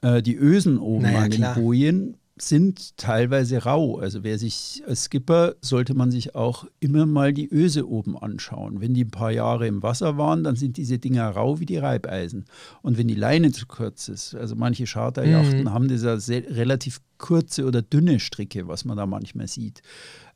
Äh, 0.02 0.22
die 0.22 0.36
Ösen 0.36 0.78
oben 0.80 1.04
Naja, 1.04 1.20
an 1.20 1.30
den 1.32 1.42
klar. 1.42 1.56
Bojen 1.56 2.16
sind 2.48 2.98
teilweise 2.98 3.64
rau. 3.64 4.00
Also 4.00 4.24
wer 4.24 4.38
sich 4.38 4.84
als 4.88 5.06
Skipper 5.06 5.56
sollte 5.62 5.94
man 5.94 6.12
sich 6.12 6.36
auch 6.36 6.66
immer 6.80 7.06
mal 7.06 7.34
die 7.34 7.52
Öse 7.52 7.88
oben 7.88 8.18
anschauen. 8.18 8.82
Wenn 8.82 8.94
die 8.94 9.06
ein 9.06 9.12
paar 9.12 9.32
Jahre 9.32 9.68
im 9.68 9.84
Wasser 9.84 10.18
waren, 10.18 10.44
dann 10.44 10.56
sind 10.56 10.78
diese 10.78 11.00
Dinger 11.00 11.30
rau 11.30 11.60
wie 11.60 11.66
die 11.66 11.78
Reibeisen. 11.78 12.46
Und 12.82 12.98
wenn 12.98 13.08
die 13.08 13.16
Leine 13.16 13.52
zu 13.52 13.66
kurz 13.68 14.08
ist, 14.10 14.36
also 14.36 14.56
manche 14.56 14.86
Charterjachten 14.86 15.64
mhm. 15.64 15.74
haben 15.74 15.88
diese 15.88 16.18
relativ 16.28 17.02
kurze 17.18 17.66
oder 17.66 17.82
dünne 17.82 18.20
Stricke, 18.20 18.68
was 18.68 18.86
man 18.86 18.98
da 18.98 19.06
manchmal 19.06 19.48
sieht. 19.48 19.82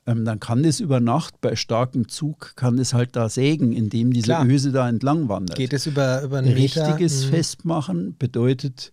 Ähm, 0.08 0.24
dann 0.24 0.40
kann 0.40 0.62
das 0.62 0.80
über 0.80 1.00
Nacht 1.00 1.42
bei 1.42 1.56
starkem 1.56 2.08
Zug, 2.08 2.56
kann 2.56 2.78
das 2.78 2.94
halt 2.94 3.16
da 3.16 3.28
sägen, 3.28 3.74
indem 3.74 4.14
diese 4.14 4.28
Klar. 4.28 4.46
Öse 4.46 4.72
da 4.72 4.88
entlang 4.88 5.30
wandert. 5.30 5.58
Geht 5.58 5.74
es 5.74 5.88
über, 5.88 6.22
über 6.22 6.38
einen 6.38 6.54
Richtiges 6.54 7.26
mhm. 7.26 7.30
Festmachen 7.30 8.16
bedeutet, 8.18 8.92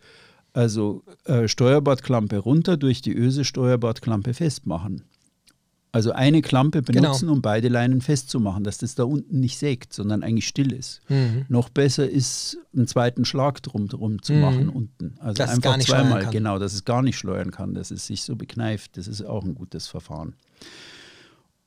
also 0.52 1.02
äh, 1.24 1.48
Steuerbordklampe 1.48 2.38
runter, 2.38 2.76
durch 2.76 3.02
die 3.02 3.16
Öse 3.16 3.44
Steuerbordklampe 3.44 4.34
festmachen. 4.34 5.04
Also 5.94 6.12
eine 6.12 6.40
Klampe 6.40 6.80
benutzen, 6.80 7.26
genau. 7.26 7.32
um 7.34 7.42
beide 7.42 7.68
Leinen 7.68 8.00
festzumachen, 8.00 8.64
dass 8.64 8.78
das 8.78 8.94
da 8.94 9.04
unten 9.04 9.40
nicht 9.40 9.58
sägt, 9.58 9.92
sondern 9.92 10.22
eigentlich 10.22 10.48
still 10.48 10.72
ist. 10.72 11.02
Mhm. 11.10 11.44
Noch 11.50 11.68
besser 11.68 12.08
ist, 12.08 12.56
einen 12.74 12.86
zweiten 12.86 13.26
Schlag 13.26 13.62
drum, 13.62 13.88
drum 13.88 14.22
zu 14.22 14.32
mhm. 14.32 14.40
machen 14.40 14.68
unten. 14.70 15.16
Also 15.20 15.34
dass 15.34 15.50
einfach 15.50 15.78
zweimal, 15.80 16.26
genau, 16.30 16.58
dass 16.58 16.72
es 16.72 16.86
gar 16.86 17.02
nicht 17.02 17.18
schleudern 17.18 17.50
kann, 17.50 17.74
dass 17.74 17.90
es 17.90 18.06
sich 18.06 18.22
so 18.22 18.36
bekneift. 18.36 18.96
Das 18.96 19.06
ist 19.06 19.22
auch 19.22 19.44
ein 19.44 19.54
gutes 19.54 19.86
Verfahren. 19.86 20.34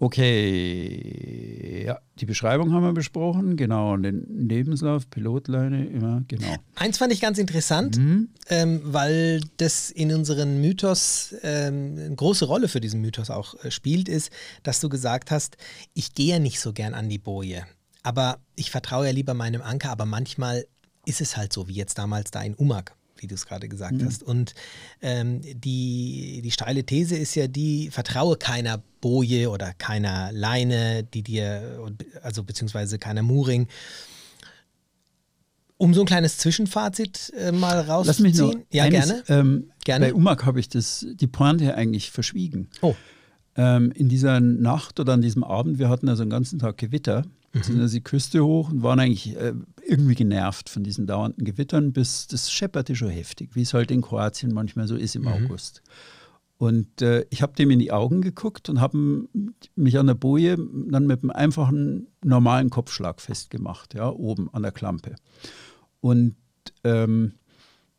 Okay, 0.06 1.84
ja, 1.88 2.00
die 2.20 2.28
Beschreibung 2.28 2.72
haben 2.72 2.84
wir 2.84 2.94
besprochen, 2.94 3.58
genau, 3.58 3.98
den 3.98 4.48
Lebenslauf, 4.48 5.10
Pilotleine, 5.10 5.84
immer, 5.88 6.22
genau. 6.28 6.58
Eins 6.76 7.00
fand 7.00 7.12
ich 7.12 7.22
ganz 7.22 7.39
interessant, 7.39 7.98
mhm. 7.98 8.30
ähm, 8.50 8.82
weil 8.84 9.41
das 9.58 9.89
in 9.89 10.13
unseren 10.13 10.62
Mythos 10.62 11.34
ähm, 11.41 11.96
eine 11.98 12.15
große 12.15 12.46
Rolle 12.46 12.68
für 12.68 12.80
diesen 12.82 13.02
Mythos 13.02 13.32
auch 13.32 13.56
äh, 13.63 13.72
spielt, 13.72 14.08
ist, 14.08 14.30
dass 14.62 14.80
du 14.80 14.89
gesagt 14.89 15.32
hast, 15.32 15.58
ich 15.96 16.13
gehe 16.13 16.34
ja 16.34 16.39
nicht 16.39 16.60
so 16.60 16.72
gern 16.72 16.94
an 16.94 17.10
die 17.10 17.18
Boje, 17.18 17.65
aber 18.04 18.38
ich 18.56 18.70
vertraue 18.70 19.08
ja 19.08 19.12
lieber 19.12 19.34
meinem 19.34 19.63
Anker, 19.63 19.89
aber 19.89 20.06
manchmal 20.06 20.68
ist 21.08 21.20
es 21.20 21.36
halt 21.36 21.52
so, 21.52 21.68
wie 21.68 21.74
jetzt 21.74 21.98
damals 21.98 22.30
da 22.30 22.44
in 22.44 22.54
Umag 22.54 22.91
wie 23.26 23.28
du 23.28 23.34
es 23.34 23.48
gerade 23.48 23.68
gesagt 23.68 23.94
mhm. 23.94 24.06
hast. 24.06 24.22
Und 24.22 24.54
ähm, 25.02 25.42
die, 25.42 26.42
die 26.44 26.52
steile 26.52 26.84
These 26.84 27.16
ist 27.16 27.34
ja 27.34 27.48
die, 27.48 27.90
vertraue 27.90 28.38
keiner 28.38 28.84
Boje 29.02 29.50
oder 29.50 29.74
keiner 29.74 30.32
Leine, 30.32 31.04
die 31.04 31.24
dir, 31.24 31.80
also 32.22 32.44
beziehungsweise 32.44 33.00
keiner 33.00 33.24
Mooring. 33.24 33.68
Um 35.78 35.94
so 35.96 36.02
ein 36.02 36.06
kleines 36.06 36.38
Zwischenfazit 36.38 37.34
äh, 37.36 37.52
mal 37.52 37.80
rauszuziehen. 37.82 38.06
Lass 38.06 38.20
mich 38.20 38.36
noch 38.36 38.54
ja, 38.72 38.84
eines, 38.84 39.08
gerne. 39.08 39.24
Ähm, 39.28 39.72
gerne. 39.84 40.06
Bei 40.06 40.14
Umag 40.14 40.46
habe 40.46 40.60
ich 40.60 40.70
das, 40.70 41.06
die 41.16 41.28
Pointe 41.28 41.76
eigentlich 41.76 42.12
verschwiegen. 42.12 42.70
Oh. 42.82 42.96
Ähm, 43.58 43.92
in 43.92 44.08
dieser 44.08 44.40
Nacht 44.40 45.00
oder 45.00 45.14
an 45.14 45.22
diesem 45.22 45.44
Abend, 45.44 45.80
wir 45.80 45.90
hatten 45.90 46.08
also 46.10 46.24
den 46.24 46.30
ganzen 46.30 46.60
Tag 46.60 46.78
Gewitter 46.78 47.26
mhm. 47.60 47.63
sind 47.63 47.82
also 47.82 47.96
die 47.96 48.04
Küste 48.04 48.44
hoch 48.44 48.72
und 48.72 48.84
waren 48.84 49.00
eigentlich 49.00 49.36
äh, 49.36 49.54
irgendwie 49.86 50.15
genervt 50.15 50.70
von 50.70 50.84
diesen 50.84 51.08
dauernden 51.08 51.46
Gewittern, 51.46 51.94
bis 51.94 52.28
das 52.28 52.52
schepperte 52.52 52.96
schon 52.96 53.10
heftig, 53.10 53.56
wie 53.56 53.62
es 53.62 53.74
halt 53.74 53.91
in 53.91 54.02
Kroatien 54.02 54.54
manchmal 54.54 54.88
so 54.88 54.96
ist 54.96 55.15
im 55.15 55.24
mhm. 55.24 55.30
August. 55.30 55.82
Und 56.58 57.02
äh, 57.02 57.26
ich 57.30 57.41
habe 57.41 57.54
dem 57.54 57.70
in 57.70 57.80
die 57.80 57.91
Augen 57.91 58.22
geguckt 58.22 58.70
und 58.70 58.80
habe 58.80 59.28
mich 59.76 60.00
an 60.00 60.08
der 60.08 60.13
Boje 60.13 60.58
dann 60.58 61.06
mit 61.06 61.22
einem 61.22 61.32
einfachen 61.32 62.08
normalen 62.24 62.70
Kopfschlag 62.70 63.20
festgemacht, 63.22 63.94
ja, 63.94 64.10
oben 64.10 64.50
an 64.54 64.62
der 64.62 64.72
Klampe. 64.72 65.15
Und 66.00 66.36
ähm, 66.84 67.34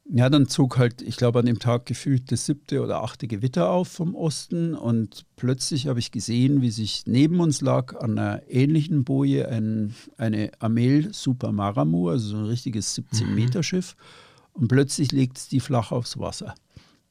ja, 0.09 0.31
dann 0.31 0.47
zog 0.47 0.79
halt, 0.79 1.03
ich 1.03 1.17
glaube, 1.17 1.41
an 1.41 1.47
dem 1.47 1.59
Tag 1.59 1.87
gefühlt 1.87 2.31
das 2.31 2.47
siebte 2.47 2.83
oder 2.83 3.03
achte 3.03 3.27
Gewitter 3.27 3.71
auf 3.71 3.89
vom 3.89 4.15
Osten 4.15 4.75
und 4.75 5.27
plötzlich 5.35 5.89
habe 5.89 5.99
ich 5.99 6.13
gesehen, 6.13 6.63
wie 6.63 6.71
sich 6.71 7.03
neben 7.07 7.41
uns 7.41 7.61
lag 7.61 7.97
an 7.97 8.19
einer 8.19 8.43
ähnlichen 8.49 9.05
Boje 9.05 9.49
ein, 9.49 9.95
eine 10.17 10.53
Amel 10.61 11.13
Super 11.13 11.51
Maramu, 11.51 12.09
also 12.09 12.29
so 12.29 12.37
ein 12.37 12.45
richtiges 12.45 12.97
17-Meter-Schiff 12.97 13.97
mhm. 13.97 14.63
und 14.63 14.69
plötzlich 14.69 15.11
legt 15.11 15.39
es 15.39 15.49
die 15.49 15.61
flach 15.61 15.91
aufs 15.91 16.19
Wasser. 16.19 16.55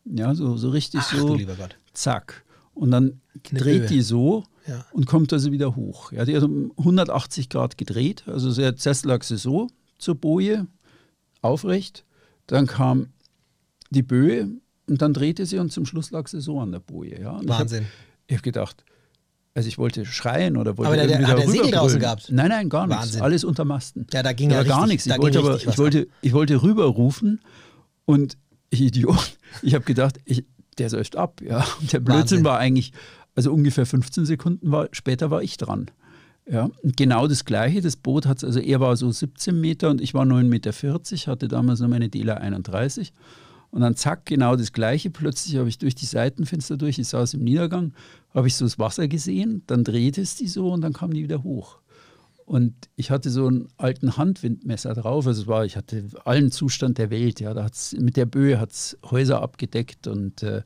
Ja, 0.05 0.34
so, 0.34 0.55
so 0.55 0.69
richtig 0.69 1.01
Ach, 1.03 1.17
so, 1.17 1.38
zack. 1.93 2.45
Und 2.73 2.91
dann 2.91 3.19
Eine 3.49 3.60
dreht 3.60 3.81
Höhe. 3.81 3.88
die 3.88 4.01
so 4.01 4.45
ja. 4.67 4.86
und 4.93 5.05
kommt 5.05 5.34
also 5.34 5.51
wieder 5.51 5.75
hoch. 5.75 6.12
Ja, 6.12 6.23
die 6.23 6.36
hat 6.36 6.43
um 6.43 6.71
180 6.77 7.49
Grad 7.49 7.77
gedreht, 7.77 8.23
also 8.27 8.51
sehr, 8.51 8.73
lag 9.03 9.23
sie 9.23 9.38
so 9.38 9.67
zur 9.97 10.15
Boje, 10.15 10.67
aufrecht 11.41 12.05
dann 12.47 12.67
kam 12.67 13.08
die 13.89 14.03
Böe 14.03 14.49
und 14.88 15.01
dann 15.01 15.13
drehte 15.13 15.45
sie 15.45 15.60
und 15.60 15.71
zum 15.71 15.86
Schluss 15.86 16.12
lag 16.12 16.27
sie 16.27 16.41
so 16.41 16.60
an 16.60 16.71
der 16.71 16.79
Boje. 16.79 17.19
Ja. 17.19 17.39
Wahnsinn. 17.43 17.86
Ich 18.27 18.34
habe 18.34 18.38
hab 18.38 18.43
gedacht, 18.43 18.84
also 19.55 19.67
ich 19.67 19.77
wollte 19.77 20.05
schreien 20.05 20.58
oder 20.58 20.77
wollte 20.77 20.91
aber 20.91 20.97
der, 20.97 21.10
irgendwie 21.10 21.31
hat 21.31 21.38
der 21.39 21.49
Segel 21.49 21.71
draußen 21.71 21.99
gehabt? 21.99 22.27
Nein, 22.29 22.49
nein, 22.49 22.69
gar 22.69 22.88
nichts. 22.88 23.03
Wahnsinn. 23.03 23.21
Alles 23.21 23.43
unter 23.43 23.65
Masten. 23.65 24.05
Ja, 24.12 24.21
da 24.21 24.34
ging 24.34 24.49
da 24.49 24.58
ja 24.58 24.63
gar 24.63 24.86
nichts. 24.86 25.05
Ich 25.05 25.17
wollte 25.17 25.39
aber, 25.39 25.55
ich 25.55 25.77
wollte, 25.77 26.08
ich 26.21 26.34
wollte 26.34 26.62
rüberrufen 26.62 27.39
und 28.03 28.38
ich 28.69 28.81
Idiot, 28.81 29.38
ich 29.62 29.73
habe 29.73 29.86
gedacht, 29.86 30.19
ich, 30.25 30.45
der 30.77 30.89
säuft 30.89 31.15
ab. 31.15 31.41
Ja. 31.41 31.65
Und 31.79 31.93
der 31.93 31.99
Blödsinn 31.99 32.17
Wahnsinn. 32.19 32.43
war 32.43 32.60
eigentlich, 32.60 32.91
also 33.34 33.53
ungefähr 33.53 33.86
15 33.86 34.25
Sekunden 34.25 34.71
war, 34.71 34.89
später 34.91 35.31
war 35.31 35.41
ich 35.41 35.58
dran. 35.58 35.89
Ja, 36.47 36.69
genau 36.84 37.27
das 37.27 37.43
Gleiche. 37.43 37.81
Das 37.81 37.95
Boot 37.95 38.25
hat 38.27 38.43
also 38.43 38.60
er 38.60 38.79
war 38.79 38.95
so 38.97 39.12
17 39.12 39.60
Meter 39.60 39.89
und 39.89 39.99
ich 39.99 40.13
war 40.13 40.23
9,40 40.23 40.43
Meter, 40.43 41.31
hatte 41.31 41.47
damals 41.47 41.79
noch 41.79 41.88
meine 41.88 42.10
DELA 42.10 42.36
31. 42.36 43.13
Und 43.71 43.81
dann 43.81 43.95
zack, 43.95 44.25
genau 44.25 44.55
das 44.55 44.71
Gleiche. 44.71 45.10
Plötzlich 45.10 45.58
habe 45.58 45.67
ich 45.67 45.79
durch 45.79 45.95
die 45.95 46.05
Seitenfenster 46.05 46.77
durch, 46.77 46.99
ich 46.99 47.08
saß 47.08 47.34
im 47.34 47.43
Niedergang, 47.43 47.93
habe 48.34 48.47
ich 48.47 48.55
so 48.55 48.63
das 48.63 48.79
Wasser 48.79 49.08
gesehen, 49.08 49.63
dann 49.67 49.84
drehte 49.84 50.21
es 50.21 50.36
die 50.36 50.47
so 50.47 50.71
und 50.71 50.81
dann 50.81 50.93
kam 50.93 51.13
die 51.13 51.23
wieder 51.23 51.43
hoch. 51.43 51.79
Und 52.45 52.73
ich 52.95 53.10
hatte 53.10 53.31
so 53.31 53.47
einen 53.47 53.67
alten 53.77 54.17
Handwindmesser 54.17 54.93
drauf. 54.93 55.25
Also 55.25 55.41
es 55.41 55.47
war, 55.47 55.65
ich 55.65 55.75
hatte 55.75 56.05
allen 56.25 56.51
Zustand 56.51 56.99
der 56.99 57.10
Welt. 57.10 57.39
Ja, 57.39 57.55
da 57.55 57.63
hat's, 57.63 57.93
mit 57.99 58.17
der 58.17 58.27
Böe 58.27 58.60
hat 58.60 58.71
es 58.71 58.97
Häuser 59.03 59.41
abgedeckt 59.41 60.05
und 60.08 60.43
äh, 60.43 60.62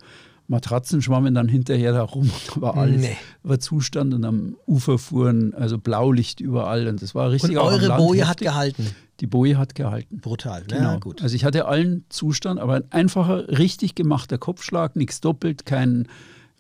Matratzen 0.50 1.02
schwammen 1.02 1.36
dann 1.36 1.48
hinterher 1.48 1.94
da 1.94 2.02
rum 2.02 2.30
und 2.56 2.62
war 2.62 2.76
alles 2.76 3.02
nee. 3.02 3.18
war 3.44 3.60
Zustand 3.60 4.14
und 4.14 4.26
am 4.26 4.58
Ufer 4.66 4.98
fuhren 4.98 5.54
also 5.54 5.78
Blaulicht 5.78 6.40
überall 6.42 6.88
und 6.88 7.02
das 7.02 7.16
war 7.16 7.32
richtig. 7.32 7.52
Und 7.52 7.58
eure 7.58 7.96
Boje 7.98 8.28
hat 8.28 8.40
gehalten. 8.40 8.88
Die 9.20 9.28
Boje 9.28 9.58
hat 9.58 9.76
gehalten. 9.76 10.20
Brutal, 10.20 10.64
genau. 10.68 10.82
Ja, 10.82 10.98
gut. 10.98 11.22
Also 11.22 11.36
ich 11.36 11.46
hatte 11.46 11.66
allen 11.66 12.06
Zustand, 12.10 12.60
aber 12.60 12.76
ein 12.76 12.92
einfacher, 12.92 13.48
richtig 13.50 13.94
gemachter 13.94 14.38
Kopfschlag, 14.38 14.96
nichts 14.96 15.22
doppelt, 15.22 15.66
kein, 15.66 16.08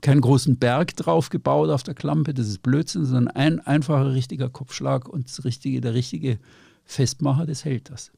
keinen 0.02 0.21
großen 0.21 0.58
Berg 0.58 0.95
drauf 0.95 1.30
gebaut 1.30 1.69
auf 1.69 1.84
der 1.84 1.95
Klampe, 1.95 2.34
das 2.34 2.47
ist 2.47 2.62
Blödsinn, 2.62 3.06
sondern 3.06 3.30
ein 3.30 3.60
einfacher, 3.60 4.13
richtiger 4.13 4.49
Kopfschlag 4.49 5.08
und 5.10 5.28
das 5.30 5.45
richtige, 5.45 5.82
der 5.82 5.93
richtige 5.93 6.38
Festmacher, 6.86 7.45
das 7.45 7.65
hält 7.65 7.89
das. 7.89 8.12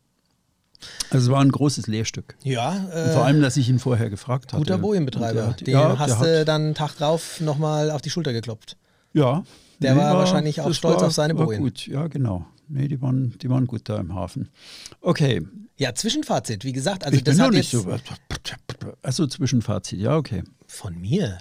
Also 1.10 1.28
es 1.28 1.32
war 1.32 1.42
ein 1.42 1.52
großes 1.52 1.88
Lehrstück. 1.88 2.36
Ja. 2.44 2.88
Äh, 2.92 3.10
vor 3.12 3.26
allem, 3.26 3.42
dass 3.42 3.58
ich 3.58 3.70
ihn 3.70 3.80
vorher 3.80 4.10
gefragt 4.10 4.54
habe. 4.54 4.64
Guter 4.64 4.78
Bojenbetreiber. 4.78 5.56
Den 5.60 5.74
ja, 5.74 5.98
hast 5.98 6.22
du 6.22 6.46
dann 6.46 6.62
einen 6.62 6.76
Tag 6.76 6.96
drauf 6.96 7.40
nochmal 7.40 7.92
auf 7.92 8.02
die 8.02 8.10
Schulter 8.10 8.34
geklopft. 8.34 8.78
Ja. 9.14 9.44
Der 9.80 9.96
nee, 9.96 10.00
war, 10.00 10.16
wahrscheinlich 10.16 10.62
auch 10.62 10.74
stolz 10.74 11.02
war, 11.02 11.08
auf 11.08 11.14
seine 11.14 11.34
Bojen. 11.34 11.62
gut, 11.62 11.88
ja 11.88 12.08
genau. 12.08 12.46
Nee, 12.68 12.88
die 12.88 13.02
waren, 13.02 13.38
die 13.40 13.50
waren 13.50 13.68
gut 13.68 13.90
da 13.90 13.98
im 14.00 14.16
Hafen. 14.16 14.50
Okay. 15.02 15.42
Ja, 15.78 15.94
Zwischenfazit, 15.96 16.64
wie 16.64 16.74
gesagt. 16.74 17.04
Also 17.04 17.18
ich 17.18 17.24
das 17.24 17.38
bin 17.38 17.46
hat 17.46 17.52
nicht 17.54 17.72
so. 17.72 17.86
Also 19.02 19.28
Zwischenfazit, 19.28 20.00
ja, 20.00 20.16
okay. 20.16 20.44
Von 20.68 21.00
mir? 21.00 21.40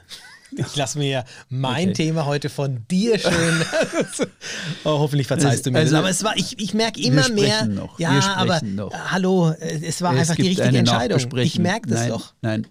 Ich 0.57 0.77
lasse 0.77 0.99
mir 0.99 1.09
ja 1.09 1.25
mein 1.49 1.91
okay. 1.91 2.05
Thema 2.05 2.27
heute 2.27 2.49
von 2.49 2.85
dir 2.91 3.19
schön. 3.19 3.65
oh, 4.85 4.99
hoffentlich 4.99 5.27
verzeihst 5.27 5.67
du 5.67 5.71
mir 5.71 5.79
also, 5.79 5.93
das. 5.93 5.99
Aber 5.99 6.11
es 6.11 6.25
war, 6.25 6.37
ich, 6.37 6.59
ich 6.59 6.75
merke 6.75 7.01
immer 7.01 7.29
mehr. 7.29 7.67
Noch, 7.67 7.99
ja, 7.99 8.35
aber 8.37 8.61
noch. 8.63 8.93
hallo, 8.93 9.51
es 9.51 10.03
war 10.03 10.13
es 10.15 10.21
einfach 10.21 10.37
die 10.37 10.49
richtige 10.49 10.77
Entscheidung. 10.77 11.21
Ich 11.39 11.59
merke 11.59 11.89
das 11.89 12.01
nein, 12.01 12.09
doch. 12.09 12.35
Nein, 12.43 12.67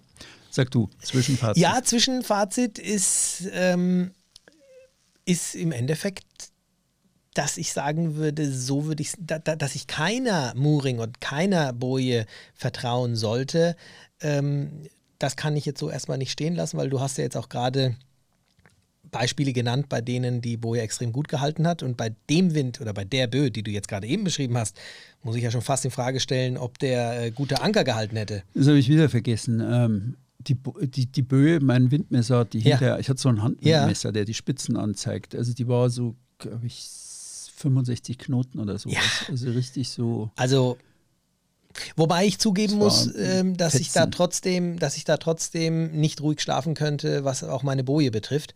sag 0.50 0.70
du, 0.70 0.90
Zwischenfazit. 1.02 1.62
Ja, 1.62 1.80
Zwischenfazit 1.82 2.78
ist, 2.78 3.48
ähm, 3.52 4.12
ist 5.24 5.54
im 5.54 5.72
Endeffekt 5.72 6.24
dass 7.34 7.58
ich 7.58 7.72
sagen 7.72 8.16
würde, 8.16 8.50
so 8.52 8.86
würde 8.86 9.02
ich, 9.02 9.12
da, 9.18 9.38
da, 9.38 9.54
dass 9.54 9.74
ich 9.74 9.86
keiner 9.86 10.52
Mooring 10.56 10.98
und 10.98 11.20
keiner 11.20 11.72
Boje 11.72 12.26
vertrauen 12.54 13.14
sollte, 13.14 13.76
ähm, 14.20 14.88
das 15.20 15.36
kann 15.36 15.56
ich 15.56 15.66
jetzt 15.66 15.78
so 15.78 15.88
erstmal 15.88 16.18
nicht 16.18 16.32
stehen 16.32 16.56
lassen, 16.56 16.76
weil 16.78 16.90
du 16.90 17.00
hast 17.00 17.18
ja 17.18 17.24
jetzt 17.24 17.36
auch 17.36 17.48
gerade 17.48 17.94
Beispiele 19.10 19.52
genannt, 19.52 19.88
bei 19.88 20.00
denen 20.00 20.40
die 20.40 20.56
Boje 20.56 20.80
extrem 20.80 21.12
gut 21.12 21.28
gehalten 21.28 21.66
hat. 21.66 21.82
Und 21.82 21.96
bei 21.96 22.14
dem 22.28 22.54
Wind 22.54 22.80
oder 22.80 22.94
bei 22.94 23.04
der 23.04 23.26
Böe, 23.26 23.50
die 23.50 23.62
du 23.62 23.70
jetzt 23.70 23.88
gerade 23.88 24.06
eben 24.06 24.24
beschrieben 24.24 24.56
hast, 24.56 24.76
muss 25.22 25.36
ich 25.36 25.42
ja 25.42 25.50
schon 25.50 25.62
fast 25.62 25.84
in 25.84 25.90
Frage 25.90 26.20
stellen, 26.20 26.56
ob 26.56 26.78
der 26.78 27.26
äh, 27.26 27.30
gute 27.30 27.60
Anker 27.60 27.84
gehalten 27.84 28.16
hätte. 28.16 28.42
Das 28.54 28.66
habe 28.66 28.78
ich 28.78 28.88
wieder 28.88 29.08
vergessen. 29.08 29.60
Ähm, 29.60 30.16
die, 30.38 30.56
die, 30.82 31.06
die 31.06 31.22
Böe, 31.22 31.60
mein 31.60 31.90
Windmesser, 31.90 32.46
die 32.46 32.60
ja. 32.60 32.78
hinterher, 32.78 32.98
ich 32.98 33.10
hatte 33.10 33.20
so 33.20 33.28
ein 33.28 33.42
Handwindmesser, 33.42 34.08
ja. 34.08 34.12
der 34.12 34.24
die 34.24 34.34
Spitzen 34.34 34.76
anzeigt. 34.76 35.34
Also 35.34 35.52
die 35.52 35.68
war 35.68 35.90
so, 35.90 36.16
glaube 36.38 36.66
ich, 36.66 36.88
65 37.56 38.16
Knoten 38.16 38.58
oder 38.58 38.78
so. 38.78 38.88
Ja. 38.88 39.00
Also 39.28 39.50
richtig 39.50 39.90
so. 39.90 40.30
Also 40.36 40.78
Wobei 41.96 42.26
ich 42.26 42.38
zugeben 42.38 42.76
muss, 42.76 43.08
ähm, 43.16 43.56
dass 43.56 43.74
ich 43.74 43.92
da 43.92 44.00
Fetzen. 44.00 44.12
trotzdem, 44.12 44.78
dass 44.78 44.96
ich 44.96 45.04
da 45.04 45.16
trotzdem 45.16 45.92
nicht 45.92 46.20
ruhig 46.20 46.40
schlafen 46.40 46.74
könnte, 46.74 47.24
was 47.24 47.44
auch 47.44 47.62
meine 47.62 47.84
Boje 47.84 48.10
betrifft. 48.10 48.54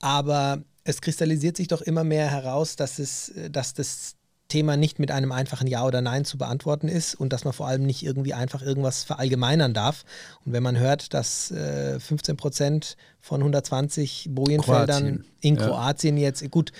Aber 0.00 0.62
es 0.84 1.00
kristallisiert 1.00 1.56
sich 1.56 1.68
doch 1.68 1.82
immer 1.82 2.04
mehr 2.04 2.30
heraus, 2.30 2.76
dass 2.76 2.98
es, 2.98 3.30
äh, 3.30 3.50
dass 3.50 3.74
das 3.74 4.14
Thema 4.48 4.76
nicht 4.76 5.00
mit 5.00 5.10
einem 5.10 5.32
einfachen 5.32 5.66
Ja 5.66 5.84
oder 5.84 6.00
Nein 6.00 6.24
zu 6.24 6.38
beantworten 6.38 6.86
ist 6.88 7.16
und 7.16 7.32
dass 7.32 7.44
man 7.44 7.52
vor 7.52 7.66
allem 7.66 7.84
nicht 7.84 8.04
irgendwie 8.04 8.32
einfach 8.32 8.62
irgendwas 8.62 9.02
verallgemeinern 9.02 9.74
darf. 9.74 10.04
Und 10.44 10.52
wenn 10.52 10.62
man 10.62 10.78
hört, 10.78 11.14
dass 11.14 11.50
äh, 11.50 11.98
15 11.98 12.36
Prozent 12.36 12.96
von 13.20 13.40
120 13.40 14.28
Bojenfeldern 14.30 14.86
Kroatien. 14.86 15.24
in 15.40 15.56
Ja. 15.56 15.66
Kroatien 15.66 16.16
jetzt, 16.16 16.48
gut, 16.50 16.70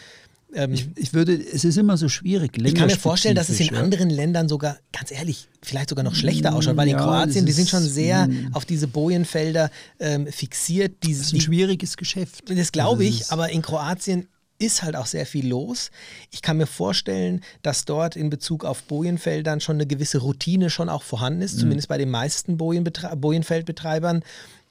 ähm, 0.56 0.72
Ich, 0.72 0.88
ich 0.96 1.14
würde, 1.14 1.34
es 1.34 1.64
ist 1.64 1.76
immer 1.78 1.96
so 1.96 2.08
schwierig. 2.08 2.52
ich 2.60 2.74
kann 2.74 2.88
mir 2.88 2.96
vorstellen, 2.96 3.36
dass 3.36 3.48
es 3.48 3.60
in 3.60 3.74
anderen 3.76 4.10
Ländern 4.10 4.48
sogar, 4.48 4.78
ganz 4.92 5.10
ehrlich, 5.12 5.48
vielleicht 5.62 5.90
sogar 5.90 6.04
noch 6.04 6.14
schlechter 6.14 6.54
ausschaut, 6.54 6.76
weil 6.76 6.88
in 6.88 6.96
Ja, 6.96 7.02
Kroatien, 7.04 7.46
die 7.46 7.52
sind 7.52 7.68
schon 7.68 7.82
sehr 7.84 8.26
mm. 8.26 8.50
auf 8.54 8.64
diese 8.64 8.88
Bojenfelder 8.88 9.70
ähm, 10.00 10.26
fixiert. 10.26 11.02
Die, 11.04 11.12
Das 11.12 11.20
ist 11.20 11.32
ein 11.32 11.36
die, 11.36 11.40
schwieriges 11.42 11.96
Geschäft. 11.96 12.42
das 12.50 12.72
glaube 12.72 13.04
Also 13.04 13.08
ich, 13.16 13.30
aber 13.30 13.50
in 13.50 13.62
Kroatien 13.62 14.26
ist 14.58 14.82
halt 14.82 14.96
auch 14.96 15.04
sehr 15.06 15.26
viel 15.26 15.46
los. 15.46 15.90
Ich 16.30 16.40
kann 16.40 16.56
mir 16.56 16.66
vorstellen, 16.66 17.42
dass 17.62 17.84
dort 17.84 18.16
in 18.16 18.30
Bezug 18.30 18.64
auf 18.64 18.84
Bojenfeldern 18.84 19.60
schon 19.60 19.76
eine 19.76 19.86
gewisse 19.86 20.18
Routine 20.18 20.70
schon 20.70 20.88
auch 20.88 21.02
vorhanden 21.02 21.40
Mhm. 21.40 21.44
ist, 21.44 21.58
zumindest 21.60 21.88
bei 21.88 21.98
den 21.98 22.08
meisten 22.10 22.56
Bojenbetre 22.56 23.14
Bojenfeldbetreibern. 23.16 24.22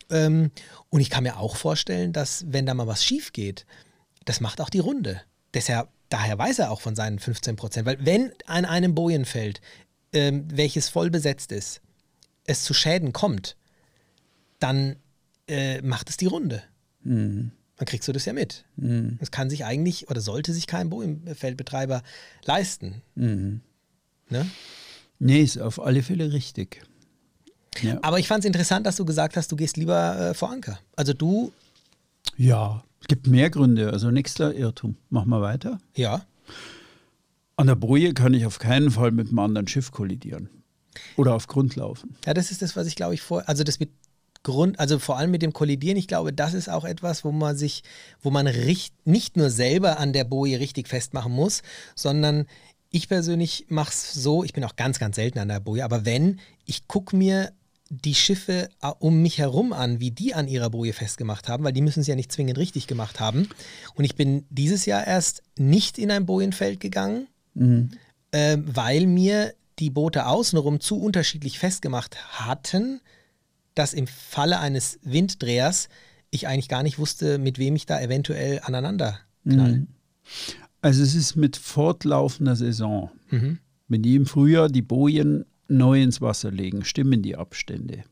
Ähm, 0.09 0.49
und 0.89 1.01
ich 1.01 1.09
kann 1.11 1.23
mir 1.23 1.37
auch 1.37 1.55
vorstellen, 1.55 2.13
dass 2.13 2.45
wenn 2.47 2.65
da 2.65 2.73
mal 2.73 2.87
was 2.87 3.03
schief 3.05 3.31
geht, 3.31 3.65
das 4.25 4.41
macht 4.41 4.59
auch 4.59 4.71
die 4.71 4.79
Runde. 4.79 5.21
Deshalb, 5.55 5.89
daher 6.09 6.37
weiß 6.37 6.59
er 6.59 6.69
auch 6.69 6.81
von 6.81 6.95
seinen 6.95 7.17
15 7.17 7.55
Prozent. 7.55 7.87
Weil 7.87 7.97
wenn 8.05 8.31
an 8.45 8.65
einem 8.65 8.93
Bojenfeld, 8.93 9.61
ähm, 10.13 10.45
welches 10.51 10.89
voll 10.89 11.09
besetzt 11.09 11.51
ist, 11.51 11.81
es 12.45 12.63
zu 12.63 12.75
Schäden 12.75 13.11
kommt, 13.13 13.55
dann 14.59 14.97
äh, 15.47 15.81
macht 15.81 16.09
es 16.09 16.17
die 16.17 16.27
Runde. 16.27 16.61
Mhm. 17.01 17.51
Dann 17.77 17.85
kriegst 17.85 18.07
du 18.07 18.13
das 18.13 18.23
ja 18.23 18.31
mit. 18.31 18.63
Das 18.77 19.31
kann 19.31 19.49
sich 19.49 19.65
eigentlich 19.65 20.09
oder 20.09 20.21
sollte 20.21 20.53
sich 20.53 20.65
kein 20.65 20.89
Bojenfeldbetreiber 20.89 22.03
leisten. 22.45 23.01
Mhm. 23.15 23.59
Ne? 24.29 24.49
Nee, 25.19 25.41
ist 25.41 25.59
auf 25.59 25.81
alle 25.81 26.01
Fälle 26.01 26.31
richtig. 26.31 26.81
Ja. 27.81 27.99
Aber 28.01 28.19
ich 28.19 28.27
fand 28.27 28.43
es 28.43 28.47
interessant, 28.47 28.85
dass 28.85 28.95
du 28.95 29.03
gesagt 29.03 29.35
hast, 29.35 29.51
du 29.51 29.57
gehst 29.57 29.75
lieber 29.75 30.29
äh, 30.29 30.33
vor 30.33 30.51
Anker. 30.51 30.79
Also 30.95 31.13
du, 31.13 31.51
ja, 32.37 32.83
es 33.01 33.07
gibt 33.07 33.27
mehr 33.27 33.49
Gründe. 33.49 33.91
Also 33.91 34.11
nächster 34.11 34.53
Irrtum. 34.53 34.97
Machen 35.09 35.29
wir 35.29 35.41
weiter. 35.41 35.79
ja, 35.95 36.25
An 37.55 37.67
der 37.67 37.75
Boje 37.75 38.13
kann 38.13 38.33
ich 38.33 38.45
auf 38.45 38.59
keinen 38.59 38.91
Fall 38.91 39.11
mit 39.11 39.29
einem 39.29 39.39
anderen 39.39 39.67
Schiff 39.67 39.91
kollidieren. 39.91 40.49
Oder 41.15 41.33
auf 41.35 41.47
Grund 41.47 41.75
laufen. 41.75 42.15
Ja, 42.25 42.33
das 42.33 42.51
ist 42.51 42.61
das, 42.61 42.75
was 42.75 42.87
ich 42.87 42.95
glaube 42.95 43.13
ich 43.13 43.21
vor, 43.21 43.47
also 43.47 43.63
das 43.63 43.79
mit 43.79 43.89
Grund, 44.43 44.79
also 44.79 44.99
vor 44.99 45.17
allem 45.17 45.31
mit 45.31 45.41
dem 45.41 45.53
Kollidieren, 45.53 45.97
ich 45.97 46.07
glaube, 46.07 46.31
das 46.31 46.53
ist 46.53 46.69
auch 46.69 46.85
etwas, 46.85 47.25
wo 47.25 47.31
man 47.31 47.57
sich, 47.57 47.83
wo 48.21 48.29
man 48.29 48.47
richt, 48.47 48.93
nicht 49.05 49.37
nur 49.37 49.49
selber 49.49 49.99
an 49.99 50.13
der 50.13 50.23
Boje 50.23 50.59
richtig 50.59 50.87
festmachen 50.87 51.31
muss, 51.33 51.63
sondern 51.95 52.45
ich 52.91 53.09
persönlich 53.09 53.65
mache 53.69 53.89
es 53.89 54.13
so, 54.13 54.43
ich 54.43 54.53
bin 54.53 54.63
auch 54.63 54.75
ganz, 54.75 54.99
ganz 54.99 55.15
selten 55.15 55.39
an 55.39 55.47
der 55.47 55.59
Boje, 55.59 55.83
aber 55.83 56.05
wenn, 56.05 56.39
ich 56.65 56.87
gucke 56.87 57.15
mir 57.15 57.51
die 57.89 58.15
Schiffe 58.15 58.69
äh, 58.81 58.91
um 58.99 59.21
mich 59.21 59.37
herum 59.37 59.73
an, 59.73 59.99
wie 59.99 60.11
die 60.11 60.33
an 60.33 60.47
ihrer 60.47 60.69
Boje 60.69 60.93
festgemacht 60.93 61.47
haben, 61.47 61.63
weil 61.63 61.73
die 61.73 61.81
müssen 61.81 62.01
es 62.01 62.07
ja 62.07 62.15
nicht 62.15 62.31
zwingend 62.31 62.57
richtig 62.57 62.87
gemacht 62.87 63.19
haben. 63.19 63.47
Und 63.95 64.05
ich 64.05 64.15
bin 64.15 64.45
dieses 64.49 64.85
Jahr 64.85 65.05
erst 65.05 65.43
nicht 65.57 65.97
in 65.97 66.11
ein 66.11 66.25
Bojenfeld 66.25 66.79
gegangen, 66.79 67.27
ähm, 68.31 68.63
weil 68.67 69.07
mir 69.07 69.53
die 69.79 69.89
Boote 69.89 70.25
außenrum 70.25 70.79
zu 70.79 70.99
unterschiedlich 70.99 71.59
festgemacht 71.59 72.39
hatten, 72.39 73.01
dass 73.75 73.93
im 73.93 74.07
Falle 74.07 74.59
eines 74.59 74.99
Winddrehers 75.03 75.89
ich 76.31 76.47
eigentlich 76.47 76.69
gar 76.69 76.83
nicht 76.83 76.97
wusste, 76.97 77.37
mit 77.37 77.59
wem 77.59 77.75
ich 77.75 77.85
da 77.85 78.01
eventuell 78.01 78.61
aneinander 78.63 79.19
knall. 79.47 79.87
Also 80.81 81.03
es 81.03 81.15
ist 81.15 81.35
mit 81.35 81.57
fortlaufender 81.57 82.55
Saison. 82.55 83.11
Mhm. 83.29 83.59
Wenn 83.87 84.01
die 84.01 84.15
im 84.15 84.25
Frühjahr 84.25 84.69
die 84.69 84.81
Bojen 84.81 85.45
neu 85.67 86.01
ins 86.01 86.21
Wasser 86.21 86.51
legen, 86.51 86.83
stimmen 86.83 87.21
die 87.21 87.35
Abstände. 87.35 88.03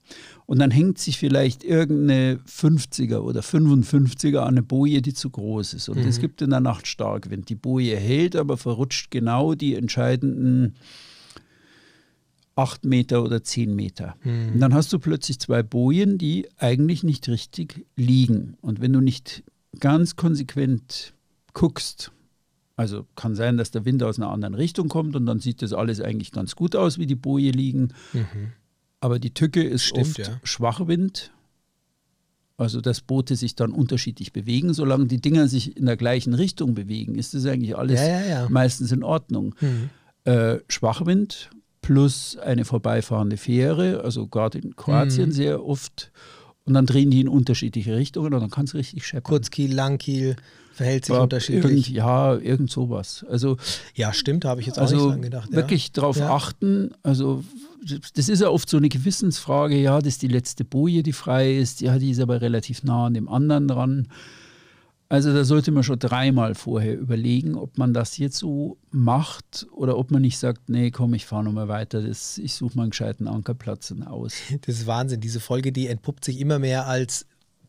Und 0.46 0.60
dann 0.60 0.72
hängt 0.72 0.98
sich 0.98 1.18
vielleicht 1.18 1.64
irgendeine 1.64 2.40
50er 2.48 3.20
oder 3.20 3.42
55er 3.42 4.40
an 4.40 4.50
eine 4.50 4.64
Boje, 4.64 5.02
die 5.02 5.14
zu 5.14 5.30
groß 5.30 5.74
ist. 5.74 5.90
Und 5.90 6.00
es 6.00 6.20
gibt 6.20 6.42
in 6.42 6.50
der 6.50 6.60
Nacht 6.60 6.88
Starkwind. 6.88 7.50
Die 7.50 7.56
Boje 7.56 7.96
hält, 7.96 8.36
aber 8.36 8.58
verrutscht 8.58 9.12
genau 9.12 9.54
die 9.54 9.76
entscheidenden 9.76 10.76
8 12.56 12.86
Meter 12.86 13.24
oder 13.24 13.44
10 13.44 13.76
Meter. 13.76 14.16
Und 14.54 14.60
dann 14.60 14.74
hast 14.74 14.94
du 14.94 15.00
plötzlich 15.00 15.40
zwei 15.40 15.64
Bojen, 15.64 16.18
die 16.18 16.48
eigentlich 16.58 17.04
nicht 17.04 17.28
richtig 17.30 17.86
liegen. 17.96 18.58
Und 18.62 18.82
wenn 18.82 18.94
du 18.94 19.02
nicht 19.02 19.44
ganz 19.80 20.16
konsequent 20.16 21.14
guckst, 21.54 22.12
also 22.76 23.06
kann 23.16 23.36
sein, 23.36 23.58
dass 23.58 23.72
der 23.72 23.86
Wind 23.86 24.02
aus 24.04 24.18
einer 24.18 24.30
anderen 24.32 24.56
Richtung 24.56 24.88
kommt 24.90 25.16
und 25.16 25.26
dann 25.26 25.40
sieht 25.40 25.62
das 25.62 25.74
alles 25.74 26.02
eigentlich 26.02 26.32
ganz 26.32 26.56
gut 26.56 26.76
aus, 26.76 26.98
wie 26.98 27.06
die 27.06 27.16
Boje 27.16 27.52
liegen. 27.52 27.94
Aber 29.00 29.20
die 29.20 29.34
Tücke 29.34 29.64
ist 29.64 29.84
Stimmt, 29.84 30.08
oft 30.08 30.20
ja. 30.20 30.40
Schwachwind. 30.44 31.32
Also 32.56 32.82
dass 32.82 33.02
Boote 33.02 33.36
sich 33.36 33.56
dann 33.56 33.72
unterschiedlich 33.72 34.32
bewegen. 34.32 34.74
Solange 34.74 35.08
die 35.08 35.20
Dinger 35.20 35.48
sich 35.48 35.76
in 35.76 35.86
der 35.88 35.98
gleichen 35.98 36.34
Richtung 36.36 36.76
bewegen, 36.76 37.16
ist 37.16 37.34
das 37.34 37.46
eigentlich 37.46 37.76
alles 37.78 38.00
Ja, 38.00 38.22
ja, 38.26 38.48
meistens 38.50 38.92
in 38.92 39.04
Ordnung. 39.04 39.56
Äh, 40.24 40.60
Schwachwind 40.68 41.50
plus 41.82 42.38
eine 42.38 42.64
vorbeifahrende 42.64 43.38
Fähre, 43.38 44.02
also 44.04 44.28
gerade 44.28 44.60
in 44.60 44.76
Kroatien 44.76 45.30
Mhm. 45.30 45.34
sehr 45.34 45.66
oft. 45.66 46.12
Und 46.64 46.76
dann 46.76 46.86
drehen 46.86 47.12
die 47.12 47.20
in 47.20 47.28
unterschiedliche 47.28 47.96
Richtungen 47.98 48.34
und 48.34 48.40
dann 48.40 48.50
kann 48.52 48.66
es 48.66 48.74
richtig 48.74 49.06
scheppern. 49.06 49.24
Kurzkiel, 49.32 49.74
Langkiel, 49.74 50.38
verhält 50.74 51.06
sich 51.06 51.16
unterschiedlich. 51.16 51.64
Irgend, 51.64 51.88
ja, 51.90 52.36
irgend 52.36 52.72
sowas. 52.72 53.26
Also, 53.30 53.58
ja, 53.96 54.12
stimmt, 54.12 54.44
da 54.44 54.50
habe 54.50 54.62
ich 54.62 54.68
jetzt 54.68 54.80
auch 54.80 54.84
nicht 54.84 54.94
also 54.94 55.10
dran 55.12 55.22
gedacht. 55.22 55.50
ja. 55.52 55.56
wirklich 55.56 55.92
darauf 55.92 56.18
Ja. 56.18 56.34
achten. 56.36 56.92
Also 57.04 57.44
das 58.16 58.30
ist 58.30 58.42
ja 58.42 58.50
oft 58.50 58.70
so 58.70 58.78
eine 58.78 58.90
Gewissensfrage. 58.90 59.76
Ja, 59.78 60.00
das 60.00 60.14
ist 60.14 60.22
die 60.22 60.28
letzte 60.28 60.64
Boje, 60.66 61.04
die 61.04 61.14
frei 61.14 61.56
ist. 61.56 61.82
Ja, 61.82 61.98
die 62.00 62.12
ist 62.12 62.20
aber 62.20 62.42
relativ 62.42 62.84
nah 62.84 63.06
an 63.08 63.14
dem 63.14 63.28
anderen 63.30 63.68
dran. 63.68 64.08
Also 65.10 65.32
da 65.32 65.44
sollte 65.44 65.72
man 65.72 65.84
schon 65.84 66.00
dreimal 66.00 66.56
vorher 66.56 66.98
überlegen, 66.98 67.56
ob 67.56 67.78
man 67.78 67.94
das 67.94 68.18
jetzt 68.18 68.38
so 68.40 68.78
macht 68.90 69.68
oder 69.76 69.96
ob 69.98 70.10
man 70.10 70.24
nicht 70.24 70.40
sagt, 70.40 70.70
nee, 70.70 70.90
komm, 70.90 71.14
ich 71.14 71.26
fahre 71.28 71.44
nochmal 71.44 71.68
weiter. 71.68 72.02
Das, 72.02 72.40
ich 72.40 72.56
suche 72.56 72.76
mal 72.78 72.84
einen 72.84 72.92
gescheiten 72.92 73.28
Ankerplatz 73.28 73.94
aus. 74.06 74.34
Das 74.66 74.76
ist 74.80 74.88
Wahnsinn. 74.88 75.20
Diese 75.22 75.40
Folge, 75.40 75.72
die 75.72 75.86
entpuppt 75.88 76.26
sich 76.26 76.40
immer 76.40 76.58
mehr 76.58 76.88
als 76.88 77.28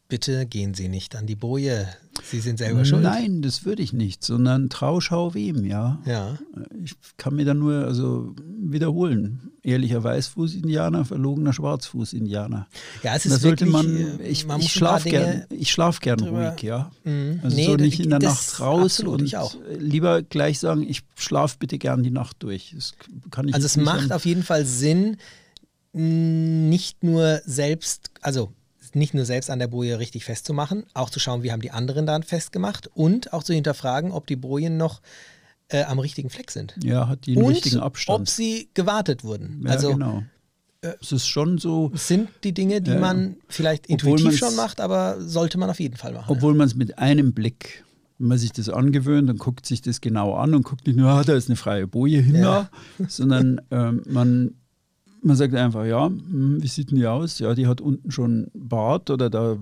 bitte 0.08 0.46
gehen 0.46 0.74
Sie 0.74 0.88
nicht 0.88 1.16
an 1.16 1.26
die 1.26 1.34
Boje. 1.34 1.88
Sie 2.22 2.38
sind 2.40 2.58
selber 2.58 2.84
schuld. 2.84 3.02
Nein, 3.02 3.42
das 3.42 3.64
würde 3.64 3.82
ich 3.82 3.92
nicht, 3.92 4.22
sondern 4.22 4.68
Trauschau 4.68 5.34
wem, 5.34 5.64
ja. 5.64 6.00
Ja. 6.06 6.38
Ich 6.82 6.94
kann 7.16 7.34
mir 7.34 7.44
da 7.44 7.54
nur 7.54 7.84
also 7.86 8.34
wiederholen. 8.60 9.50
Ehrlicher 9.62 10.04
Weißfuß-Indianer, 10.04 11.06
verlogener 11.06 11.52
Schwarzfuß-Indianer. 11.54 12.68
Ja, 13.02 13.16
es 13.16 13.24
Und 13.24 13.30
da 13.30 13.36
ist 13.36 13.42
sollte 13.42 13.66
wirklich, 13.66 13.72
man, 13.72 14.20
äh, 14.20 14.28
ich, 14.28 14.46
man 14.46 14.60
ich 14.60 14.72
schlafe 14.72 15.08
gern, 15.08 15.44
ich 15.50 15.72
schlaf 15.72 16.00
gern 16.00 16.18
drüber- 16.18 16.50
ruhig, 16.50 16.62
ja. 16.62 16.90
Mhm. 17.04 17.40
Also 17.42 17.56
Nee, 17.56 17.66
so 17.66 17.76
nicht 17.76 17.98
in 18.00 18.10
der 18.10 18.18
Nacht 18.18 18.60
raus 18.60 19.00
absolut, 19.00 19.20
und 19.22 19.26
ich 19.26 19.38
auch. 19.38 19.56
lieber 19.78 20.22
gleich 20.22 20.58
sagen, 20.58 20.82
ich 20.86 21.00
schlafe 21.16 21.56
bitte 21.58 21.78
gern 21.78 22.02
die 22.02 22.10
Nacht 22.10 22.36
durch. 22.40 22.72
Das 22.76 22.92
kann 23.30 23.48
ich 23.48 23.54
Also 23.54 23.64
es 23.64 23.76
macht 23.78 24.12
auf 24.12 24.26
jeden 24.26 24.42
Fall 24.42 24.66
Sinn, 24.66 25.16
nicht 25.94 27.02
nur 27.02 27.40
selbst, 27.46 28.10
also 28.20 28.52
nicht 28.94 29.14
nur 29.14 29.24
selbst 29.24 29.50
an 29.50 29.58
der 29.58 29.68
Boje 29.68 29.98
richtig 29.98 30.24
festzumachen, 30.24 30.84
auch 30.94 31.10
zu 31.10 31.20
schauen, 31.20 31.42
wie 31.42 31.52
haben 31.52 31.60
die 31.60 31.70
anderen 31.70 32.06
dann 32.06 32.22
festgemacht 32.22 32.88
und 32.94 33.32
auch 33.32 33.42
zu 33.42 33.52
hinterfragen, 33.52 34.12
ob 34.12 34.26
die 34.26 34.36
Bojen 34.36 34.76
noch 34.76 35.00
äh, 35.68 35.82
am 35.84 35.98
richtigen 35.98 36.30
Fleck 36.30 36.50
sind. 36.50 36.74
ja, 36.82 37.08
hat 37.08 37.26
die 37.26 37.34
den 37.34 37.42
und 37.44 37.52
richtigen 37.52 37.80
Abstand. 37.80 38.20
ob 38.20 38.28
sie 38.28 38.68
gewartet 38.74 39.24
wurden. 39.24 39.62
ja, 39.64 39.72
also 39.72 39.92
genau. 39.92 40.22
es 41.00 41.12
ist 41.12 41.26
schon 41.26 41.58
so, 41.58 41.90
sind 41.94 42.28
die 42.44 42.52
Dinge, 42.52 42.82
die 42.82 42.90
ja. 42.92 42.98
man 42.98 43.36
vielleicht 43.48 43.86
intuitiv 43.86 44.36
schon 44.36 44.54
macht, 44.56 44.80
aber 44.80 45.20
sollte 45.20 45.56
man 45.58 45.70
auf 45.70 45.80
jeden 45.80 45.96
Fall 45.96 46.12
machen. 46.12 46.26
Obwohl 46.28 46.54
man 46.54 46.66
es 46.66 46.74
mit 46.74 46.98
einem 46.98 47.32
Blick, 47.32 47.84
wenn 48.18 48.28
man 48.28 48.38
sich 48.38 48.52
das 48.52 48.68
angewöhnt 48.68 49.30
und 49.30 49.38
guckt 49.38 49.66
sich 49.66 49.80
das 49.82 50.00
genau 50.00 50.34
an 50.34 50.54
und 50.54 50.62
guckt 50.64 50.86
nicht 50.86 50.96
nur, 50.96 51.10
ah, 51.10 51.24
da 51.24 51.34
ist 51.34 51.48
eine 51.48 51.56
freie 51.56 51.86
Boje 51.86 52.20
hin, 52.20 52.36
Ja. 52.36 52.68
sondern 53.08 53.60
ähm, 53.70 54.02
man, 54.06 54.54
man 55.24 55.36
sagt 55.36 55.54
einfach, 55.54 55.84
ja, 55.84 56.06
hm, 56.06 56.62
wie 56.62 56.68
sieht 56.68 56.90
denn 56.90 56.98
die 56.98 57.06
aus? 57.06 57.38
Ja, 57.38 57.54
die 57.54 57.66
hat 57.66 57.80
unten 57.80 58.10
schon 58.10 58.48
Bart 58.54 59.10
oder 59.10 59.30
da, 59.30 59.56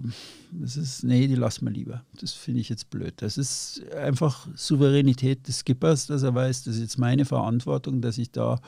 das 0.50 0.76
ist, 0.76 1.04
nee, 1.04 1.26
die 1.28 1.36
lassen 1.36 1.64
wir 1.64 1.72
lieber. 1.72 2.04
Das 2.20 2.32
finde 2.32 2.60
ich 2.60 2.68
jetzt 2.68 2.90
blöd. 2.90 3.14
Das 3.16 3.38
ist 3.38 3.82
einfach 3.94 4.48
Souveränität 4.56 5.46
des 5.46 5.60
Skippers, 5.60 6.06
dass 6.06 6.24
er 6.24 6.34
weiß, 6.34 6.64
das 6.64 6.74
ist 6.76 6.80
jetzt 6.80 6.98
meine 6.98 7.24
Verantwortung, 7.24 8.00
dass 8.00 8.18
ich 8.18 8.30
da 8.32 8.60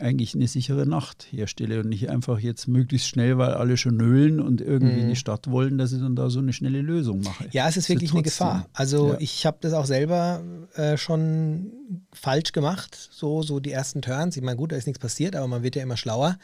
eigentlich 0.00 0.34
eine 0.34 0.46
sichere 0.48 0.86
Nacht 0.86 1.26
herstelle 1.30 1.80
und 1.80 1.88
nicht 1.88 2.10
einfach 2.10 2.38
jetzt 2.38 2.68
möglichst 2.68 3.08
schnell, 3.08 3.38
weil 3.38 3.54
alle 3.54 3.76
schon 3.76 3.96
nölen 3.96 4.40
und 4.40 4.60
irgendwie 4.60 5.00
in 5.00 5.08
die 5.08 5.16
Stadt 5.16 5.50
wollen, 5.50 5.78
dass 5.78 5.92
ich 5.92 6.00
dann 6.00 6.16
da 6.16 6.28
so 6.30 6.38
eine 6.40 6.52
schnelle 6.52 6.80
Lösung 6.82 7.20
mache. 7.22 7.48
Ja, 7.52 7.68
es 7.68 7.76
ist 7.76 7.88
wirklich 7.88 8.10
eine 8.12 8.22
trotzdem- 8.22 8.46
Gefahr. 8.46 8.68
Also 8.72 9.12
Ja. 9.12 9.16
ich 9.20 9.46
habe 9.46 9.58
das 9.60 9.72
auch 9.72 9.86
selber 9.86 10.42
äh, 10.74 10.96
schon 10.96 11.72
falsch 12.12 12.52
gemacht, 12.52 12.96
so, 13.12 13.42
so 13.42 13.60
die 13.60 13.72
ersten 13.72 14.02
Turns. 14.02 14.36
Ich 14.36 14.42
meine, 14.42 14.56
gut, 14.56 14.72
da 14.72 14.76
ist 14.76 14.86
nichts 14.86 14.98
passiert, 15.00 15.34
aber 15.36 15.46
man 15.48 15.62
wird 15.62 15.76
ja 15.76 15.82
immer 15.82 15.96
schlauer, 15.96 16.38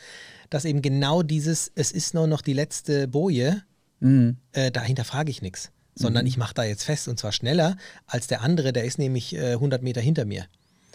dass 0.51 0.65
eben 0.65 0.83
genau 0.83 1.23
dieses, 1.23 1.71
es 1.75 1.93
ist 1.93 2.15
nur 2.15 2.27
noch 2.27 2.41
die 2.43 2.53
letzte 2.55 3.09
Boje, 3.09 3.63
Mhm. 4.01 4.37
äh, 4.53 4.71
dahinter 4.73 5.05
frage 5.05 5.31
ich 5.31 5.43
nichts, 5.43 5.71
sondern 5.95 6.27
ich 6.27 6.37
mache 6.37 6.55
da 6.55 6.65
jetzt 6.65 6.83
fest 6.85 7.07
und 7.09 7.19
zwar 7.19 7.33
schneller 7.33 7.77
als 8.07 8.27
der 8.27 8.41
andere, 8.43 8.73
der 8.73 8.85
ist 8.85 8.99
nämlich 8.99 9.35
äh, 9.37 9.53
100 9.53 9.83
Meter 9.83 10.01
hinter 10.01 10.25
mir. 10.25 10.47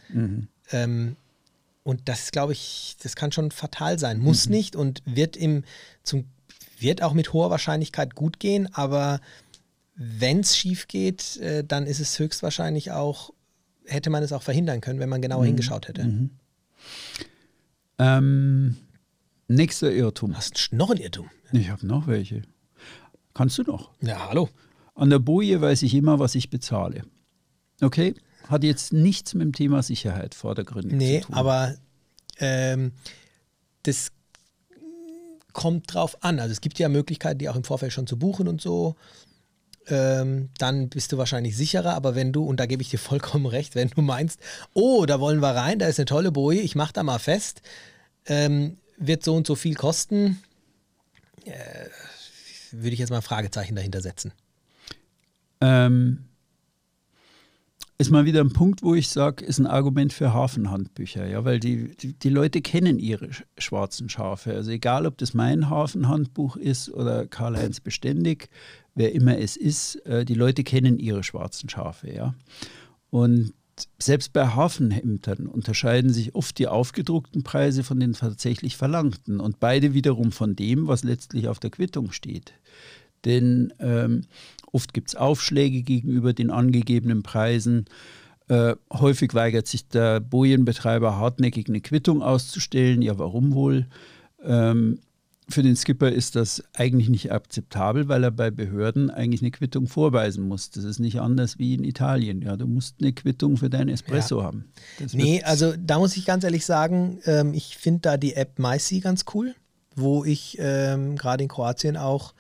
Mhm. 0.10 0.48
Ähm, 0.72 1.16
und 1.88 2.10
das 2.10 2.32
glaube 2.32 2.52
ich, 2.52 2.98
das 3.02 3.16
kann 3.16 3.32
schon 3.32 3.50
fatal 3.50 3.98
sein. 3.98 4.20
Muss 4.20 4.50
nicht 4.50 4.76
und 4.76 5.02
wird 5.06 5.38
im 5.38 5.64
zum 6.04 6.26
wird 6.80 7.02
auch 7.02 7.14
mit 7.14 7.32
hoher 7.32 7.50
Wahrscheinlichkeit 7.50 8.14
gut 8.14 8.42
gehen, 8.42 8.68
aber 8.74 9.22
wenn 9.96 10.42
es 10.42 10.58
schief 10.58 10.90
geht, 10.90 11.38
äh, 11.38 11.64
dann 11.64 11.88
ist 11.88 12.02
es 12.02 12.20
höchstwahrscheinlich 12.20 12.92
auch, 12.92 13.32
hätte 13.86 14.10
man 14.10 14.22
es 14.22 14.34
auch 14.34 14.44
verhindern 14.44 14.82
können, 14.82 15.00
wenn 15.00 15.08
man 15.08 15.22
genauer 15.22 15.46
hingeschaut 15.46 15.88
hätte. 15.88 16.30
Ähm, 18.00 18.76
nächster 19.48 19.90
Irrtum. 19.90 20.36
Hast 20.36 20.72
du 20.72 20.76
noch 20.76 20.92
ein 20.92 20.98
Irrtum? 20.98 21.30
Ich 21.54 21.70
habe 21.70 21.88
noch 21.88 22.06
welche. 22.06 22.42
Kannst 23.34 23.58
du 23.60 23.64
noch? 23.64 23.92
Ja, 24.02 24.28
hallo. 24.28 24.50
An 24.94 25.10
der 25.10 25.20
Boje 25.20 25.62
weiß 25.62 25.84
ich 25.84 25.94
immer, 25.94 26.20
was 26.20 26.36
ich 26.36 26.50
bezahle. 26.50 27.04
Okay? 27.82 28.14
Hat 28.50 28.64
jetzt 28.64 28.94
nichts 28.94 29.34
mit 29.34 29.44
dem 29.44 29.54
Thema 29.54 29.84
Sicherheit 29.84 30.34
vordergründig 30.36 30.94
Nee, 30.94 31.22
zu 31.22 31.28
tun. 31.28 31.36
aber 31.36 31.76
ähm, 32.40 32.92
das 33.84 34.12
kommt 35.54 35.94
drauf 35.94 36.24
an. 36.24 36.40
Also 36.40 36.52
es 36.52 36.62
gibt 36.62 36.78
ja 36.80 36.88
Möglichkeiten, 36.90 37.40
die 37.40 37.50
auch 37.50 37.56
im 37.56 37.64
Vorfeld 37.64 37.92
schon 37.94 38.08
zu 38.08 38.18
buchen 38.18 38.48
und 38.48 38.62
so. 38.62 38.96
Ähm, 39.90 40.50
dann 40.58 40.90
bist 40.90 41.12
du 41.14 41.18
wahrscheinlich 41.18 41.56
sicherer, 41.56 41.94
aber 41.94 42.14
wenn 42.14 42.34
du, 42.34 42.44
und 42.44 42.60
da 42.60 42.66
gebe 42.66 42.82
ich 42.82 42.90
dir 42.90 43.00
vollkommen 43.00 43.46
recht, 43.48 43.74
wenn 43.76 43.90
du 43.90 44.02
meinst, 44.02 44.40
oh, 44.74 45.06
da 45.06 45.20
wollen 45.20 45.42
wir 45.42 45.56
rein, 45.56 45.80
da 45.80 45.88
ist 45.88 46.00
eine 46.00 46.06
tolle 46.06 46.32
Boje, 46.32 46.62
ich 46.62 46.76
mache 46.76 46.94
da 46.94 47.04
mal 47.04 47.20
fest, 47.20 47.62
ähm, 48.26 48.78
wird 48.98 49.24
so 49.24 49.34
und 49.36 49.48
so 49.48 49.56
viel 49.56 49.76
kosten, 49.76 50.42
äh, 51.46 51.52
würde 52.72 52.90
ich 52.92 53.00
jetzt 53.00 53.10
mal 53.12 53.18
ein 53.18 53.22
Fragezeichen 53.22 53.76
dahinter 53.76 54.02
setzen. 54.02 54.34
Ähm, 55.62 56.26
ist 58.00 58.12
mal 58.12 58.26
wieder 58.26 58.42
ein 58.42 58.54
Punkt, 58.54 58.84
wo 58.84 58.94
ich 58.94 59.10
sage, 59.10 59.44
ist 59.44 59.58
ein 59.58 59.66
Argument 59.66 60.14
für 60.14 60.32
Hafenhandbücher, 60.32 61.26
ja, 61.26 61.46
weil 61.46 61.60
die, 61.60 61.96
die, 61.98 62.30
Leute 62.30 62.62
kennen 62.62 63.00
ihre 63.00 63.26
sch- 63.28 63.44
schwarzen 63.58 64.08
Schafe. 64.08 64.54
Also 64.54 64.70
egal, 64.70 65.08
ob 65.08 65.18
das 65.18 65.34
mein 65.34 65.70
Hafenhandbuch 65.70 66.58
ist 66.58 66.92
oder 66.92 67.26
Karl-Heinz 67.26 67.80
Beständig, 67.80 68.50
wer 68.94 69.14
immer 69.14 69.40
es 69.40 69.58
ist, 69.58 69.96
äh, 70.06 70.26
die 70.26 70.36
Leute 70.36 70.64
kennen 70.64 71.00
ihre 71.00 71.24
schwarzen 71.24 71.70
Schafe, 71.70 72.14
ja. 72.14 72.36
Und 73.10 73.54
selbst 74.00 74.34
bei 74.34 74.48
Hafenhemdern 74.48 75.48
unterscheiden 75.48 76.12
sich 76.12 76.36
oft 76.36 76.58
die 76.60 76.68
aufgedruckten 76.68 77.44
Preise 77.44 77.84
von 77.84 78.00
den 78.00 78.14
tatsächlich 78.14 78.78
verlangten 78.78 79.40
und 79.40 79.60
beide 79.60 79.94
wiederum 79.94 80.32
von 80.32 80.56
dem, 80.56 80.88
was 80.88 81.04
letztlich 81.04 81.48
auf 81.48 81.60
der 81.60 81.70
Quittung 81.70 82.12
steht. 82.12 82.54
Denn 83.26 83.74
ähm, 83.80 84.26
oft 84.72 84.94
gibt 84.94 85.10
es 85.10 85.16
Aufschläge 85.16 85.82
gegenüber 85.82 86.34
den 86.34 86.52
angegebenen 86.52 87.24
Preisen. 87.24 87.86
Äh, 88.48 88.76
häufig 88.92 89.34
weigert 89.34 89.68
sich 89.68 89.88
der 89.88 90.20
Bojenbetreiber 90.20 91.18
hartnäckig 91.18 91.68
eine 91.68 91.82
Quittung 91.82 92.22
auszustellen. 92.22 93.02
Ja, 93.02 93.18
warum 93.18 93.54
wohl? 93.54 93.88
Ähm, 94.44 95.00
für 95.50 95.64
den 95.64 95.76
Skipper 95.76 96.12
ist 96.12 96.36
das 96.36 96.64
eigentlich 96.74 97.10
nicht 97.10 97.32
akzeptabel, 97.32 98.10
weil 98.10 98.24
er 98.24 98.32
bei 98.32 98.52
Behörden 98.52 99.10
eigentlich 99.10 99.42
eine 99.42 99.52
Quittung 99.52 99.88
vorweisen 99.88 100.48
muss. 100.48 100.72
Das 100.72 100.84
ist 100.84 101.00
nicht 101.00 101.22
anders 101.22 101.58
wie 101.58 101.74
in 101.74 101.84
Italien. 101.84 102.42
Ja, 102.42 102.58
du 102.58 102.68
musst 102.68 102.96
eine 103.00 103.14
Quittung 103.14 103.56
für 103.56 103.70
deinen 103.70 103.90
Espresso 103.90 104.44
haben. 104.44 104.66
Das 105.00 105.14
Nee, 105.14 105.42
also 105.44 105.74
da 105.78 106.00
muss 106.00 106.18
ich 106.18 106.26
ganz 106.26 106.44
ehrlich 106.44 106.66
sagen, 106.66 107.20
ähm, 107.26 107.54
ich 107.54 107.78
finde 107.78 108.02
da 108.02 108.18
die 108.18 108.34
App 108.34 108.60
MySea 108.60 109.00
ganz 109.00 109.24
cool, 109.34 109.56
wo 109.96 110.26
ich 110.26 110.58
ähm, 110.60 111.16
gerade 111.16 111.44
in 111.44 111.50
Kroatien 111.50 111.96
auch 111.96 112.34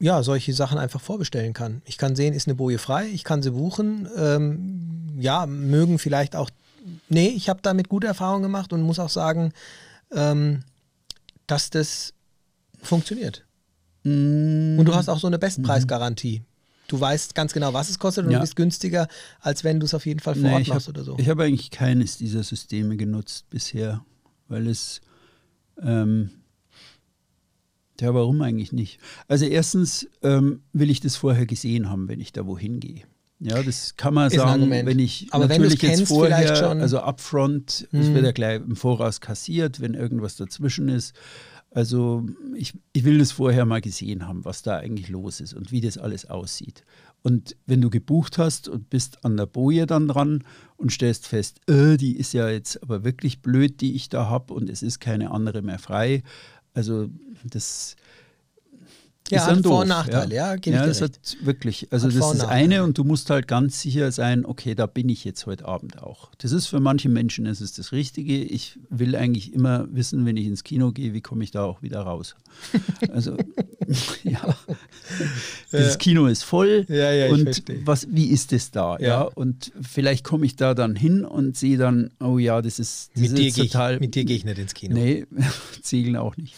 ja, 0.00 0.22
solche 0.22 0.52
Sachen 0.54 0.78
einfach 0.78 1.00
vorbestellen 1.00 1.52
kann. 1.54 1.82
Ich 1.84 1.98
kann 1.98 2.14
sehen, 2.16 2.32
ist 2.34 2.46
eine 2.46 2.54
Boje 2.54 2.78
frei, 2.78 3.08
ich 3.08 3.24
kann 3.24 3.42
sie 3.42 3.50
buchen. 3.50 4.08
Ähm, 4.16 5.08
ja, 5.18 5.46
mögen 5.46 5.98
vielleicht 5.98 6.36
auch. 6.36 6.50
Nee, 7.08 7.28
ich 7.28 7.48
habe 7.48 7.60
damit 7.62 7.88
gute 7.88 8.06
Erfahrungen 8.06 8.42
gemacht 8.44 8.72
und 8.72 8.82
muss 8.82 8.98
auch 8.98 9.10
sagen, 9.10 9.52
ähm, 10.12 10.60
dass 11.46 11.70
das 11.70 12.14
funktioniert. 12.82 13.44
Mm, 14.04 14.78
Und 14.78 14.84
du 14.86 14.94
hast 14.94 15.08
auch 15.08 15.18
so 15.18 15.26
eine 15.26 15.38
Bestpreisgarantie. 15.38 16.42
Du 16.86 16.98
weißt 16.98 17.34
ganz 17.34 17.52
genau, 17.52 17.74
was 17.74 17.90
es 17.90 17.98
kostet 17.98 18.24
und 18.24 18.30
Ja. 18.30 18.38
du 18.38 18.42
bist 18.42 18.56
günstiger, 18.56 19.08
als 19.40 19.64
wenn 19.64 19.80
du 19.80 19.84
es 19.86 19.92
auf 19.92 20.06
jeden 20.06 20.20
Fall 20.20 20.34
vor 20.34 20.44
Nee, 20.48 20.54
Ort 20.54 20.68
machst 20.68 20.86
hab- 20.88 20.94
oder 20.94 21.04
so. 21.04 21.16
Ich 21.18 21.28
habe 21.28 21.44
eigentlich 21.44 21.70
keines 21.70 22.16
dieser 22.16 22.42
Systeme 22.42 22.96
genutzt 22.96 23.50
bisher, 23.50 24.02
weil 24.48 24.68
es. 24.68 25.00
Ähm, 25.82 26.30
ja, 28.00 28.14
warum 28.14 28.42
eigentlich 28.42 28.72
nicht? 28.72 29.00
Also, 29.26 29.44
erstens 29.44 30.08
ähm, 30.22 30.62
will 30.72 30.90
ich 30.90 31.00
das 31.00 31.16
vorher 31.16 31.46
gesehen 31.46 31.90
haben, 31.90 32.08
wenn 32.08 32.20
ich 32.20 32.32
da 32.32 32.46
wohin 32.46 32.80
gehe. 32.80 33.02
Ja, 33.40 33.62
das 33.62 33.96
kann 33.96 34.14
man 34.14 34.28
Ist 34.28 34.36
sagen, 34.36 34.68
wenn 34.68 34.98
ich 34.98 35.28
Aber 35.30 35.48
wenn 35.48 35.62
natürlich 35.62 35.80
jetzt 35.82 35.96
kennst, 35.98 36.08
vorher, 36.12 36.56
schon. 36.56 36.80
also 36.80 36.98
upfront, 37.00 37.86
es 37.92 38.12
wird 38.12 38.24
ja 38.24 38.32
gleich 38.32 38.60
im 38.60 38.74
Voraus 38.74 39.20
kassiert, 39.20 39.80
wenn 39.80 39.94
irgendwas 39.94 40.34
dazwischen 40.34 40.88
ist. 40.88 41.14
Also 41.70 42.26
ich, 42.56 42.72
ich 42.92 43.04
will 43.04 43.18
das 43.18 43.30
vorher 43.30 43.64
mal 43.66 43.80
gesehen 43.80 44.26
haben, 44.26 44.44
was 44.44 44.62
da 44.62 44.78
eigentlich 44.78 45.08
los 45.08 45.40
ist 45.40 45.54
und 45.54 45.70
wie 45.70 45.80
das 45.80 45.98
alles 45.98 46.28
aussieht. 46.28 46.82
Und 47.22 47.56
wenn 47.66 47.80
du 47.80 47.90
gebucht 47.90 48.38
hast 48.38 48.68
und 48.68 48.90
bist 48.90 49.24
an 49.24 49.36
der 49.36 49.46
Boje 49.46 49.86
dann 49.86 50.08
dran 50.08 50.44
und 50.76 50.92
stellst 50.92 51.26
fest, 51.26 51.60
äh, 51.68 51.96
die 51.96 52.16
ist 52.16 52.32
ja 52.32 52.48
jetzt 52.48 52.82
aber 52.82 53.04
wirklich 53.04 53.42
blöd, 53.42 53.80
die 53.80 53.94
ich 53.94 54.08
da 54.08 54.28
habe 54.28 54.54
und 54.54 54.70
es 54.70 54.82
ist 54.82 54.98
keine 54.98 55.30
andere 55.30 55.62
mehr 55.62 55.78
frei. 55.78 56.22
Also 56.74 57.08
das 57.44 57.96
Ja, 59.30 59.38
ist 59.40 59.46
dann 59.48 59.56
hat 59.58 59.62
Vor- 59.64 59.72
doof. 59.72 59.82
und 59.82 59.88
Nachteile, 59.88 60.34
ja, 60.34 60.56
gebe 60.56 60.76
ja 60.76 60.82
dir 60.82 60.88
das 60.88 61.02
recht. 61.02 61.14
hat 61.16 61.36
wirklich, 61.46 61.88
also 61.90 62.06
Hat 62.06 62.14
das 62.14 62.14
ist 62.16 62.30
das 62.32 62.38
Nachteile. 62.38 62.64
eine 62.64 62.84
und 62.84 62.98
du 62.98 63.04
musst 63.04 63.30
halt 63.30 63.48
ganz 63.48 63.80
sicher 63.80 64.10
sein, 64.12 64.44
okay, 64.46 64.74
da 64.74 64.86
bin 64.86 65.08
ich 65.08 65.24
jetzt 65.24 65.46
heute 65.46 65.66
Abend 65.66 66.02
auch. 66.02 66.30
Das 66.38 66.52
ist 66.52 66.66
für 66.66 66.80
manche 66.80 67.08
Menschen 67.08 67.44
das 67.44 67.60
ist 67.60 67.78
das 67.78 67.92
Richtige. 67.92 68.36
Ich 68.42 68.78
will 68.90 69.14
eigentlich 69.16 69.52
immer 69.54 69.86
wissen, 69.92 70.24
wenn 70.26 70.36
ich 70.36 70.46
ins 70.46 70.64
Kino 70.64 70.92
gehe, 70.92 71.12
wie 71.14 71.20
komme 71.20 71.44
ich 71.44 71.50
da 71.50 71.62
auch 71.64 71.82
wieder 71.82 72.00
raus. 72.00 72.34
Also 73.12 73.36
ja, 74.24 74.54
das 75.70 75.98
Kino 75.98 76.26
ist 76.26 76.42
voll 76.44 76.84
Ja, 76.88 77.12
ja, 77.12 77.26
ich 77.26 77.32
und 77.32 77.42
verstehe. 77.44 77.80
was, 77.84 78.06
wie 78.10 78.26
ist 78.26 78.52
es 78.52 78.70
da? 78.70 78.98
Ja. 78.98 79.06
Ja. 79.08 79.22
und 79.22 79.72
vielleicht 79.80 80.24
komme 80.24 80.44
ich 80.46 80.56
da 80.56 80.74
dann 80.74 80.94
hin 80.96 81.24
und 81.24 81.56
sehe 81.56 81.78
dann, 81.78 82.10
oh 82.20 82.38
ja, 82.38 82.60
das 82.60 82.78
ist, 82.78 83.10
das 83.14 83.22
Mit 83.22 83.30
ist 83.30 83.38
dir, 83.38 83.50
gehe 83.52 83.64
ich, 83.64 83.70
total. 83.72 83.98
mit 84.00 84.14
dir 84.14 84.24
gehe 84.24 84.36
ich 84.36 84.44
nicht 84.44 84.58
ins 84.58 84.74
Kino. 84.74 84.94
Nee, 84.94 85.26
Ziegeln 85.82 86.16
auch 86.16 86.36
nicht. 86.36 86.54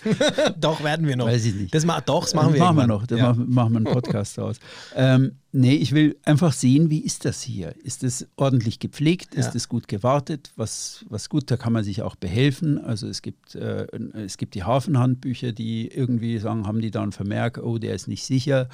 Doch, 0.60 0.82
werden 0.82 1.06
wir 1.06 1.16
noch. 1.16 1.26
Weiß 1.26 1.44
ich 1.44 1.54
nicht. 1.54 1.74
Das 1.74 1.84
ma 1.84 2.00
doch, 2.00 2.22
das 2.24 2.34
machen 2.34 2.54
wir 2.54 2.59
machen 2.60 2.76
wir 2.76 2.86
noch, 2.86 3.06
da 3.06 3.16
Ja. 3.16 3.28
machen, 3.30 3.50
machen 3.50 3.72
wir 3.72 3.76
einen 3.78 3.86
Podcast 3.86 4.38
aus. 4.38 4.56
Ähm, 4.94 5.32
nee, 5.52 5.74
ich 5.74 5.92
will 5.92 6.16
einfach 6.24 6.52
sehen, 6.52 6.90
wie 6.90 7.00
ist 7.00 7.24
das 7.24 7.42
hier? 7.42 7.74
Ist 7.84 8.02
es 8.04 8.26
ordentlich 8.36 8.78
gepflegt? 8.78 9.34
Ist 9.34 9.46
Ja. 9.46 9.52
es 9.56 9.68
gut 9.68 9.88
gewartet? 9.88 10.52
Was, 10.56 11.04
was 11.08 11.28
gut, 11.28 11.50
da 11.50 11.56
kann 11.56 11.72
man 11.72 11.84
sich 11.84 12.02
auch 12.02 12.16
behelfen. 12.16 12.78
Also 12.78 13.06
es 13.08 13.22
gibt, 13.22 13.54
äh, 13.54 13.86
es 14.14 14.36
gibt 14.36 14.54
die 14.54 14.64
Hafenhandbücher, 14.64 15.52
die 15.52 15.88
irgendwie 15.88 16.38
sagen, 16.38 16.66
haben 16.66 16.80
die 16.80 16.90
da 16.90 17.02
einen 17.02 17.12
Vermerk, 17.12 17.58
oh, 17.62 17.78
der 17.78 17.94
ist 17.94 18.08
nicht 18.08 18.24
sicher 18.24 18.68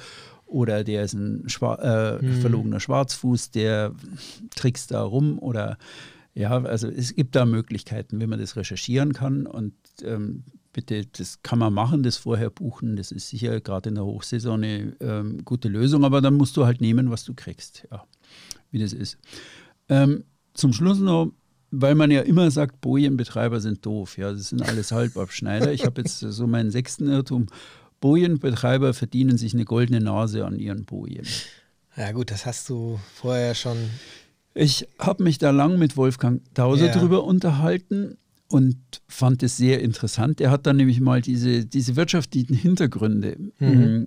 oder 0.45 0.83
der 0.83 1.03
ist 1.03 1.13
ein 1.13 1.49
Schwa 1.49 1.75
äh, 1.75 2.21
Hm. 2.21 2.41
verlogener 2.41 2.79
Schwarzfuß, 2.79 3.51
der 3.51 3.91
trickst 4.55 4.91
da 4.91 5.01
rum 5.03 5.39
oder 5.39 5.77
ja, 6.33 6.51
also 6.63 6.87
es 6.87 7.15
gibt 7.15 7.35
da 7.35 7.45
Möglichkeiten, 7.45 8.19
wie 8.21 8.27
man 8.27 8.39
das 8.39 8.55
recherchieren 8.55 9.11
kann 9.13 9.47
und 9.47 9.73
ähm, 10.03 10.43
bitte, 10.77 11.07
das 11.07 11.41
kann 11.41 11.57
man 11.57 11.73
machen, 11.73 12.03
das 12.03 12.17
vorher 12.17 12.51
buchen, 12.51 12.97
das 12.97 13.11
ist 13.11 13.29
sicher 13.29 13.59
gerade 13.61 13.89
in 13.89 13.95
der 13.95 14.05
Hochsaison 14.05 14.63
eine 14.63 14.95
ähm, 14.99 15.43
gute 15.43 15.69
Lösung, 15.69 16.05
aber 16.05 16.21
dann 16.21 16.35
musst 16.35 16.55
du 16.55 16.65
halt 16.67 16.81
nehmen, 16.81 17.09
was 17.09 17.23
du 17.23 17.33
kriegst, 17.33 17.87
ja, 17.89 18.03
wie 18.69 18.77
das 18.77 18.93
ist. 18.93 19.17
Ähm, 19.89 20.23
zum 20.53 20.73
Schluss 20.73 20.99
noch, 20.99 21.31
weil 21.71 21.95
man 21.95 22.11
ja 22.11 22.21
immer 22.21 22.51
sagt, 22.51 22.79
Bojenbetreiber 22.79 23.59
sind 23.59 23.83
doof, 23.87 24.19
ja, 24.19 24.31
das 24.31 24.49
sind 24.49 24.61
alles 24.61 24.91
Halbabschneider. 24.91 25.73
Ich 25.73 25.83
habe 25.83 26.01
jetzt 26.01 26.19
so 26.19 26.45
meinen 26.45 26.69
sechsten 26.69 27.07
Irrtum. 27.07 27.47
Bojenbetreiber 27.99 28.93
verdienen 28.93 29.39
sich 29.39 29.55
eine 29.55 29.65
goldene 29.65 29.99
Nase 29.99 30.45
an 30.45 30.59
ihren 30.59 30.85
Bojen. 30.85 31.25
ja, 31.95 32.11
gut, 32.11 32.29
das 32.29 32.45
hast 32.45 32.69
du 32.69 32.99
vorher 33.15 33.55
schon. 33.55 33.77
Ich 34.53 34.87
habe 34.99 35.23
mich 35.23 35.39
da 35.39 35.49
lang 35.49 35.79
mit 35.79 35.97
Wolfgang 35.97 36.41
Tauser 36.53 36.85
Ja. 36.87 36.91
drüber 36.91 37.23
unterhalten 37.23 38.17
und 38.49 38.77
fand 39.07 39.43
es 39.43 39.57
sehr 39.57 39.81
interessant. 39.81 40.39
Er 40.41 40.51
hat 40.51 40.65
dann 40.65 40.77
nämlich 40.77 40.99
mal 41.01 41.21
diese, 41.21 41.65
diese 41.65 41.95
wirtschaftlichen 41.95 42.55
Hintergründe 42.55 43.37
Mhm. 43.59 43.67
mh, 43.69 44.05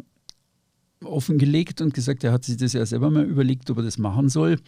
offengelegt 1.05 1.81
und 1.81 1.95
gesagt, 1.95 2.25
er 2.25 2.33
hat 2.33 2.45
sich 2.45 2.59
das 2.59 2.73
ja 2.75 2.85
selber 2.85 3.11
mal 3.11 3.25
überlegt, 3.25 3.71
ob 3.71 3.79
er 3.79 3.83
das 3.85 3.99
machen 3.99 4.29
soll. 4.29 4.59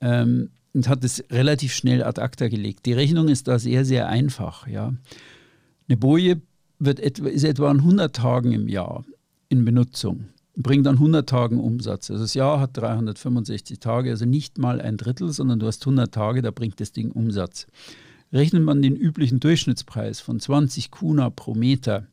Ähm, 0.00 0.50
und 0.74 0.88
hat 0.88 1.02
es 1.04 1.24
relativ 1.30 1.72
schnell 1.72 2.02
ad 2.02 2.20
acta 2.20 2.48
gelegt. 2.48 2.84
Die 2.84 2.92
Rechnung 2.92 3.28
ist 3.28 3.48
da 3.48 3.58
sehr, 3.58 3.86
sehr 3.86 4.08
einfach. 4.08 4.66
Ja. 4.66 4.92
Eine 5.88 5.96
Boje 5.96 6.42
wird 6.78 7.00
etwa, 7.00 7.28
ist 7.28 7.44
etwa 7.44 7.70
an 7.70 7.78
100 7.78 8.14
Tagen 8.14 8.52
im 8.52 8.68
Jahr 8.68 9.06
in 9.48 9.64
Benutzung, 9.64 10.26
bringt 10.54 10.84
dann 10.84 10.96
100 10.96 11.26
Tagen 11.26 11.58
Umsatz. 11.58 12.10
Also 12.10 12.24
das 12.24 12.34
Jahr 12.34 12.60
hat 12.60 12.76
365 12.76 13.80
Tage, 13.80 14.10
also 14.10 14.26
nicht 14.26 14.58
mal 14.58 14.82
ein 14.82 14.98
Drittel, 14.98 15.32
sondern 15.32 15.58
du 15.60 15.66
hast 15.66 15.82
100 15.86 16.12
Tage, 16.12 16.42
da 16.42 16.50
bringt 16.50 16.78
das 16.80 16.92
Ding 16.92 17.10
Umsatz. 17.10 17.66
Rechnet 18.32 18.62
man 18.62 18.82
den 18.82 18.96
üblichen 18.96 19.40
Durchschnittspreis 19.40 20.20
von 20.20 20.40
20 20.40 20.90
Kuna 20.90 21.30
pro 21.30 21.54
Meter, 21.54 22.06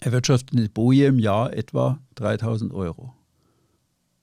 erwirtschaftet 0.00 0.58
eine 0.58 0.68
Boje 0.68 1.06
im 1.06 1.18
Jahr 1.18 1.52
etwa 1.52 1.98
3000 2.16 2.72
Euro. 2.72 3.14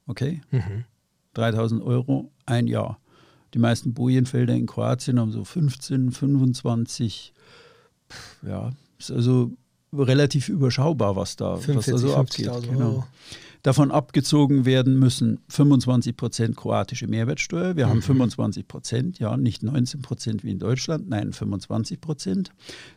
Okay? 0.07 0.41
Mhm. 0.51 0.85
3000 1.33 1.81
Euro 1.81 2.31
ein 2.45 2.67
Jahr. 2.67 2.99
Die 3.53 3.59
meisten 3.59 3.93
Bojenfelder 3.93 4.55
in 4.55 4.65
Kroatien 4.65 5.19
haben 5.19 5.31
so 5.31 5.43
15, 5.43 6.11
25, 6.11 7.33
ja, 8.43 8.71
ist 8.97 9.11
also 9.11 9.51
relativ 9.93 10.49
überschaubar, 10.49 11.15
was 11.15 11.35
da, 11.35 11.57
45, 11.57 11.75
was 11.75 11.85
da 12.01 12.07
so 12.07 12.15
abgeht. 12.15 12.69
Genau. 12.69 13.05
Davon 13.63 13.91
abgezogen 13.91 14.65
werden 14.65 14.97
müssen 14.97 15.39
25 15.49 16.17
Prozent 16.17 16.57
kroatische 16.57 17.07
Mehrwertsteuer. 17.07 17.75
Wir 17.75 17.85
mhm. 17.85 17.89
haben 17.89 18.01
25 18.01 18.67
Prozent, 18.67 19.19
ja, 19.19 19.37
nicht 19.37 19.61
19 19.61 20.01
Prozent 20.01 20.43
wie 20.43 20.51
in 20.51 20.59
Deutschland, 20.59 21.09
nein, 21.09 21.31
25 21.31 22.01
Prozent. 22.01 22.51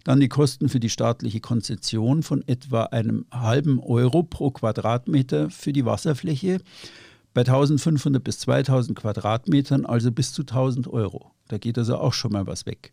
Dann 0.05 0.21
die 0.21 0.29
Kosten 0.29 0.71
für 0.71 0.81
die 0.81 0.89
staatliche 0.89 1.41
Konzession 1.41 2.23
von 2.23 2.43
etwa 2.47 2.85
einem 2.85 3.27
halben 3.31 3.79
Euro 3.79 4.23
pro 4.23 4.51
Quadratmeter 4.51 5.51
für 5.51 5.73
die 5.73 5.85
Wasserfläche. 5.85 6.61
Bei 7.35 7.43
1500 7.43 8.23
bis 8.23 8.39
2000 8.39 8.99
Quadratmetern 8.99 9.85
also 9.85 10.13
bis 10.13 10.33
zu 10.33 10.43
1000 10.43 10.89
Euro. 10.89 11.33
Da 11.49 11.59
geht 11.59 11.77
also 11.77 11.99
auch 11.99 12.13
schon 12.13 12.33
mal 12.33 12.47
was 12.47 12.65
weg. 12.65 12.93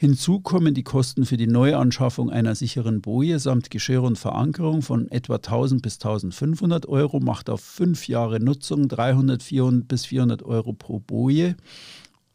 Hinzu 0.00 0.38
kommen 0.38 0.74
die 0.74 0.84
Kosten 0.84 1.26
für 1.26 1.36
die 1.36 1.48
Neuanschaffung 1.48 2.30
einer 2.30 2.54
sicheren 2.54 3.00
Boje 3.00 3.40
samt 3.40 3.68
Geschirr 3.68 4.04
und 4.04 4.16
Verankerung 4.16 4.80
von 4.80 5.10
etwa 5.10 5.34
1000 5.34 5.82
bis 5.82 5.94
1500 5.96 6.86
Euro, 6.86 7.18
macht 7.18 7.50
auf 7.50 7.60
fünf 7.62 8.06
Jahre 8.06 8.38
Nutzung 8.38 8.86
300 8.86 9.42
400 9.42 9.88
bis 9.88 10.06
400 10.06 10.44
Euro 10.44 10.72
pro 10.72 11.00
Boje 11.00 11.56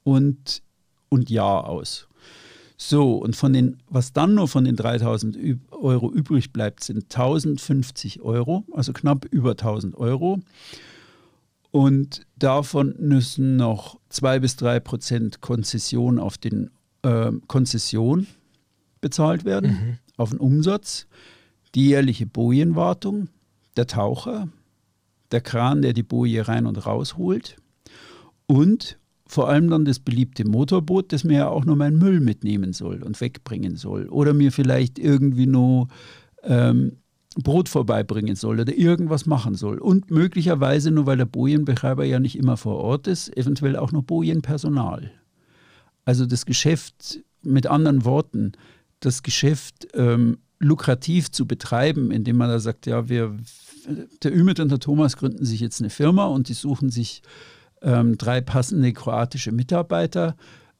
und, 0.03 0.61
und 1.07 1.29
Jahr 1.29 1.69
aus. 1.69 2.09
So, 2.75 3.15
und 3.15 3.37
von 3.37 3.53
den, 3.53 3.77
was 3.87 4.11
dann 4.11 4.35
nur 4.35 4.49
von 4.49 4.65
den 4.65 4.75
3000 4.75 5.37
Euro 5.71 6.11
übrig 6.11 6.51
bleibt, 6.51 6.83
sind 6.83 7.05
1050 7.05 8.23
Euro, 8.23 8.65
also 8.73 8.91
knapp 8.91 9.23
über 9.31 9.51
1000 9.51 9.95
Euro. 9.95 10.41
Und 11.71 12.25
davon 12.35 12.93
müssen 12.99 13.55
noch 13.55 14.01
2 14.09 14.39
bis 14.39 14.57
3 14.57 14.81
Prozent 14.81 15.39
Konzession 15.39 16.19
auf 16.19 16.37
den 16.37 16.69
äh, 17.03 17.31
Konzession 17.47 18.27
bezahlt 19.01 19.45
werden 19.45 19.71
mhm. 19.71 19.97
auf 20.17 20.31
den 20.31 20.39
Umsatz, 20.39 21.07
die 21.75 21.87
jährliche 21.89 22.25
Bojenwartung, 22.25 23.29
der 23.77 23.87
Taucher, 23.87 24.47
der 25.31 25.41
Kran, 25.41 25.81
der 25.81 25.93
die 25.93 26.03
Boje 26.03 26.47
rein 26.47 26.65
und 26.65 26.85
rausholt 26.85 27.57
und 28.45 28.97
vor 29.25 29.49
allem 29.49 29.69
dann 29.69 29.85
das 29.85 29.99
beliebte 29.99 30.47
Motorboot, 30.47 31.11
das 31.11 31.23
mir 31.23 31.37
ja 31.39 31.47
auch 31.47 31.65
noch 31.65 31.75
meinen 31.75 31.97
Müll 31.97 32.19
mitnehmen 32.19 32.73
soll 32.73 33.01
und 33.01 33.19
wegbringen 33.19 33.77
soll. 33.77 34.07
Oder 34.09 34.33
mir 34.33 34.51
vielleicht 34.51 34.99
irgendwie 34.99 35.47
noch 35.47 35.87
ähm, 36.43 36.97
Brot 37.41 37.67
vorbeibringen 37.67 38.35
soll 38.35 38.59
oder 38.59 38.77
irgendwas 38.77 39.25
machen 39.25 39.55
soll. 39.55 39.79
Und 39.79 40.11
möglicherweise, 40.11 40.91
nur 40.91 41.07
weil 41.07 41.17
der 41.17 41.25
Bojenbetreiber 41.25 42.05
ja 42.05 42.19
nicht 42.19 42.37
immer 42.37 42.57
vor 42.57 42.77
Ort 42.77 43.07
ist, 43.07 43.35
eventuell 43.35 43.75
auch 43.75 43.91
noch 43.91 44.03
Bojenpersonal. 44.03 45.11
Also 46.05 46.25
das 46.25 46.45
Geschäft, 46.45 47.19
mit 47.41 47.67
anderen 47.67 48.05
Worten, 48.05 48.53
das 48.99 49.23
Geschäft 49.23 49.87
ähm, 49.93 50.37
lukrativ 50.59 51.31
zu 51.31 51.45
betreiben, 51.45 52.11
indem 52.11 52.37
man 52.37 52.49
da 52.49 52.59
sagt, 52.59 52.85
ja, 52.85 53.09
wir, 53.09 53.37
der 54.23 54.35
Ümit 54.35 54.59
und 54.59 54.71
der 54.71 54.79
Thomas 54.79 55.17
gründen 55.17 55.45
sich 55.45 55.59
jetzt 55.59 55.81
eine 55.81 55.89
Firma 55.89 56.25
und 56.25 56.47
die 56.47 56.53
suchen 56.53 56.89
sich 56.89 57.21
ähm, 57.81 58.17
drei 58.17 58.41
passende 58.41 58.93
kroatische 58.93 59.51
Mitarbeiter. 59.51 60.35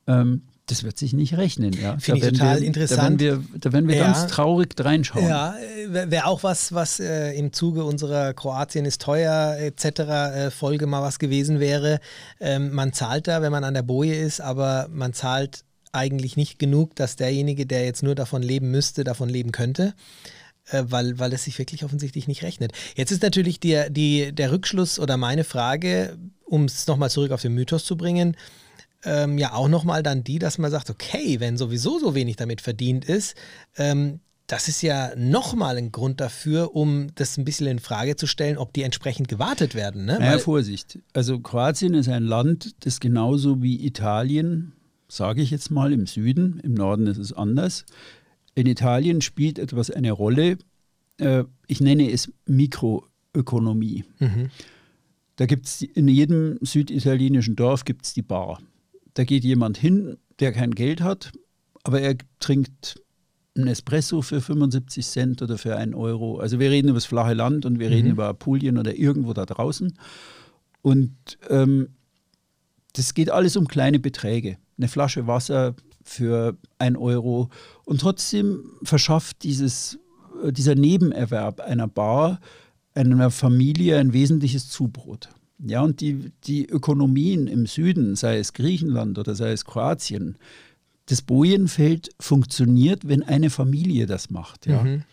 Ähm, 0.07 0.43
das 0.67 0.83
wird 0.83 0.97
sich 0.97 1.13
nicht 1.13 1.35
rechnen. 1.35 1.73
Ja. 1.73 1.97
Finde 1.99 2.27
ich 2.27 2.33
total 2.33 2.61
wir, 2.61 2.67
interessant. 2.67 3.19
Da 3.19 3.25
werden 3.25 3.49
wir, 3.51 3.59
da 3.59 3.73
werden 3.73 3.87
wir 3.87 3.95
ja. 3.97 4.05
ganz 4.05 4.27
traurig 4.27 4.73
reinschauen. 4.79 5.27
Ja, 5.27 5.55
wäre 5.89 6.25
auch 6.25 6.43
was, 6.43 6.73
was 6.73 6.99
äh, 6.99 7.33
im 7.33 7.51
Zuge 7.51 7.83
unserer 7.83 8.33
Kroatien 8.33 8.85
ist 8.85 9.01
teuer 9.01 9.57
etc. 9.59 9.85
Äh, 9.85 10.51
Folge 10.51 10.87
mal 10.87 11.01
was 11.01 11.19
gewesen 11.19 11.59
wäre. 11.59 11.99
Ähm, 12.39 12.73
man 12.73 12.93
zahlt 12.93 13.27
da, 13.27 13.41
wenn 13.41 13.51
man 13.51 13.63
an 13.65 13.73
der 13.73 13.81
Boje 13.81 14.15
ist, 14.15 14.39
aber 14.39 14.87
man 14.89 15.13
zahlt 15.13 15.65
eigentlich 15.91 16.37
nicht 16.37 16.59
genug, 16.59 16.95
dass 16.95 17.17
derjenige, 17.17 17.65
der 17.65 17.83
jetzt 17.85 18.01
nur 18.01 18.15
davon 18.15 18.41
leben 18.41 18.71
müsste, 18.71 19.03
davon 19.03 19.29
leben 19.29 19.51
könnte. 19.51 19.93
Äh, 20.69 20.83
weil, 20.87 21.19
weil 21.19 21.33
es 21.33 21.43
sich 21.43 21.59
wirklich 21.59 21.83
offensichtlich 21.83 22.29
nicht 22.29 22.41
rechnet. 22.41 22.71
Jetzt 22.95 23.11
ist 23.11 23.21
natürlich 23.21 23.59
der, 23.59 23.89
die, 23.89 24.31
der 24.31 24.53
Rückschluss 24.53 24.97
oder 24.97 25.17
meine 25.17 25.43
Frage, 25.43 26.17
um 26.45 26.65
es 26.65 26.87
nochmal 26.87 27.09
zurück 27.09 27.31
auf 27.31 27.41
den 27.41 27.53
Mythos 27.53 27.83
zu 27.83 27.97
bringen, 27.97 28.37
ähm, 29.05 29.37
ja 29.37 29.53
auch 29.53 29.67
nochmal 29.67 30.03
dann 30.03 30.23
die, 30.23 30.39
dass 30.39 30.57
man 30.57 30.71
sagt, 30.71 30.89
okay, 30.89 31.39
wenn 31.39 31.57
sowieso 31.57 31.99
so 31.99 32.15
wenig 32.15 32.35
damit 32.35 32.61
verdient 32.61 33.05
ist, 33.05 33.35
ähm, 33.77 34.19
das 34.47 34.67
ist 34.67 34.81
ja 34.81 35.13
nochmal 35.15 35.77
ein 35.77 35.91
Grund 35.91 36.19
dafür, 36.19 36.75
um 36.75 37.07
das 37.15 37.37
ein 37.37 37.45
bisschen 37.45 37.67
in 37.67 37.79
Frage 37.79 38.15
zu 38.15 38.27
stellen, 38.27 38.57
ob 38.57 38.73
die 38.73 38.83
entsprechend 38.83 39.27
gewartet 39.27 39.73
werden. 39.73 40.05
Ne? 40.05 40.17
Naja, 40.19 40.37
Vorsicht. 40.37 40.99
Also 41.13 41.39
Kroatien 41.39 41.93
ist 41.93 42.09
ein 42.09 42.23
Land, 42.23 42.75
das 42.85 42.99
genauso 42.99 43.61
wie 43.61 43.85
Italien, 43.85 44.73
sage 45.07 45.41
ich 45.41 45.49
jetzt 45.49 45.71
mal, 45.71 45.93
im 45.93 46.07
Süden, 46.07 46.59
im 46.59 46.73
Norden 46.73 47.07
ist 47.07 47.17
es 47.17 47.31
anders. 47.31 47.85
In 48.53 48.67
Italien 48.67 49.21
spielt 49.21 49.59
etwas 49.59 49.89
eine 49.89 50.11
Rolle, 50.11 50.57
äh, 51.17 51.45
ich 51.67 51.79
nenne 51.79 52.11
es 52.11 52.31
Mikroökonomie. 52.45 54.03
Mhm. 54.19 54.49
Da 55.37 55.45
gibt 55.45 55.65
es 55.65 55.81
in 55.81 56.07
jedem 56.07 56.59
süditalienischen 56.61 57.55
Dorf 57.55 57.85
gibt's 57.85 58.13
die 58.13 58.21
Bar 58.21 58.59
da 59.13 59.23
geht 59.23 59.43
jemand 59.43 59.77
hin, 59.77 60.17
der 60.39 60.51
kein 60.51 60.71
Geld 60.71 61.01
hat, 61.01 61.31
aber 61.83 62.01
er 62.01 62.15
trinkt 62.39 63.01
ein 63.55 63.67
Espresso 63.67 64.21
für 64.21 64.41
75 64.41 65.05
Cent 65.05 65.41
oder 65.41 65.57
für 65.57 65.77
einen 65.77 65.93
Euro. 65.93 66.39
Also 66.39 66.59
wir 66.59 66.71
reden 66.71 66.89
über 66.89 66.97
das 66.97 67.05
flache 67.05 67.33
Land 67.33 67.65
und 67.65 67.79
wir 67.79 67.87
mhm. 67.87 67.93
reden 67.93 68.11
über 68.11 68.27
Apulien 68.27 68.77
oder 68.77 68.95
irgendwo 68.95 69.33
da 69.33 69.45
draußen. 69.45 69.93
Und 70.81 71.15
ähm, 71.49 71.89
das 72.93 73.13
geht 73.13 73.29
alles 73.29 73.55
um 73.55 73.67
kleine 73.67 73.99
Beträge. 73.99 74.57
Eine 74.77 74.87
Flasche 74.87 75.27
Wasser 75.27 75.75
für 76.03 76.57
ein 76.79 76.97
Euro. 76.97 77.49
Und 77.85 78.01
trotzdem 78.01 78.63
verschafft 78.83 79.43
dieses, 79.43 79.99
äh, 80.43 80.51
dieser 80.51 80.75
Nebenerwerb 80.75 81.59
einer 81.61 81.87
Bar 81.87 82.39
einer 82.95 83.31
Familie 83.31 83.97
ein 83.97 84.13
wesentliches 84.13 84.69
Zubrot. 84.69 85.29
Ja, 85.59 85.81
und 85.81 86.01
die, 86.01 86.31
die 86.45 86.65
Ökonomien 86.67 87.47
im 87.47 87.65
Süden, 87.65 88.15
sei 88.15 88.37
es 88.37 88.53
Griechenland 88.53 89.17
oder 89.17 89.35
sei 89.35 89.51
es 89.51 89.65
Kroatien, 89.65 90.37
das 91.05 91.21
Bojenfeld 91.21 92.09
funktioniert, 92.19 93.07
wenn 93.07 93.23
eine 93.23 93.49
Familie 93.49 94.05
das 94.05 94.29
macht. 94.29 94.65
Ja. 94.65 94.83
Mhm. 94.83 95.03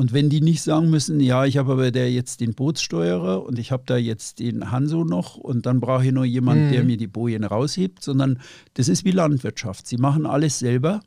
Und 0.00 0.14
wenn 0.14 0.30
die 0.30 0.40
nicht 0.40 0.62
sagen 0.62 0.88
müssen, 0.88 1.20
ja, 1.20 1.44
ich 1.44 1.58
habe 1.58 1.72
aber 1.72 1.90
der 1.90 2.10
jetzt 2.10 2.40
den 2.40 2.54
Bootssteuerer 2.54 3.44
und 3.44 3.58
ich 3.58 3.70
habe 3.70 3.82
da 3.84 3.98
jetzt 3.98 4.38
den 4.38 4.70
Hanso 4.70 5.04
noch 5.04 5.36
und 5.36 5.66
dann 5.66 5.80
brauche 5.80 6.06
ich 6.06 6.12
nur 6.12 6.24
jemanden, 6.24 6.68
mhm. 6.68 6.72
der 6.72 6.84
mir 6.84 6.96
die 6.96 7.06
Bojen 7.06 7.44
raushebt, 7.44 8.02
sondern 8.02 8.38
das 8.74 8.88
ist 8.88 9.04
wie 9.04 9.10
Landwirtschaft. 9.10 9.86
Sie 9.86 9.98
machen 9.98 10.24
alles 10.24 10.58
selber 10.58 11.02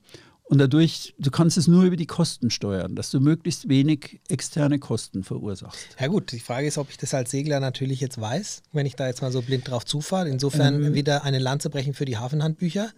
und 0.45 0.57
dadurch, 0.59 1.15
du 1.17 1.31
kannst 1.31 1.57
es 1.57 1.67
nur 1.67 1.83
über 1.83 1.95
die 1.95 2.05
Kosten 2.05 2.49
steuern, 2.49 2.95
dass 2.95 3.11
du 3.11 3.19
möglichst 3.19 3.69
wenig 3.69 4.19
externe 4.27 4.77
Kosten 4.77 5.23
verursachst. 5.23 5.95
Ja 5.99 6.07
gut, 6.07 6.31
die 6.31 6.39
Frage 6.39 6.67
ist, 6.67 6.77
ob 6.77 6.89
ich 6.89 6.97
das 6.97 7.13
als 7.13 7.31
Segler 7.31 7.59
natürlich 7.59 8.01
jetzt 8.01 8.19
weiß, 8.19 8.61
wenn 8.73 8.85
ich 8.85 8.95
da 8.95 9.07
jetzt 9.07 9.21
mal 9.21 9.31
so 9.31 9.41
blind 9.41 9.69
drauf 9.69 9.85
zufahre. 9.85 10.29
Insofern 10.29 10.83
ähm, 10.83 10.93
wieder 10.93 11.23
eine 11.23 11.39
Lanze 11.39 11.69
brechen 11.69 11.93
für 11.93 12.05
die 12.05 12.17
Hafenhandbücher. 12.17 12.91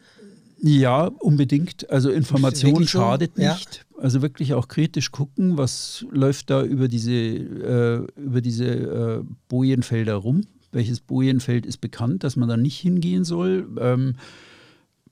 Ja, 0.60 1.06
unbedingt. 1.06 1.90
Also 1.92 2.10
Information 2.10 2.88
schadet 2.88 3.34
so? 3.36 3.44
nicht. 3.44 3.76
Ja. 3.76 4.02
Also 4.02 4.22
wirklich 4.22 4.54
auch 4.54 4.68
kritisch 4.68 5.12
gucken, 5.12 5.58
was 5.58 6.06
läuft 6.12 6.50
da 6.50 6.64
über 6.64 6.88
diese, 6.88 7.14
äh, 7.14 8.08
über 8.20 8.42
diese 8.42 8.66
äh, 8.66 9.24
Bojenfelder 9.48 10.16
rum. 10.16 10.42
Welches 10.72 11.00
Bojenfeld 11.00 11.66
ist 11.66 11.78
bekannt, 11.78 12.24
dass 12.24 12.36
man 12.36 12.50
da 12.50 12.58
nicht 12.58 12.80
hingehen 12.80 13.24
soll. 13.24 13.70
Ähm, 13.80 14.16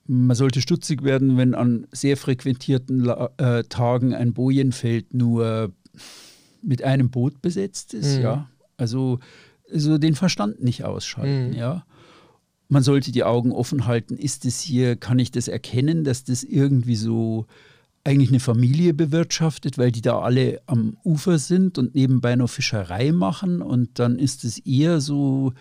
man 0.06 0.36
sollte 0.36 0.60
stutzig 0.60 1.02
werden, 1.02 1.36
wenn 1.36 1.54
an 1.54 1.86
sehr 1.92 2.16
frequentierten 2.16 3.08
äh, 3.38 3.64
Tagen 3.64 4.14
ein 4.14 4.34
Bojenfeld 4.34 5.14
nur 5.14 5.72
mit 6.62 6.82
einem 6.82 7.10
Boot 7.10 7.40
besetzt 7.42 7.94
ist. 7.94 8.16
Mhm. 8.16 8.22
Ja? 8.22 8.50
Also, 8.76 9.18
also 9.72 9.98
den 9.98 10.14
Verstand 10.14 10.62
nicht 10.62 10.84
ausschalten. 10.84 11.50
Mhm. 11.50 11.56
Ja? 11.56 11.84
Man 12.68 12.82
sollte 12.82 13.12
die 13.12 13.24
Augen 13.24 13.52
offen 13.52 13.86
halten. 13.86 14.16
Ist 14.16 14.44
es 14.44 14.60
hier, 14.60 14.96
kann 14.96 15.18
ich 15.18 15.30
das 15.30 15.48
erkennen, 15.48 16.04
dass 16.04 16.24
das 16.24 16.42
irgendwie 16.42 16.96
so 16.96 17.46
eigentlich 18.04 18.30
eine 18.30 18.40
Familie 18.40 18.92
bewirtschaftet, 18.92 19.78
weil 19.78 19.90
die 19.90 20.02
da 20.02 20.18
alle 20.18 20.60
am 20.66 20.96
Ufer 21.04 21.38
sind 21.38 21.78
und 21.78 21.94
nebenbei 21.94 22.36
noch 22.36 22.50
Fischerei 22.50 23.12
machen 23.12 23.62
und 23.62 23.98
dann 23.98 24.18
ist 24.18 24.44
es 24.44 24.58
eher 24.58 25.00
so 25.00 25.54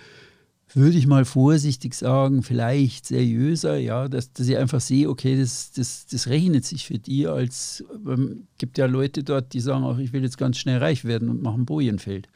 würde 0.75 0.97
ich 0.97 1.07
mal 1.07 1.25
vorsichtig 1.25 1.93
sagen, 1.93 2.41
vielleicht 2.43 3.05
seriöser, 3.07 3.77
ja, 3.77 4.07
dass, 4.07 4.33
dass 4.33 4.47
ich 4.47 4.57
einfach 4.57 4.81
sehe, 4.81 5.09
okay, 5.09 5.37
das, 5.39 5.71
das, 5.71 6.05
das 6.07 6.27
rechnet 6.27 6.65
sich 6.65 6.85
für 6.87 6.97
die 6.99 7.27
als, 7.27 7.83
ähm, 8.07 8.47
gibt 8.57 8.77
ja 8.77 8.85
Leute 8.85 9.23
dort, 9.23 9.53
die 9.53 9.59
sagen 9.59 9.83
auch, 9.83 9.97
ich 9.99 10.13
will 10.13 10.23
jetzt 10.23 10.37
ganz 10.37 10.57
schnell 10.57 10.77
reich 10.79 11.05
werden 11.05 11.29
und 11.29 11.41
machen 11.41 11.65
Bojenfeld. 11.65 12.27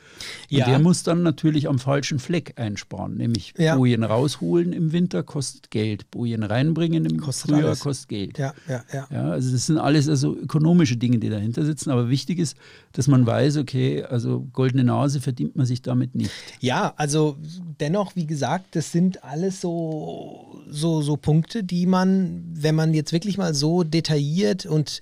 Und 0.52 0.58
Ja. 0.58 0.66
der 0.68 0.80
muss 0.80 1.04
dann 1.04 1.24
natürlich 1.24 1.68
am 1.68 1.80
falschen 1.80 2.20
Fleck 2.20 2.54
einsparen, 2.60 3.16
nämlich 3.16 3.54
Ja. 3.58 3.76
Bojen 3.76 4.04
rausholen 4.04 4.74
im 4.74 4.92
Winter 4.92 5.24
kostet 5.24 5.72
Geld, 5.72 6.12
Bojen 6.12 6.44
reinbringen 6.44 7.06
im 7.06 7.20
Kostet 7.20 7.52
Frühjahr 7.52 7.68
alles. 7.70 7.80
kostet 7.80 8.10
Geld. 8.10 8.38
Ja, 8.38 8.54
ja, 8.68 8.84
ja. 8.94 9.08
Ja, 9.12 9.30
also 9.30 9.52
das 9.52 9.66
sind 9.66 9.78
alles 9.78 10.08
also 10.10 10.36
ökonomische 10.38 10.98
Dinge, 10.98 11.18
die 11.20 11.30
dahinter 11.30 11.66
sitzen. 11.66 11.90
Aber 11.92 12.10
wichtig 12.10 12.40
ist, 12.40 12.56
dass 12.92 13.08
man 13.08 13.26
weiß, 13.26 13.58
okay, 13.58 14.04
also 14.04 14.48
goldene 14.54 14.84
Nase 14.84 15.22
verdient 15.22 15.56
man 15.56 15.66
sich 15.66 15.82
damit 15.82 16.14
nicht. 16.14 16.32
Ja, 16.60 16.94
also 16.98 17.38
dennoch, 17.80 18.16
wie 18.16 18.27
gesagt, 18.28 18.76
das 18.76 18.92
sind 18.92 19.24
alles 19.24 19.62
so, 19.62 20.62
so, 20.70 21.02
so 21.02 21.18
Punkte, 21.18 21.64
die 21.64 21.86
man, 21.86 22.44
wenn 22.54 22.76
man 22.76 22.94
jetzt 22.94 23.14
wirklich 23.14 23.38
mal 23.38 23.54
so 23.54 23.84
detailliert 23.84 24.66
und 24.66 25.02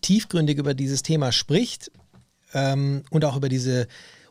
tiefgründig 0.00 0.58
über 0.58 0.74
dieses 0.74 1.02
Thema 1.02 1.32
spricht 1.32 1.90
ähm, 2.54 3.02
und 3.10 3.24
auch 3.24 3.36
über 3.36 3.48
diese 3.48 3.86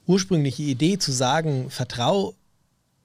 ursprüngliche 0.08 0.64
Idee 0.64 0.98
zu 0.98 1.12
sagen, 1.12 1.70
vertrau 1.70 2.36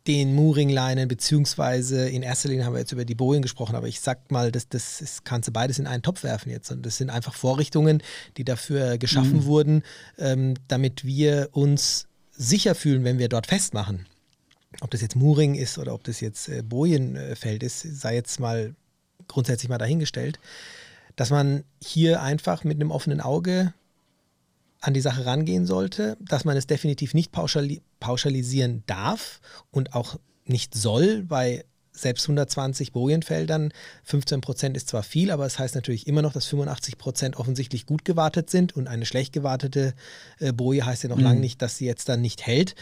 den 0.07 0.35
Mooring-Leinen, 0.35 1.09
beziehungsweise 1.09 2.09
in 2.09 2.23
erster 2.23 2.49
Linie 2.49 2.65
haben 2.65 2.75
wir 2.75 2.81
jetzt 2.81 2.93
über 2.93 3.05
die 3.05 3.15
Bojen 3.15 3.43
gesprochen, 3.43 3.75
aber 3.75 3.89
ich 3.89 4.01
sag 4.01 4.31
mal, 4.31 4.53
das, 4.53 4.69
das 4.69 5.01
ist, 5.01 5.25
kannst 5.25 5.49
du 5.49 5.53
beides 5.53 5.79
in 5.79 5.87
einen 5.87 6.03
Topf 6.03 6.23
werfen 6.23 6.51
jetzt. 6.51 6.71
Und 6.71 6.87
das 6.87 6.97
sind 6.97 7.11
einfach 7.11 7.35
Vorrichtungen, 7.35 8.03
die 8.37 8.45
dafür 8.45 8.99
geschaffen 8.99 9.45
wurden, 9.45 9.83
ähm, 10.19 10.55
damit 10.69 11.05
wir 11.05 11.49
uns 11.53 12.07
sicher 12.31 12.75
fühlen, 12.75 13.05
wenn 13.05 13.19
wir 13.19 13.29
dort 13.29 13.47
festmachen. 13.47 14.07
Ob 14.81 14.91
das 14.91 15.01
jetzt 15.01 15.17
Mooring 15.17 15.55
ist 15.55 15.79
oder 15.79 15.95
ob 15.95 16.05
das 16.05 16.21
jetzt 16.21 16.49
äh, 16.49 16.63
Bojenfeld 16.63 17.63
ist, 17.63 17.81
sei 17.81 18.15
jetzt 18.15 18.41
mal 18.41 18.75
grundsätzlich 19.29 19.69
mal 19.69 19.79
dahingestellt, 19.79 20.39
dass 21.17 21.31
man 21.31 21.65
hier 21.83 22.23
einfach 22.23 22.65
mit 22.65 22.77
einem 22.77 22.91
offenen 22.91 23.21
Auge 23.21 23.73
an 24.81 24.95
die 24.95 25.01
Sache 25.01 25.25
rangehen 25.25 25.67
sollte, 25.67 26.17
dass 26.21 26.45
man 26.45 26.57
es 26.57 26.67
definitiv 26.67 27.15
nicht 27.15 27.33
pauschali 27.33 27.83
pauschalisieren 27.99 28.85
darf 28.87 29.41
und 29.71 29.95
auch 29.95 30.19
nicht 30.45 30.75
soll, 30.75 31.23
bei 31.23 31.65
selbst 31.93 32.25
120 32.25 32.93
Bojenfeldern 32.93 33.73
15 34.05 34.43
Prozent 34.43 34.77
ist 34.77 34.89
zwar 34.89 35.03
viel, 35.03 35.31
aber 35.31 35.47
es 35.47 35.59
heißt 35.59 35.75
natürlich 35.75 36.07
immer 36.07 36.23
noch, 36.23 36.35
dass 36.35 36.47
85 36.47 36.99
Prozent 36.99 37.37
offensichtlich 37.37 37.87
gut 37.87 38.05
gewartet 38.05 38.51
sind 38.51 38.77
und 38.77 38.87
eine 38.87 39.07
schlecht 39.07 39.33
gewartete 39.33 39.95
äh, 40.39 40.53
Boje 40.53 40.85
heißt 40.85 41.05
ja 41.05 41.09
noch 41.09 41.19
lange 41.19 41.41
nicht, 41.41 41.63
dass 41.63 41.79
sie 41.79 41.87
jetzt 41.87 42.09
dann 42.09 42.21
nicht 42.21 42.47
hält. 42.47 42.75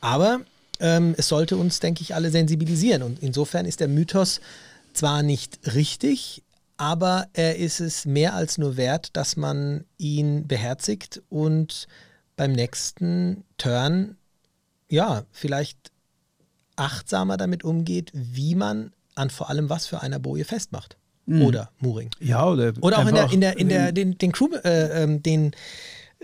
Aber 0.00 0.40
ähm, 0.80 1.14
es 1.16 1.28
sollte 1.28 1.56
uns, 1.56 1.80
denke 1.80 2.02
ich, 2.02 2.14
alle 2.14 2.30
sensibilisieren 2.30 3.02
und 3.02 3.20
insofern 3.20 3.66
ist 3.66 3.80
der 3.80 3.88
Mythos 3.88 4.40
zwar 4.92 5.22
nicht 5.22 5.58
richtig, 5.74 6.42
aber 6.76 7.28
er 7.32 7.56
ist 7.56 7.80
es 7.80 8.04
mehr 8.04 8.34
als 8.34 8.58
nur 8.58 8.76
wert, 8.76 9.10
dass 9.16 9.36
man 9.36 9.84
ihn 9.98 10.46
beherzigt 10.46 11.22
und 11.28 11.86
beim 12.36 12.52
nächsten 12.52 13.44
Turn, 13.58 14.16
ja, 14.88 15.24
vielleicht 15.30 15.78
achtsamer 16.76 17.36
damit 17.36 17.62
umgeht, 17.62 18.10
wie 18.12 18.54
man 18.54 18.92
an 19.14 19.30
vor 19.30 19.48
allem 19.50 19.70
was 19.70 19.86
für 19.86 20.00
einer 20.00 20.18
Boje 20.18 20.44
festmacht. 20.44 20.96
Oder 21.26 21.70
Mooring. 21.78 22.10
Ja, 22.20 22.46
oder, 22.46 22.74
Oder 22.82 22.98
auch 22.98 23.08
in 23.08 23.14
der, 23.14 23.32
in 23.32 23.40
der, 23.40 23.56
in 23.56 23.68
der, 23.70 23.92
den, 23.92 24.18
den 24.18 24.32
Crew, 24.32 24.48
äh, 24.62 25.02
ähm, 25.02 25.22
den 25.22 25.52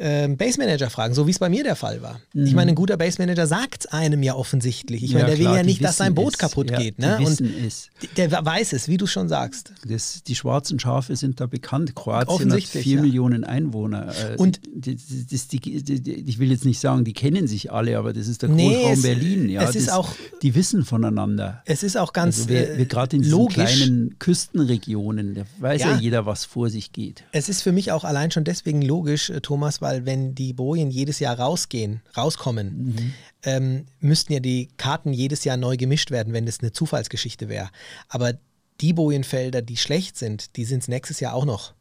ähm, 0.00 0.36
Base 0.38 0.58
Manager 0.58 0.88
fragen, 0.90 1.14
so 1.14 1.26
wie 1.26 1.30
es 1.30 1.38
bei 1.38 1.48
mir 1.50 1.62
der 1.62 1.76
Fall 1.76 2.00
war. 2.02 2.20
Ich 2.34 2.54
meine, 2.54 2.72
ein 2.72 2.74
guter 2.74 2.96
Base 2.96 3.20
Manager 3.20 3.46
sagt 3.46 3.92
einem 3.92 4.22
ja 4.22 4.34
offensichtlich. 4.34 5.02
Ich 5.04 5.12
meine, 5.12 5.26
der 5.26 5.36
Mhm. 5.36 5.40
klar, 5.40 5.52
will 5.52 5.58
ja 5.58 5.62
nicht, 5.62 5.84
dass 5.84 5.98
sein 5.98 6.14
Boot 6.14 6.32
es. 6.32 6.38
kaputt 6.38 6.70
ja, 6.70 6.78
geht. 6.78 6.98
Ne? 6.98 7.18
Und 7.18 7.40
es. 7.40 7.88
der 8.16 8.30
weiß 8.32 8.72
es, 8.72 8.88
wie 8.88 8.96
du 8.96 9.06
schon 9.06 9.28
sagst. 9.28 9.72
Das, 9.86 10.22
die 10.22 10.34
schwarzen 10.34 10.78
Schafe 10.80 11.14
sind 11.16 11.40
da 11.40 11.46
bekannt. 11.46 11.94
Kroatien 11.94 12.52
hat 12.52 12.62
vier 12.62 12.96
ja. 12.96 13.02
Millionen 13.02 13.44
Einwohner. 13.44 14.08
Äh, 14.32 14.36
Und- 14.36 14.60
das, 14.74 15.48
die, 15.48 15.60
die, 15.60 16.12
ich 16.14 16.38
will 16.38 16.50
jetzt 16.50 16.64
nicht 16.64 16.80
sagen, 16.80 17.04
die 17.04 17.12
kennen 17.12 17.46
sich 17.46 17.70
alle, 17.70 17.98
aber 17.98 18.12
das 18.14 18.26
ist 18.28 18.40
der 18.42 18.48
Nee, 18.48 18.68
Großraum 18.72 18.92
es- 18.94 19.02
Berlin. 19.02 19.48
Ja, 19.50 19.62
es 19.68 19.76
ist 19.76 19.92
auch- 19.92 20.14
die 20.42 20.54
wissen 20.54 20.84
voneinander. 20.84 21.62
Es 21.66 21.82
ist 21.82 21.98
auch 21.98 22.12
ganz 22.14 22.38
Also 22.38 22.48
wir, 22.48 22.70
äh, 22.70 22.78
wir 22.78 22.86
gerade 22.86 23.16
in 23.16 23.22
diesen 23.22 23.36
logisch. 23.38 23.54
kleinen 23.54 24.18
Küstenregionen, 24.18 25.34
da 25.34 25.42
weiß 25.58 25.80
ja. 25.82 25.90
Ja. 25.92 25.98
jeder, 25.98 26.26
was 26.26 26.44
vor 26.44 26.70
sich 26.70 26.92
geht. 26.92 27.24
Es 27.32 27.48
ist 27.48 27.62
für 27.62 27.72
mich 27.72 27.92
auch 27.92 28.04
allein 28.04 28.30
schon 28.30 28.44
deswegen 28.44 28.82
logisch, 28.82 29.30
äh, 29.30 29.40
Thomas, 29.40 29.80
weil 29.80 29.89
wenn 30.06 30.34
die 30.34 30.52
Bojen 30.52 30.90
jedes 30.90 31.18
Jahr 31.18 31.38
rausgehen, 31.38 32.00
rauskommen, 32.16 32.94
Mhm. 32.96 33.12
ähm, 33.44 33.86
müssten 34.00 34.32
ja 34.32 34.40
die 34.40 34.68
Karten 34.76 35.12
jedes 35.12 35.44
Jahr 35.44 35.56
neu 35.56 35.76
gemischt 35.76 36.10
werden, 36.10 36.32
wenn 36.32 36.46
das 36.46 36.60
eine 36.60 36.72
Zufallsgeschichte 36.72 37.48
wäre. 37.48 37.68
Aber 38.08 38.34
die 38.80 38.92
Bojenfelder, 38.92 39.60
die 39.62 39.76
schlecht 39.76 40.16
sind, 40.16 40.56
die 40.56 40.64
sind 40.64 40.80
es 40.82 40.88
nächstes 40.88 41.20
Jahr 41.20 41.34
auch 41.34 41.44
noch. 41.44 41.74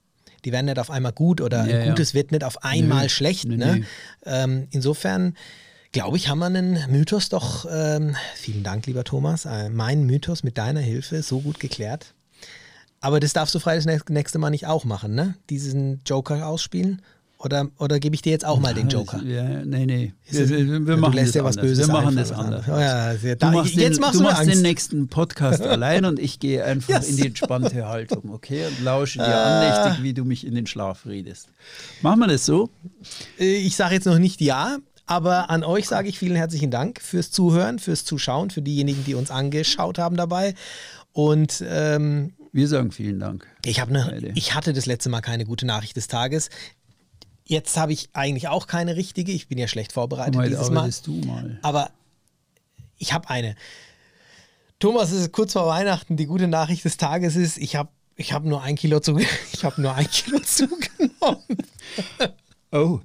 Die 0.46 0.52
werden 0.52 0.66
nicht 0.68 0.80
auf 0.80 0.90
einmal 0.92 1.12
gut 1.14 1.42
oder 1.42 1.66
Ja, 1.68 1.76
ein 1.80 1.86
ja. 1.86 1.90
Gutes 1.90 2.14
wird 2.14 2.32
nicht 2.32 2.44
auf 2.44 2.64
einmal 2.64 3.04
Nö. 3.04 3.10
schlecht. 3.10 3.46
Nö, 3.46 3.58
ne? 3.58 3.76
nö. 3.78 3.86
Ähm, 4.26 4.68
insofern 4.72 5.36
glaube 5.92 6.18
ich, 6.18 6.28
haben 6.30 6.40
wir 6.40 6.46
einen 6.46 6.78
Mythos 6.92 7.30
doch, 7.30 7.66
ähm, 7.70 8.16
vielen 8.36 8.64
Dank, 8.64 8.86
lieber 8.86 9.04
Thomas, 9.04 9.46
äh, 9.46 9.70
meinen 9.70 10.06
Mythos 10.06 10.44
mit 10.44 10.58
deiner 10.58 10.80
Hilfe 10.82 11.24
so 11.24 11.40
gut 11.42 11.60
geklärt. 11.60 12.14
Aber 13.02 13.20
das 13.22 13.32
darfst 13.34 13.56
du 13.56 13.60
frei 13.60 13.76
das 13.76 13.86
nächste- 13.86 14.12
nächste 14.14 14.40
Mal 14.40 14.50
nicht 14.50 14.68
auch 14.68 14.84
machen, 14.84 15.16
ne? 15.16 15.36
Diesen 15.50 16.02
Joker 16.06 16.46
ausspielen? 16.48 17.02
Oder, 17.42 17.70
oder 17.78 18.00
gebe 18.02 18.16
ich 18.16 18.22
dir 18.22 18.32
jetzt 18.32 18.44
auch 18.46 18.60
mal 18.60 18.74
den 18.74 18.90
Joker? 18.90 19.24
Ja, 19.24 19.64
nee, 19.64 19.86
nee. 19.86 20.14
Wir, 20.30 20.50
wir, 20.50 20.68
wir 20.68 20.96
du 20.96 20.98
machen 20.98 21.14
lässt 21.14 21.36
das 21.38 21.44
was 21.46 21.58
anders. 21.58 21.78
Wir 21.78 21.88
machen 21.88 22.16
das 22.18 22.32
anders. 22.34 22.68
anderes. 22.68 23.14
Oh 23.24 23.28
ja, 23.28 23.36
Du 23.36 23.46
machst, 23.58 23.76
jetzt 23.76 23.96
den, 23.96 24.02
machst 24.02 24.20
du 24.20 24.24
machst 24.24 24.42
den 24.42 24.50
Angst. 24.50 24.62
nächsten 24.62 25.08
Podcast 25.08 25.62
allein 25.66 26.04
und 26.04 26.20
ich 26.20 26.40
gehe 26.40 26.66
einfach 26.66 26.90
Yes. 26.90 27.10
in 27.12 27.16
die 27.16 27.28
entspannte 27.28 27.86
Haltung, 27.88 28.30
okay? 28.32 28.66
Und 28.68 28.84
lausche 28.84 29.20
dir 29.20 29.26
Ah. 29.26 29.62
andächtig, 29.84 30.04
wie 30.04 30.14
du 30.14 30.26
mich 30.26 30.46
in 30.46 30.54
den 30.54 30.68
Schlaf 30.68 31.06
redest. 31.06 31.48
Machen 32.02 32.20
wir 32.20 32.28
das 32.28 32.46
so? 32.46 32.70
Äh, 33.40 33.56
Ich 33.56 33.78
sage 33.78 33.96
jetzt 33.96 34.06
noch 34.06 34.20
nicht 34.20 34.42
ja, 34.42 34.78
aber 35.06 35.50
an 35.50 35.64
euch 35.64 35.88
sage 35.88 36.10
ich 36.10 36.20
vielen 36.20 36.36
herzlichen 36.36 36.72
Dank 36.72 37.00
fürs 37.02 37.32
Zuhören, 37.32 37.80
fürs 37.80 38.04
Zuschauen, 38.04 38.50
für 38.50 38.62
diejenigen, 38.62 39.06
die 39.06 39.16
uns 39.16 39.32
angeschaut 39.32 39.98
haben 39.98 40.18
dabei. 40.18 40.56
Und 41.14 41.64
ähm, 41.66 42.34
Wir 42.52 42.68
sagen 42.68 42.92
vielen 42.92 43.20
Dank. 43.20 43.48
ich, 43.64 43.78
ne, 43.88 44.32
ich 44.36 44.56
hatte 44.56 44.74
das 44.74 44.86
letzte 44.86 45.10
Mal 45.10 45.22
keine 45.22 45.46
gute 45.46 45.66
Nachricht 45.66 45.96
des 45.96 46.10
Tages. 46.10 46.50
Jetzt 47.50 47.78
habe 47.78 47.94
ich 47.94 48.10
eigentlich 48.14 48.48
auch 48.48 48.68
keine 48.68 48.96
richtige. 48.96 49.32
Ich 49.32 49.48
bin 49.48 49.58
ja 49.58 49.68
schlecht 49.68 49.92
vorbereitet 49.92 50.36
Heute 50.36 50.50
dieses 50.50 50.70
Mal. 50.70 50.88
mal. 51.26 51.60
Aber 51.64 51.90
ich 53.00 53.12
habe 53.12 53.28
eine. 53.32 53.56
Thomas, 54.78 55.12
es 55.12 55.22
ist 55.22 55.32
kurz 55.32 55.54
vor 55.54 55.66
Weihnachten. 55.66 56.16
Die 56.16 56.28
gute 56.28 56.48
Nachricht 56.48 56.86
des 56.86 56.98
Tages 56.98 57.36
ist, 57.36 57.58
ich 57.58 57.76
habe 57.76 57.90
ich 58.16 58.34
hab 58.34 58.44
nur 58.44 58.62
ein 58.62 58.76
Kilo 58.76 59.00
zu, 59.00 59.18
ich 59.52 59.66
habe 59.66 59.82
nur 59.82 59.96
ein 59.96 60.08
Kilo 60.08 60.40
zugenommen. 60.46 61.58
Oh. 62.72 63.00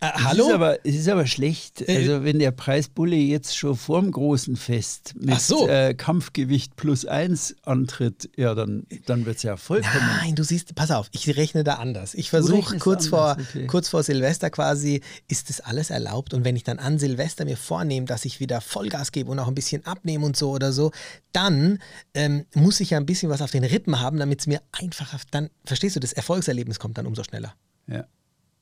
Äh, 0.00 0.10
Es 0.14 0.24
hallo? 0.24 0.46
ist, 0.48 0.52
aber, 0.54 0.86
es 0.86 0.94
ist 0.94 1.08
aber 1.08 1.26
schlecht. 1.26 1.82
Äh, 1.88 1.98
Also, 1.98 2.24
wenn 2.24 2.38
der 2.38 2.50
Preisbulle 2.50 3.16
jetzt 3.16 3.56
schon 3.56 3.76
vorm 3.76 4.10
großen 4.10 4.56
Fest 4.56 5.14
mit 5.18 5.40
so. 5.40 5.68
äh, 5.68 5.94
Kampfgewicht 5.94 6.76
plus 6.76 7.04
eins 7.06 7.54
antritt, 7.62 8.30
ja, 8.36 8.54
dann, 8.54 8.86
dann 9.06 9.26
wird 9.26 9.36
es 9.38 9.42
ja 9.42 9.56
vollkommen. 9.56 10.06
Nein, 10.20 10.34
du 10.34 10.42
siehst, 10.42 10.74
pass 10.74 10.90
auf, 10.90 11.08
ich 11.12 11.36
rechne 11.36 11.64
da 11.64 11.74
anders. 11.74 12.14
Ich 12.14 12.30
versuche 12.30 12.78
kurz 12.78 13.06
vor, 13.08 13.36
okay. 13.38 13.66
kurz 13.66 13.88
vor 13.88 14.02
Silvester 14.02 14.50
quasi, 14.50 15.00
ist 15.28 15.48
das 15.50 15.60
alles 15.60 15.90
erlaubt? 15.90 16.34
Und 16.34 16.44
wenn 16.44 16.56
ich 16.56 16.64
dann 16.64 16.78
an 16.78 16.98
Silvester 16.98 17.44
mir 17.44 17.56
vornehme, 17.56 18.06
dass 18.06 18.24
ich 18.24 18.40
wieder 18.40 18.60
Vollgas 18.60 19.12
gebe 19.12 19.30
und 19.30 19.38
auch 19.38 19.48
ein 19.48 19.54
bisschen 19.54 19.84
abnehme 19.86 20.24
und 20.26 20.36
so 20.36 20.50
oder 20.50 20.72
so, 20.72 20.90
dann 21.32 21.78
ähm, 22.14 22.44
muss 22.54 22.80
ich 22.80 22.90
ja 22.90 22.98
ein 22.98 23.06
bisschen 23.06 23.30
was 23.30 23.42
auf 23.42 23.50
den 23.50 23.64
Rippen 23.64 24.00
haben, 24.00 24.18
damit 24.18 24.40
es 24.40 24.46
mir 24.46 24.60
einfacher, 24.72 25.18
dann, 25.30 25.50
verstehst 25.64 25.96
du, 25.96 26.00
das 26.00 26.12
Erfolgserlebnis 26.12 26.78
kommt 26.78 26.98
dann 26.98 27.06
umso 27.06 27.22
schneller. 27.24 27.54
Ja. 27.86 28.04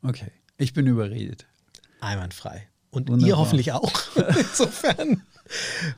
Okay. 0.02 0.30
Ich 0.58 0.72
bin 0.74 0.86
überredet. 0.86 1.46
Einwandfrei. 2.00 2.68
Und 2.90 3.08
Wunderbar. 3.08 3.28
ihr 3.28 3.38
hoffentlich 3.38 3.72
auch. 3.72 3.92
Insofern 4.38 5.22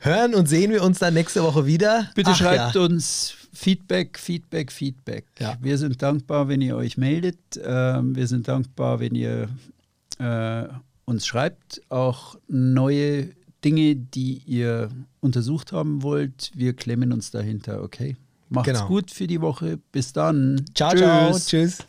hören 0.01 0.33
und 0.35 0.47
sehen 0.47 0.71
wir 0.71 0.83
uns 0.83 0.99
dann 0.99 1.13
nächste 1.13 1.43
Woche 1.43 1.65
wieder. 1.65 2.09
Bitte 2.15 2.31
Ach 2.31 2.37
schreibt 2.37 2.75
ja. 2.75 2.81
uns 2.81 3.33
Feedback, 3.53 4.17
Feedback, 4.19 4.71
Feedback. 4.71 5.25
Ja. 5.39 5.57
Wir 5.61 5.77
sind 5.77 6.01
dankbar, 6.01 6.47
wenn 6.47 6.61
ihr 6.61 6.75
euch 6.75 6.97
meldet. 6.97 7.37
Ähm, 7.63 8.15
wir 8.15 8.27
sind 8.27 8.47
dankbar, 8.47 8.99
wenn 8.99 9.15
ihr 9.15 9.49
äh, 10.19 10.67
uns 11.05 11.25
schreibt. 11.25 11.81
Auch 11.89 12.35
neue 12.47 13.29
Dinge, 13.63 13.95
die 13.95 14.41
ihr 14.45 14.89
untersucht 15.21 15.71
haben 15.71 16.03
wollt. 16.03 16.51
Wir 16.55 16.73
klemmen 16.75 17.11
uns 17.13 17.31
dahinter, 17.31 17.83
okay? 17.83 18.15
Macht's 18.49 18.67
Genau. 18.71 18.87
gut 18.87 19.11
für 19.11 19.27
die 19.27 19.41
Woche. 19.41 19.79
Bis 19.91 20.13
dann. 20.13 20.65
Ciao, 20.75 20.95
ciao. 20.95 21.37
Tschüss. 21.37 21.79